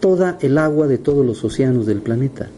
toda 0.00 0.38
el 0.40 0.58
agua 0.58 0.86
de 0.86 0.98
todos 0.98 1.24
los 1.24 1.42
océanos 1.44 1.86
del 1.86 2.02
planeta. 2.02 2.50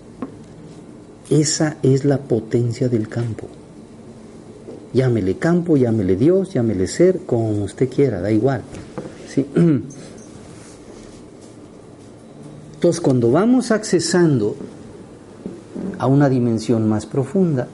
Esa 1.31 1.77
es 1.83 2.05
la 2.05 2.19
potencia 2.19 2.89
del 2.89 3.09
campo. 3.09 3.49
Llámele 4.93 5.37
campo, 5.37 5.77
llámele 5.77 6.17
Dios, 6.17 6.53
llámele 6.53 6.87
ser, 6.87 7.21
como 7.27 7.65
usted 7.65 7.89
quiera, 7.89 8.21
da 8.21 8.31
igual. 8.31 8.63
¿sí? 9.29 9.47
Entonces, 12.75 13.01
cuando 13.01 13.31
vamos 13.31 13.71
accesando 13.71 14.57
a 15.99 16.07
una 16.07 16.29
dimensión 16.29 16.89
más 16.89 17.07
profunda, 17.07 17.69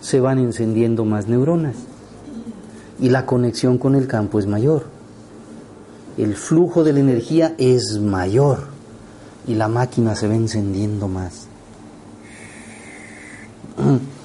se 0.00 0.20
van 0.20 0.38
encendiendo 0.38 1.04
más 1.04 1.28
neuronas 1.28 1.76
y 3.00 3.10
la 3.10 3.26
conexión 3.26 3.76
con 3.78 3.94
el 3.94 4.06
campo 4.06 4.38
es 4.38 4.46
mayor 4.46 5.00
el 6.22 6.36
flujo 6.36 6.84
de 6.84 6.92
la 6.92 7.00
energía 7.00 7.54
es 7.56 7.98
mayor 7.98 8.68
y 9.46 9.54
la 9.54 9.68
máquina 9.68 10.14
se 10.14 10.28
va 10.28 10.34
encendiendo 10.34 11.08
más. 11.08 11.46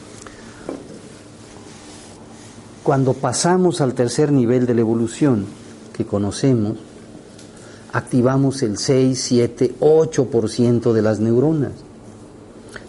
Cuando 2.85 3.13
pasamos 3.13 3.81
al 3.81 3.95
tercer 3.95 4.31
nivel 4.31 4.67
de 4.67 4.75
la 4.75 4.81
evolución 4.81 5.45
que 5.91 6.05
conocemos, 6.05 6.77
activamos 7.91 8.61
el 8.61 8.77
6, 8.77 9.19
7, 9.19 9.75
8% 9.79 10.93
de 10.93 11.01
las 11.01 11.19
neuronas. 11.19 11.71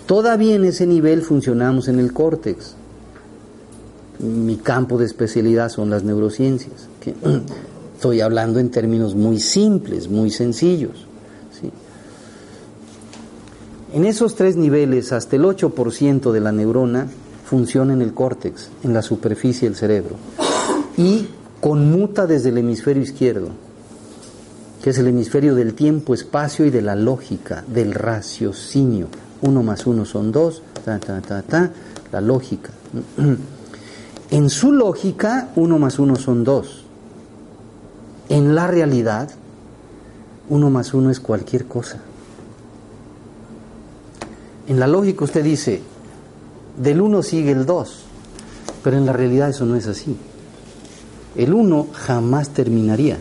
Todavía 0.05 0.55
en 0.57 0.66
ese 0.66 0.86
nivel 0.86 1.22
funcionamos 1.22 1.88
en 1.88 1.99
el 1.99 2.12
córtex. 2.12 2.74
Mi 4.18 4.57
campo 4.57 4.99
de 4.99 5.07
especialidad 5.07 5.70
son 5.70 5.88
las 5.88 6.03
neurociencias. 6.03 6.90
Estoy 7.94 8.20
hablando 8.20 8.59
en 8.59 8.70
términos 8.70 9.14
muy 9.14 9.40
simples, 9.40 10.11
muy 10.11 10.30
sencillos. 10.30 11.07
En 13.94 14.05
esos 14.05 14.34
tres 14.34 14.57
niveles, 14.57 15.12
hasta 15.12 15.36
el 15.36 15.44
8% 15.44 16.32
de 16.32 16.40
la 16.40 16.53
neurona 16.53 17.09
funciona 17.47 17.92
en 17.92 18.03
el 18.03 18.12
córtex, 18.12 18.70
en 18.82 18.92
la 18.92 19.03
superficie 19.03 19.68
del 19.68 19.78
cerebro, 19.78 20.16
y 20.97 21.28
conmuta 21.61 22.26
desde 22.26 22.49
el 22.49 22.59
hemisferio 22.59 23.03
izquierdo, 23.03 23.51
que 24.82 24.90
es 24.90 24.99
el 24.99 25.07
hemisferio 25.07 25.55
del 25.55 25.74
tiempo, 25.74 26.12
espacio 26.12 26.66
y 26.66 26.70
de 26.70 26.82
la 26.82 26.97
lógica, 26.97 27.64
del 27.66 27.94
raciocinio. 27.94 29.07
Uno 29.42 29.62
más 29.62 29.86
uno 29.86 30.05
son 30.05 30.32
dos, 30.32 30.62
ta, 30.84 30.99
ta, 30.99 31.20
ta, 31.20 31.42
ta, 31.42 31.70
la 32.12 32.20
lógica. 32.20 32.70
En 34.28 34.51
su 34.51 34.72
lógica, 34.72 35.51
uno 35.55 35.78
más 35.78 36.01
uno 36.01 36.16
son 36.16 36.42
dos. 36.42 36.82
En 38.28 38.57
la 38.57 38.66
realidad, 38.66 39.30
uno 40.49 40.68
más 40.68 40.94
uno 40.94 41.11
es 41.11 41.20
cualquier 41.20 41.66
cosa. 41.66 42.01
En 44.66 44.80
la 44.80 44.88
lógica 44.88 45.22
usted 45.22 45.44
dice, 45.44 45.80
del 46.77 47.01
1 47.01 47.22
sigue 47.22 47.53
el 47.53 47.64
2, 47.66 48.01
pero 48.83 48.99
en 48.99 49.07
la 49.07 49.12
realidad 49.12 49.51
eso 49.51 49.64
no 49.64 49.77
es 49.77 49.87
así. 49.87 50.16
El 51.37 51.55
1 51.55 51.87
jamás 51.93 52.49
terminaría. 52.51 53.18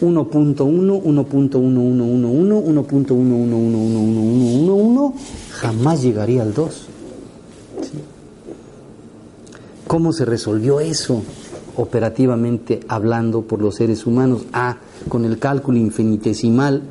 1.1, 0.00 0.56
1.1111, 0.56 2.72
1.11111111, 2.74 5.12
jamás 5.50 6.02
llegaría 6.02 6.40
al 6.42 6.54
2. 6.54 6.86
¿Cómo 9.86 10.12
se 10.12 10.24
resolvió 10.24 10.80
eso 10.80 11.22
operativamente 11.76 12.80
hablando 12.88 13.42
por 13.42 13.60
los 13.60 13.76
seres 13.76 14.06
humanos? 14.06 14.46
Ah, 14.52 14.78
con 15.08 15.24
el 15.24 15.38
cálculo 15.38 15.78
infinitesimal 15.78 16.82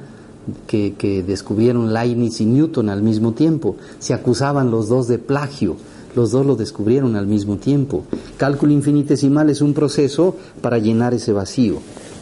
que, 0.67 1.23
descubrieron 1.25 1.93
Leibniz 1.93 2.41
y 2.41 2.45
Newton 2.45 2.89
al 2.89 3.01
mismo 3.01 3.33
tiempo. 3.33 3.75
Se 3.99 4.13
acusaban 4.13 4.71
los 4.71 4.89
dos 4.89 5.07
de 5.07 5.17
plagio 5.17 5.77
los 6.13 6.31
dos 6.31 6.45
lo 6.45 6.57
descubrieron 6.57 7.15
al 7.15 7.25
mismo 7.25 7.55
tiempo. 7.55 8.03
Cálculo 8.35 8.73
infinitesimal 8.73 9.49
es 9.49 9.61
un 9.61 9.73
proceso 9.73 10.35
para 10.59 10.77
llenar 10.77 11.13
ese 11.13 11.31
vacío 11.31 11.77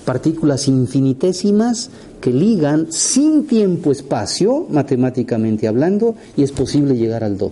partículas 0.09 0.67
infinitésimas 0.67 1.91
que 2.19 2.31
ligan 2.31 2.91
sin 2.91 3.45
tiempo-espacio, 3.45 4.65
matemáticamente 4.71 5.67
hablando, 5.67 6.15
y 6.35 6.41
es 6.41 6.51
posible 6.51 6.95
llegar 6.95 7.23
al 7.23 7.37
2. 7.37 7.51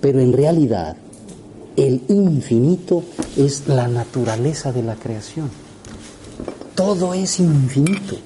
Pero 0.00 0.18
en 0.18 0.32
realidad, 0.32 0.96
el 1.76 2.02
infinito 2.08 3.04
es 3.36 3.68
la 3.68 3.86
naturaleza 3.86 4.72
de 4.72 4.82
la 4.82 4.96
creación. 4.96 5.48
Todo 6.74 7.14
es 7.14 7.38
infinito. 7.38 8.16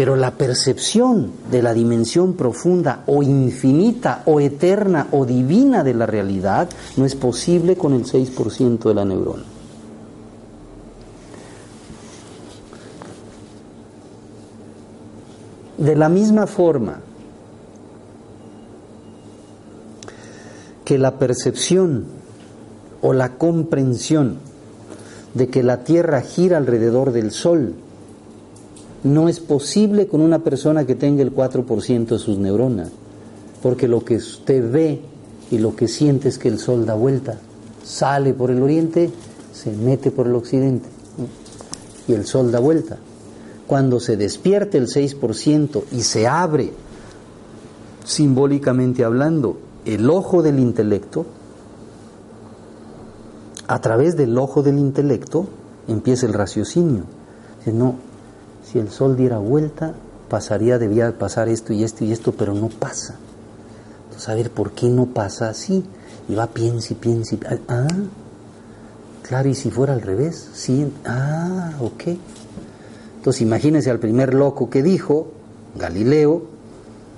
Pero 0.00 0.16
la 0.16 0.30
percepción 0.30 1.30
de 1.50 1.60
la 1.60 1.74
dimensión 1.74 2.32
profunda 2.32 3.04
o 3.06 3.22
infinita 3.22 4.22
o 4.24 4.40
eterna 4.40 5.08
o 5.10 5.26
divina 5.26 5.84
de 5.84 5.92
la 5.92 6.06
realidad 6.06 6.70
no 6.96 7.04
es 7.04 7.14
posible 7.14 7.76
con 7.76 7.92
el 7.92 8.06
6% 8.06 8.78
de 8.78 8.94
la 8.94 9.04
neurona. 9.04 9.42
De 15.76 15.94
la 15.94 16.08
misma 16.08 16.46
forma 16.46 17.00
que 20.82 20.96
la 20.96 21.18
percepción 21.18 22.06
o 23.02 23.12
la 23.12 23.36
comprensión 23.36 24.38
de 25.34 25.48
que 25.50 25.62
la 25.62 25.84
Tierra 25.84 26.22
gira 26.22 26.56
alrededor 26.56 27.12
del 27.12 27.32
Sol 27.32 27.74
no 29.02 29.28
es 29.28 29.40
posible 29.40 30.06
con 30.06 30.20
una 30.20 30.40
persona 30.40 30.84
que 30.86 30.94
tenga 30.94 31.22
el 31.22 31.34
4% 31.34 32.06
de 32.06 32.18
sus 32.18 32.38
neuronas, 32.38 32.90
porque 33.62 33.88
lo 33.88 34.04
que 34.04 34.16
usted 34.16 34.70
ve 34.70 35.00
y 35.50 35.58
lo 35.58 35.74
que 35.74 35.88
siente 35.88 36.28
es 36.28 36.38
que 36.38 36.48
el 36.48 36.58
Sol 36.58 36.86
da 36.86 36.94
vuelta, 36.94 37.38
sale 37.84 38.34
por 38.34 38.50
el 38.50 38.62
oriente, 38.62 39.10
se 39.52 39.72
mete 39.72 40.10
por 40.10 40.26
el 40.26 40.34
occidente 40.34 40.88
y 42.06 42.12
el 42.12 42.26
Sol 42.26 42.52
da 42.52 42.60
vuelta 42.60 42.98
cuando 43.70 44.00
se 44.00 44.16
despierte 44.16 44.78
el 44.78 44.88
6% 44.88 45.84
y 45.92 46.02
se 46.02 46.26
abre, 46.26 46.72
simbólicamente 48.04 49.04
hablando, 49.04 49.58
el 49.84 50.10
ojo 50.10 50.42
del 50.42 50.58
intelecto, 50.58 51.24
a 53.68 53.80
través 53.80 54.16
del 54.16 54.36
ojo 54.36 54.64
del 54.64 54.76
intelecto 54.76 55.46
empieza 55.86 56.26
el 56.26 56.32
raciocinio. 56.32 57.04
no, 57.72 57.94
si 58.70 58.78
el 58.78 58.90
sol 58.90 59.16
diera 59.16 59.38
vuelta, 59.38 59.94
pasaría, 60.28 60.78
debía 60.78 61.18
pasar 61.18 61.48
esto 61.48 61.72
y 61.72 61.82
esto 61.82 62.04
y 62.04 62.12
esto, 62.12 62.32
pero 62.32 62.54
no 62.54 62.68
pasa. 62.68 63.16
Entonces, 64.04 64.28
a 64.28 64.34
ver, 64.34 64.50
¿por 64.50 64.72
qué 64.72 64.88
no 64.88 65.06
pasa 65.06 65.48
así? 65.48 65.84
Y 66.28 66.34
va, 66.34 66.46
piensa 66.46 66.92
y 66.92 66.96
piensa 66.96 67.34
y... 67.34 67.40
Ah, 67.68 67.88
claro, 69.22 69.48
y 69.48 69.54
si 69.54 69.70
fuera 69.70 69.92
al 69.92 70.02
revés, 70.02 70.50
sí, 70.52 70.92
ah, 71.04 71.72
ok. 71.80 72.16
Entonces 73.16 73.42
imagínense 73.42 73.90
al 73.90 73.98
primer 73.98 74.34
loco 74.34 74.70
que 74.70 74.82
dijo, 74.82 75.32
Galileo, 75.76 76.42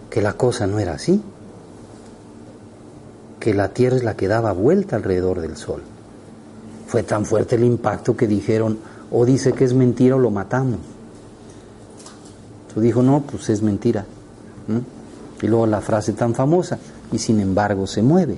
que 0.08 0.22
la 0.22 0.32
cosa 0.32 0.66
no 0.66 0.78
era 0.78 0.94
así, 0.94 1.22
que 3.38 3.52
la 3.52 3.68
Tierra 3.68 3.96
es 3.96 4.04
la 4.04 4.16
que 4.16 4.26
daba 4.26 4.52
vuelta 4.52 4.96
alrededor 4.96 5.40
del 5.40 5.56
Sol. 5.56 5.82
Fue 6.86 7.02
tan 7.02 7.26
fuerte 7.26 7.56
el 7.56 7.64
impacto 7.64 8.16
que 8.16 8.26
dijeron, 8.26 8.78
o 9.10 9.26
dice 9.26 9.52
que 9.52 9.64
es 9.64 9.74
mentira 9.74 10.16
o 10.16 10.18
lo 10.18 10.30
matamos. 10.30 10.80
Dijo, 12.80 13.02
no, 13.02 13.22
pues 13.22 13.50
es 13.50 13.62
mentira. 13.62 14.04
Y 15.40 15.46
luego 15.46 15.66
la 15.66 15.80
frase 15.80 16.12
tan 16.12 16.34
famosa, 16.34 16.78
y 17.12 17.18
sin 17.18 17.40
embargo 17.40 17.86
se 17.86 18.02
mueve. 18.02 18.36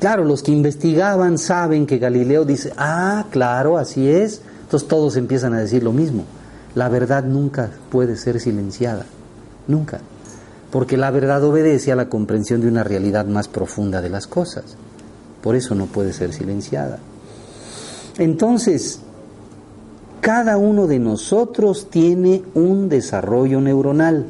Claro, 0.00 0.24
los 0.24 0.42
que 0.42 0.50
investigaban 0.50 1.38
saben 1.38 1.86
que 1.86 1.98
Galileo 1.98 2.44
dice, 2.44 2.72
ah, 2.76 3.26
claro, 3.30 3.78
así 3.78 4.08
es. 4.08 4.40
Entonces 4.62 4.88
todos 4.88 5.16
empiezan 5.16 5.54
a 5.54 5.60
decir 5.60 5.84
lo 5.84 5.92
mismo. 5.92 6.24
La 6.74 6.88
verdad 6.88 7.24
nunca 7.24 7.70
puede 7.90 8.16
ser 8.16 8.40
silenciada, 8.40 9.04
nunca, 9.68 10.00
porque 10.70 10.96
la 10.96 11.10
verdad 11.10 11.44
obedece 11.44 11.92
a 11.92 11.96
la 11.96 12.08
comprensión 12.08 12.62
de 12.62 12.68
una 12.68 12.82
realidad 12.82 13.26
más 13.26 13.46
profunda 13.46 14.00
de 14.00 14.08
las 14.08 14.26
cosas. 14.26 14.64
Por 15.42 15.54
eso 15.54 15.74
no 15.74 15.86
puede 15.86 16.12
ser 16.12 16.32
silenciada. 16.32 16.98
Entonces, 18.18 19.00
cada 20.22 20.56
uno 20.56 20.86
de 20.86 21.00
nosotros 21.00 21.88
tiene 21.90 22.44
un 22.54 22.88
desarrollo 22.88 23.60
neuronal. 23.60 24.24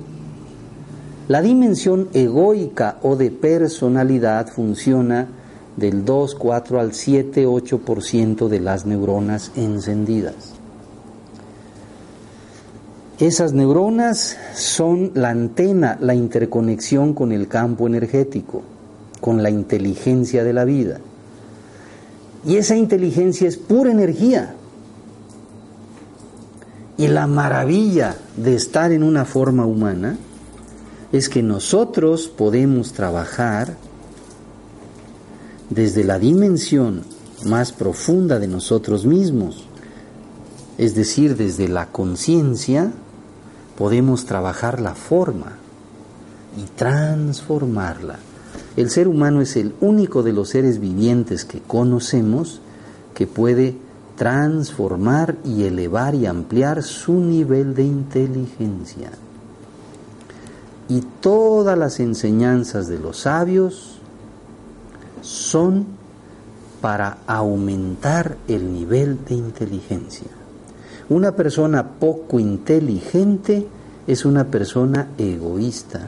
La 1.29 1.43
dimensión 1.43 2.09
egoica 2.15 2.97
o 3.03 3.15
de 3.15 3.31
personalidad 3.31 4.49
funciona 4.49 5.29
del 5.77 6.07
2, 6.07 6.35
4 6.35 6.81
al 6.81 6.95
7, 6.95 7.47
8% 7.47 8.49
de 8.49 8.61
las 8.61 8.87
neuronas 8.87 9.53
encendidas. 9.55 10.55
Esas 13.19 13.53
neuronas 13.53 14.39
son 14.55 15.11
la 15.13 15.29
antena, 15.29 15.99
la 16.01 16.15
interconexión 16.15 17.13
con 17.13 17.33
el 17.33 17.49
campo 17.49 17.87
energético, 17.87 18.63
con 19.21 19.43
la 19.43 19.51
inteligencia 19.51 20.43
de 20.43 20.55
la 20.55 20.65
vida. 20.65 21.01
Y 22.47 22.57
esa 22.57 22.77
inteligencia 22.77 23.47
es 23.47 23.59
pura 23.59 23.93
energía. 23.93 24.55
Y 26.97 27.09
la 27.09 27.27
maravilla 27.27 28.17
de 28.37 28.55
estar 28.55 28.93
en 28.93 29.03
una 29.03 29.25
forma 29.25 29.65
humana 29.65 30.19
es 31.11 31.29
que 31.29 31.43
nosotros 31.43 32.29
podemos 32.29 32.93
trabajar 32.93 33.77
desde 35.71 36.05
la 36.05 36.19
dimensión 36.19 37.03
más 37.47 37.73
profunda 37.73 38.39
de 38.39 38.47
nosotros 38.47 39.07
mismos, 39.07 39.67
es 40.79 40.95
decir, 40.95 41.37
desde 41.37 41.69
la 41.69 41.87
conciencia, 41.87 42.93
podemos 43.77 44.27
trabajar 44.27 44.81
la 44.81 44.95
forma 44.95 45.53
y 46.57 46.65
transformarla. 46.77 48.19
El 48.77 48.91
ser 48.91 49.09
humano 49.09 49.41
es 49.41 49.57
el 49.57 49.75
único 49.81 50.23
de 50.23 50.33
los 50.33 50.51
seres 50.51 50.79
vivientes 50.79 51.45
que 51.45 51.61
conocemos 51.61 52.61
que 53.15 53.27
puede 53.27 53.77
transformar 54.17 55.37
y 55.45 55.65
elevar 55.65 56.15
y 56.15 56.27
ampliar 56.27 56.83
su 56.83 57.15
nivel 57.15 57.75
de 57.75 57.85
inteligencia. 57.85 59.11
Y 60.89 61.03
todas 61.21 61.79
las 61.79 62.01
enseñanzas 62.01 62.89
de 62.89 62.99
los 62.99 63.19
sabios 63.21 63.99
son 65.23 65.87
para 66.81 67.19
aumentar 67.27 68.37
el 68.49 68.73
nivel 68.73 69.25
de 69.25 69.35
inteligencia. 69.37 70.29
Una 71.09 71.33
persona 71.33 71.87
poco 71.89 72.41
inteligente 72.41 73.67
es 74.07 74.25
una 74.25 74.45
persona 74.45 75.09
egoísta. 75.17 76.01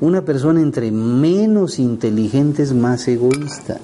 Una 0.00 0.22
persona 0.22 0.60
entre 0.60 0.90
menos 0.90 1.78
inteligente 1.78 2.62
es 2.62 2.72
más 2.72 3.06
egoísta. 3.06 3.78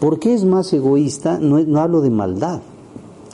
¿Por 0.00 0.18
qué 0.18 0.34
es 0.34 0.44
más 0.44 0.72
egoísta? 0.72 1.38
No, 1.38 1.80
hablo 1.80 2.00
de 2.00 2.10
maldad, 2.10 2.60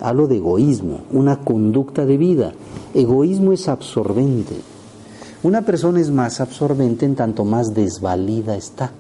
hablo 0.01 0.29
de 0.29 0.37
egoísmo, 0.37 1.01
una 1.13 1.41
conducta 1.41 2.05
de 2.07 2.17
vida. 2.17 2.53
Egoísmo 2.95 3.53
es 3.53 3.69
absorbente. 3.69 4.57
Una 5.43 5.63
persona 5.63 6.01
es 6.01 6.11
más 6.11 6.41
absorbente 6.41 7.07
en 7.07 7.17
tanto 7.17 7.45
más 7.45 7.75
desvalida 7.75 8.57
está. 8.57 8.93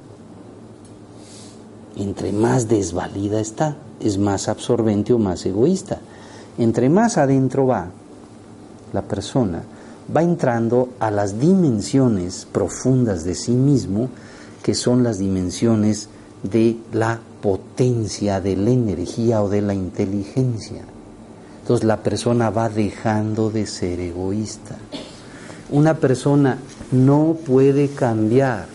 Entre 1.96 2.32
más 2.32 2.66
desvalida 2.68 3.40
está, 3.40 3.76
es 4.00 4.16
más 4.16 4.48
absorbente 4.48 5.12
o 5.12 5.18
más 5.18 5.44
egoísta. 5.44 5.98
Entre 6.56 6.88
más 6.88 7.18
adentro 7.18 7.66
va 7.66 7.90
la 8.92 9.02
persona, 9.02 9.62
va 10.14 10.22
entrando 10.22 10.88
a 10.98 11.10
las 11.10 11.38
dimensiones 11.38 12.46
profundas 12.50 13.24
de 13.24 13.34
sí 13.34 13.52
mismo, 13.52 14.08
que 14.62 14.74
son 14.74 15.02
las 15.02 15.18
dimensiones 15.18 16.08
de 16.42 16.76
la 16.92 17.20
potencia, 17.40 18.40
de 18.40 18.56
la 18.56 18.70
energía 18.70 19.42
o 19.42 19.48
de 19.48 19.62
la 19.62 19.74
inteligencia. 19.74 20.82
Entonces 21.60 21.86
la 21.86 21.98
persona 21.98 22.50
va 22.50 22.68
dejando 22.68 23.50
de 23.50 23.66
ser 23.66 24.00
egoísta. 24.00 24.76
Una 25.70 25.94
persona 25.94 26.58
no 26.90 27.36
puede 27.46 27.88
cambiar 27.88 28.66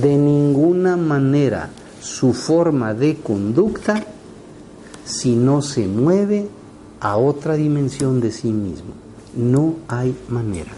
de 0.00 0.16
ninguna 0.16 0.96
manera 0.96 1.70
su 2.00 2.32
forma 2.32 2.94
de 2.94 3.16
conducta 3.16 4.04
si 5.04 5.34
no 5.34 5.62
se 5.62 5.86
mueve 5.86 6.48
a 7.00 7.16
otra 7.16 7.54
dimensión 7.54 8.20
de 8.20 8.32
sí 8.32 8.52
mismo. 8.52 8.92
No 9.36 9.76
hay 9.88 10.16
manera. 10.28 10.72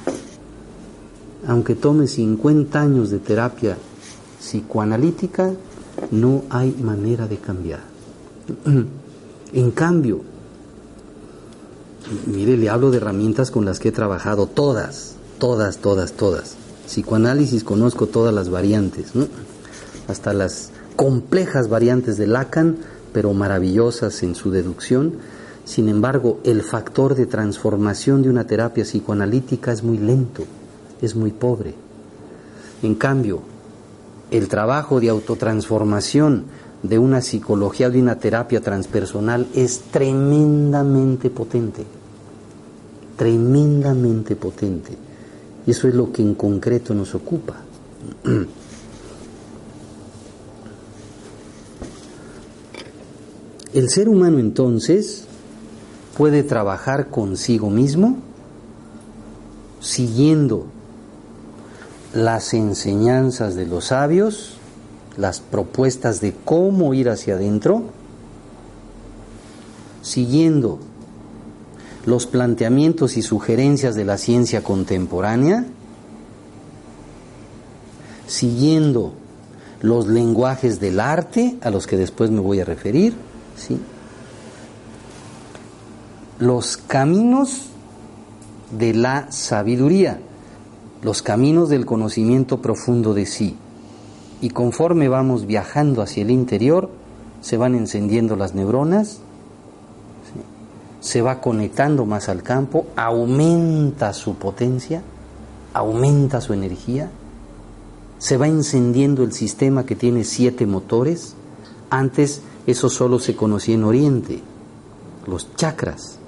Aunque 1.47 1.75
tome 1.75 2.07
50 2.07 2.81
años 2.81 3.11
de 3.11 3.19
terapia 3.19 3.77
psicoanalítica, 4.41 5.53
no 6.11 6.43
hay 6.51 6.75
manera 6.81 7.27
de 7.27 7.37
cambiar. 7.39 7.81
En 9.53 9.73
cambio, 9.73 10.21
mire, 12.27 12.57
le 12.57 12.69
hablo 12.71 12.93
de 12.93 12.99
herramientas 12.99 13.51
con 13.51 13.65
las 13.65 13.81
que 13.81 13.89
he 13.89 13.93
trabajado, 13.93 14.47
todas, 14.47 15.17
todas, 15.41 15.79
todas, 15.79 16.13
todas. 16.13 16.55
Psicoanálisis 16.87 17.65
conozco 17.65 18.07
todas 18.07 18.33
las 18.33 18.49
variantes, 18.49 19.09
hasta 20.07 20.33
las 20.33 20.71
complejas 20.95 21.69
variantes 21.69 22.17
de 22.17 22.29
Lacan, 22.29 22.77
pero 23.13 23.33
maravillosas 23.35 24.23
en 24.23 24.37
su 24.37 24.53
deducción. 24.53 25.15
Sin 25.65 25.89
embargo, 25.89 26.39
el 26.45 26.63
factor 26.63 27.17
de 27.17 27.27
transformación 27.27 28.23
de 28.23 28.31
una 28.31 28.47
terapia 28.47 28.85
psicoanalítica 28.85 29.73
es 29.73 29.83
muy 29.83 29.99
lento, 29.99 30.45
es 31.03 31.17
muy 31.17 31.33
pobre. 31.33 31.75
En 32.83 32.95
cambio, 32.95 33.43
el 34.31 34.49
trabajo 34.49 35.01
de 35.01 35.09
autotransformación 35.09 36.45
de 36.83 36.99
una 36.99 37.21
psicología 37.21 37.89
o 37.89 37.91
de 37.91 38.01
una 38.01 38.19
terapia 38.19 38.61
transpersonal 38.61 39.47
es 39.55 39.81
tremendamente 39.91 41.31
potente, 41.31 41.85
tremendamente 43.17 44.37
potente. 44.37 44.97
Y 45.67 45.73
eso 45.73 45.89
es 45.89 45.95
lo 45.95 46.13
que 46.13 46.23
en 46.23 46.35
concreto 46.35 46.95
nos 46.95 47.15
ocupa. 47.15 47.57
El 53.73 53.89
ser 53.89 54.09
humano 54.09 54.41
entonces 54.41 55.27
puede 56.17 56.43
trabajar 56.43 57.09
consigo 57.09 57.71
mismo 57.71 58.19
siguiendo 59.81 60.67
las 62.13 62.55
enseñanzas 62.55 63.55
de 63.55 63.67
los 63.67 63.87
sabios, 63.87 64.55
las 65.17 65.41
propuestas 65.41 66.21
de 66.21 66.35
cómo 66.45 66.95
ir 66.95 67.09
hacia 67.09 67.35
adentro, 67.35 67.85
siguiendo 70.03 70.79
los 72.07 72.27
planteamientos 72.27 73.17
y 73.17 73.23
sugerencias 73.23 73.95
de 73.95 74.05
la 74.05 74.19
ciencia 74.19 74.63
contemporánea, 74.63 75.67
siguiendo 78.27 79.13
los 79.83 80.07
lenguajes 80.09 80.81
del 80.81 81.01
arte, 81.01 81.59
a 81.61 81.71
los 81.71 81.87
que 81.87 81.97
después 81.97 82.31
me 82.31 82.41
voy 82.41 82.61
a 82.61 82.65
referir, 82.65 83.15
¿sí? 83.57 83.79
los 86.39 86.77
caminos 86.79 87.67
de 88.77 88.95
la 88.95 89.31
sabiduría 89.31 90.21
los 91.03 91.23
caminos 91.23 91.69
del 91.69 91.87
conocimiento 91.87 92.61
profundo 92.61 93.15
de 93.15 93.27
sí. 93.27 93.57
Y 94.41 94.51
conforme 94.51 95.09
vamos 95.09 95.47
viajando 95.47 96.03
hacia 96.03 96.23
el 96.23 96.31
interior, 96.31 96.91
se 97.41 97.57
van 97.57 97.75
encendiendo 97.75 98.37
las 98.37 98.55
neuronas, 98.55 99.21
se 101.01 101.23
va 101.23 101.41
conectando 101.41 102.05
más 102.05 102.29
al 102.29 102.43
campo, 102.43 102.87
aumenta 102.97 104.13
su 104.13 104.35
potencia, 104.35 105.03
aumenta 105.73 106.41
su 106.41 106.53
energía, 106.53 107.11
se 108.19 108.37
va 108.37 108.47
encendiendo 108.47 109.25
el 109.25 109.33
sistema 109.33 109.87
que 109.87 109.97
tiene 109.97 110.25
siete 110.25 110.67
motores. 110.67 111.35
Antes 111.89 112.43
eso 112.67 112.91
solo 112.91 113.19
se 113.19 113.35
conocía 113.35 113.75
en 113.75 113.85
Oriente, 113.85 114.41
los 115.27 115.55
chakras. 115.57 116.19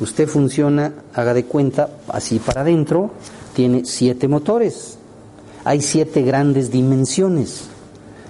Usted 0.00 0.26
funciona, 0.28 0.94
haga 1.12 1.34
de 1.34 1.44
cuenta, 1.44 1.90
así 2.08 2.38
para 2.38 2.62
adentro, 2.62 3.10
tiene 3.54 3.84
siete 3.84 4.28
motores. 4.28 4.96
Hay 5.64 5.80
siete 5.82 6.22
grandes 6.22 6.70
dimensiones. 6.70 7.64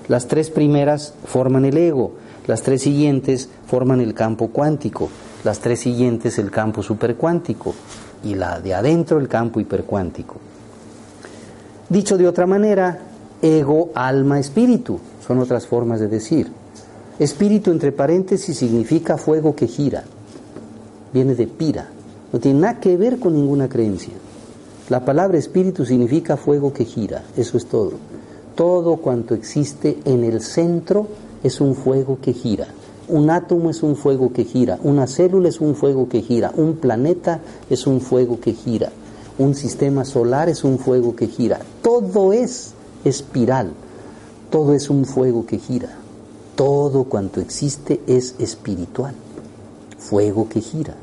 Las 0.09 0.27
tres 0.27 0.51
primeras 0.51 1.15
forman 1.25 1.65
el 1.65 1.77
ego, 1.77 2.13
las 2.47 2.63
tres 2.63 2.83
siguientes 2.83 3.49
forman 3.67 4.01
el 4.01 4.15
campo 4.15 4.49
cuántico, 4.49 5.09
las 5.45 5.61
tres 5.61 5.81
siguientes 5.81 6.39
el 6.39 6.51
campo 6.51 6.83
supercuántico 6.83 7.75
y 8.25 8.35
la 8.35 8.61
de 8.61 8.75
adentro 8.75 9.19
el 9.21 9.29
campo 9.29 9.61
hipercuántico. 9.61 10.37
Dicho 11.89 12.19
de 12.19 12.27
otra 12.27 12.47
manera, 12.47 12.99
ego, 13.41 13.91
alma, 13.95 14.41
espíritu, 14.41 14.99
son 15.27 15.39
otras 15.39 15.67
formas 15.67 16.01
de 16.01 16.09
decir. 16.09 16.51
Espíritu 17.19 17.71
entre 17.71 17.93
paréntesis 17.93 18.57
significa 18.57 19.17
fuego 19.17 19.55
que 19.55 19.67
gira, 19.67 20.05
viene 21.13 21.35
de 21.35 21.47
pira, 21.47 21.89
no 22.33 22.41
tiene 22.41 22.61
nada 22.61 22.81
que 22.81 22.97
ver 22.97 23.19
con 23.19 23.35
ninguna 23.35 23.69
creencia. 23.69 24.15
La 24.91 25.05
palabra 25.05 25.39
espíritu 25.39 25.87
significa 25.87 26.37
fuego 26.37 26.73
que 26.73 26.85
gira, 26.85 27.23
eso 27.37 27.57
es 27.57 27.67
todo. 27.67 27.93
Todo 28.57 28.97
cuanto 28.97 29.37
existe 29.37 29.99
en 30.05 30.25
el 30.25 30.43
centro 30.43 31.07
es 31.45 31.61
un 31.61 31.77
fuego 31.77 32.19
que 32.21 32.33
gira. 32.33 32.67
Un 33.07 33.31
átomo 33.31 33.71
es 33.71 33.85
un 33.85 33.95
fuego 33.95 34.33
que 34.33 34.45
gira, 34.45 34.81
una 34.83 35.07
célula 35.07 35.49
es 35.49 35.61
un 35.61 35.77
fuego 35.77 36.09
que 36.09 36.23
gira, 36.23 36.53
un 36.57 36.75
planeta 36.75 37.41
es 37.71 37.87
un 37.87 38.01
fuego 38.01 38.41
que 38.41 38.53
gira, 38.53 38.91
un 39.39 39.55
sistema 39.55 40.05
solar 40.05 40.49
es 40.49 40.65
un 40.65 40.81
fuego 40.81 41.15
que 41.15 41.29
gira. 41.29 41.61
Todo 41.83 42.33
es 42.33 42.73
espiral, 43.05 43.71
todo 44.51 44.75
es 44.75 44.91
un 44.91 45.05
fuego 45.05 45.47
que 45.47 45.59
gira. 45.59 45.91
Todo 46.57 47.05
cuanto 47.05 47.41
existe 47.41 48.01
es 48.09 48.35
espiritual, 48.41 49.15
fuego 49.99 50.49
que 50.49 50.61
gira, 50.61 50.97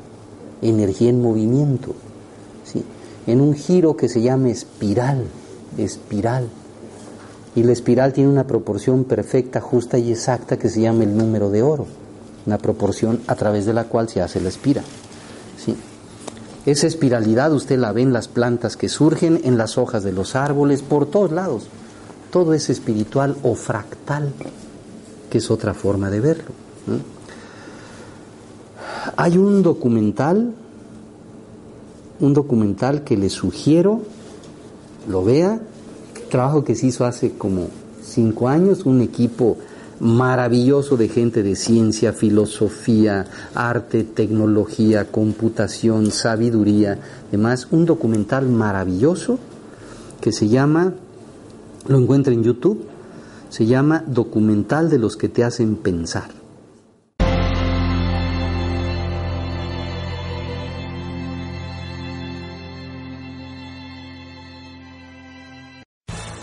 energía 0.60 1.08
en 1.08 1.22
movimiento. 1.22 1.94
En 3.28 3.42
un 3.42 3.54
giro 3.54 3.94
que 3.94 4.08
se 4.08 4.22
llama 4.22 4.48
espiral, 4.48 5.22
espiral. 5.76 6.48
Y 7.54 7.62
la 7.62 7.72
espiral 7.72 8.14
tiene 8.14 8.30
una 8.30 8.46
proporción 8.46 9.04
perfecta, 9.04 9.60
justa 9.60 9.98
y 9.98 10.10
exacta 10.10 10.56
que 10.56 10.70
se 10.70 10.80
llama 10.80 11.04
el 11.04 11.14
número 11.14 11.50
de 11.50 11.62
oro, 11.62 11.86
una 12.46 12.56
proporción 12.56 13.20
a 13.26 13.34
través 13.34 13.66
de 13.66 13.74
la 13.74 13.84
cual 13.84 14.08
se 14.08 14.22
hace 14.22 14.40
la 14.40 14.48
espira. 14.48 14.82
¿sí? 15.62 15.76
Esa 16.64 16.86
espiralidad 16.86 17.52
usted 17.52 17.78
la 17.78 17.92
ve 17.92 18.00
en 18.00 18.14
las 18.14 18.28
plantas 18.28 18.78
que 18.78 18.88
surgen, 18.88 19.42
en 19.44 19.58
las 19.58 19.76
hojas 19.76 20.04
de 20.04 20.12
los 20.12 20.34
árboles, 20.34 20.80
por 20.80 21.04
todos 21.04 21.30
lados. 21.30 21.66
Todo 22.30 22.54
es 22.54 22.70
espiritual 22.70 23.36
o 23.42 23.54
fractal, 23.54 24.32
que 25.28 25.36
es 25.36 25.50
otra 25.50 25.74
forma 25.74 26.08
de 26.08 26.20
verlo. 26.20 26.50
Hay 29.16 29.36
un 29.36 29.62
documental 29.62 30.54
un 32.20 32.34
documental 32.34 33.04
que 33.04 33.16
le 33.16 33.30
sugiero 33.30 34.02
lo 35.08 35.24
vea, 35.24 35.60
trabajo 36.30 36.64
que 36.64 36.74
se 36.74 36.86
hizo 36.86 37.04
hace 37.04 37.32
como 37.32 37.68
cinco 38.02 38.48
años, 38.48 38.84
un 38.84 39.00
equipo 39.00 39.56
maravilloso 40.00 40.96
de 40.96 41.08
gente 41.08 41.42
de 41.42 41.56
ciencia, 41.56 42.12
filosofía, 42.12 43.26
arte, 43.54 44.04
tecnología, 44.04 45.10
computación, 45.10 46.10
sabiduría, 46.10 46.98
demás, 47.30 47.68
un 47.70 47.84
documental 47.84 48.48
maravilloso 48.48 49.38
que 50.20 50.32
se 50.32 50.48
llama, 50.48 50.94
lo 51.88 51.98
encuentra 51.98 52.32
en 52.32 52.42
YouTube, 52.42 52.84
se 53.48 53.66
llama 53.66 54.04
Documental 54.06 54.90
de 54.90 54.98
los 54.98 55.16
que 55.16 55.28
te 55.28 55.42
hacen 55.42 55.76
pensar. 55.76 56.37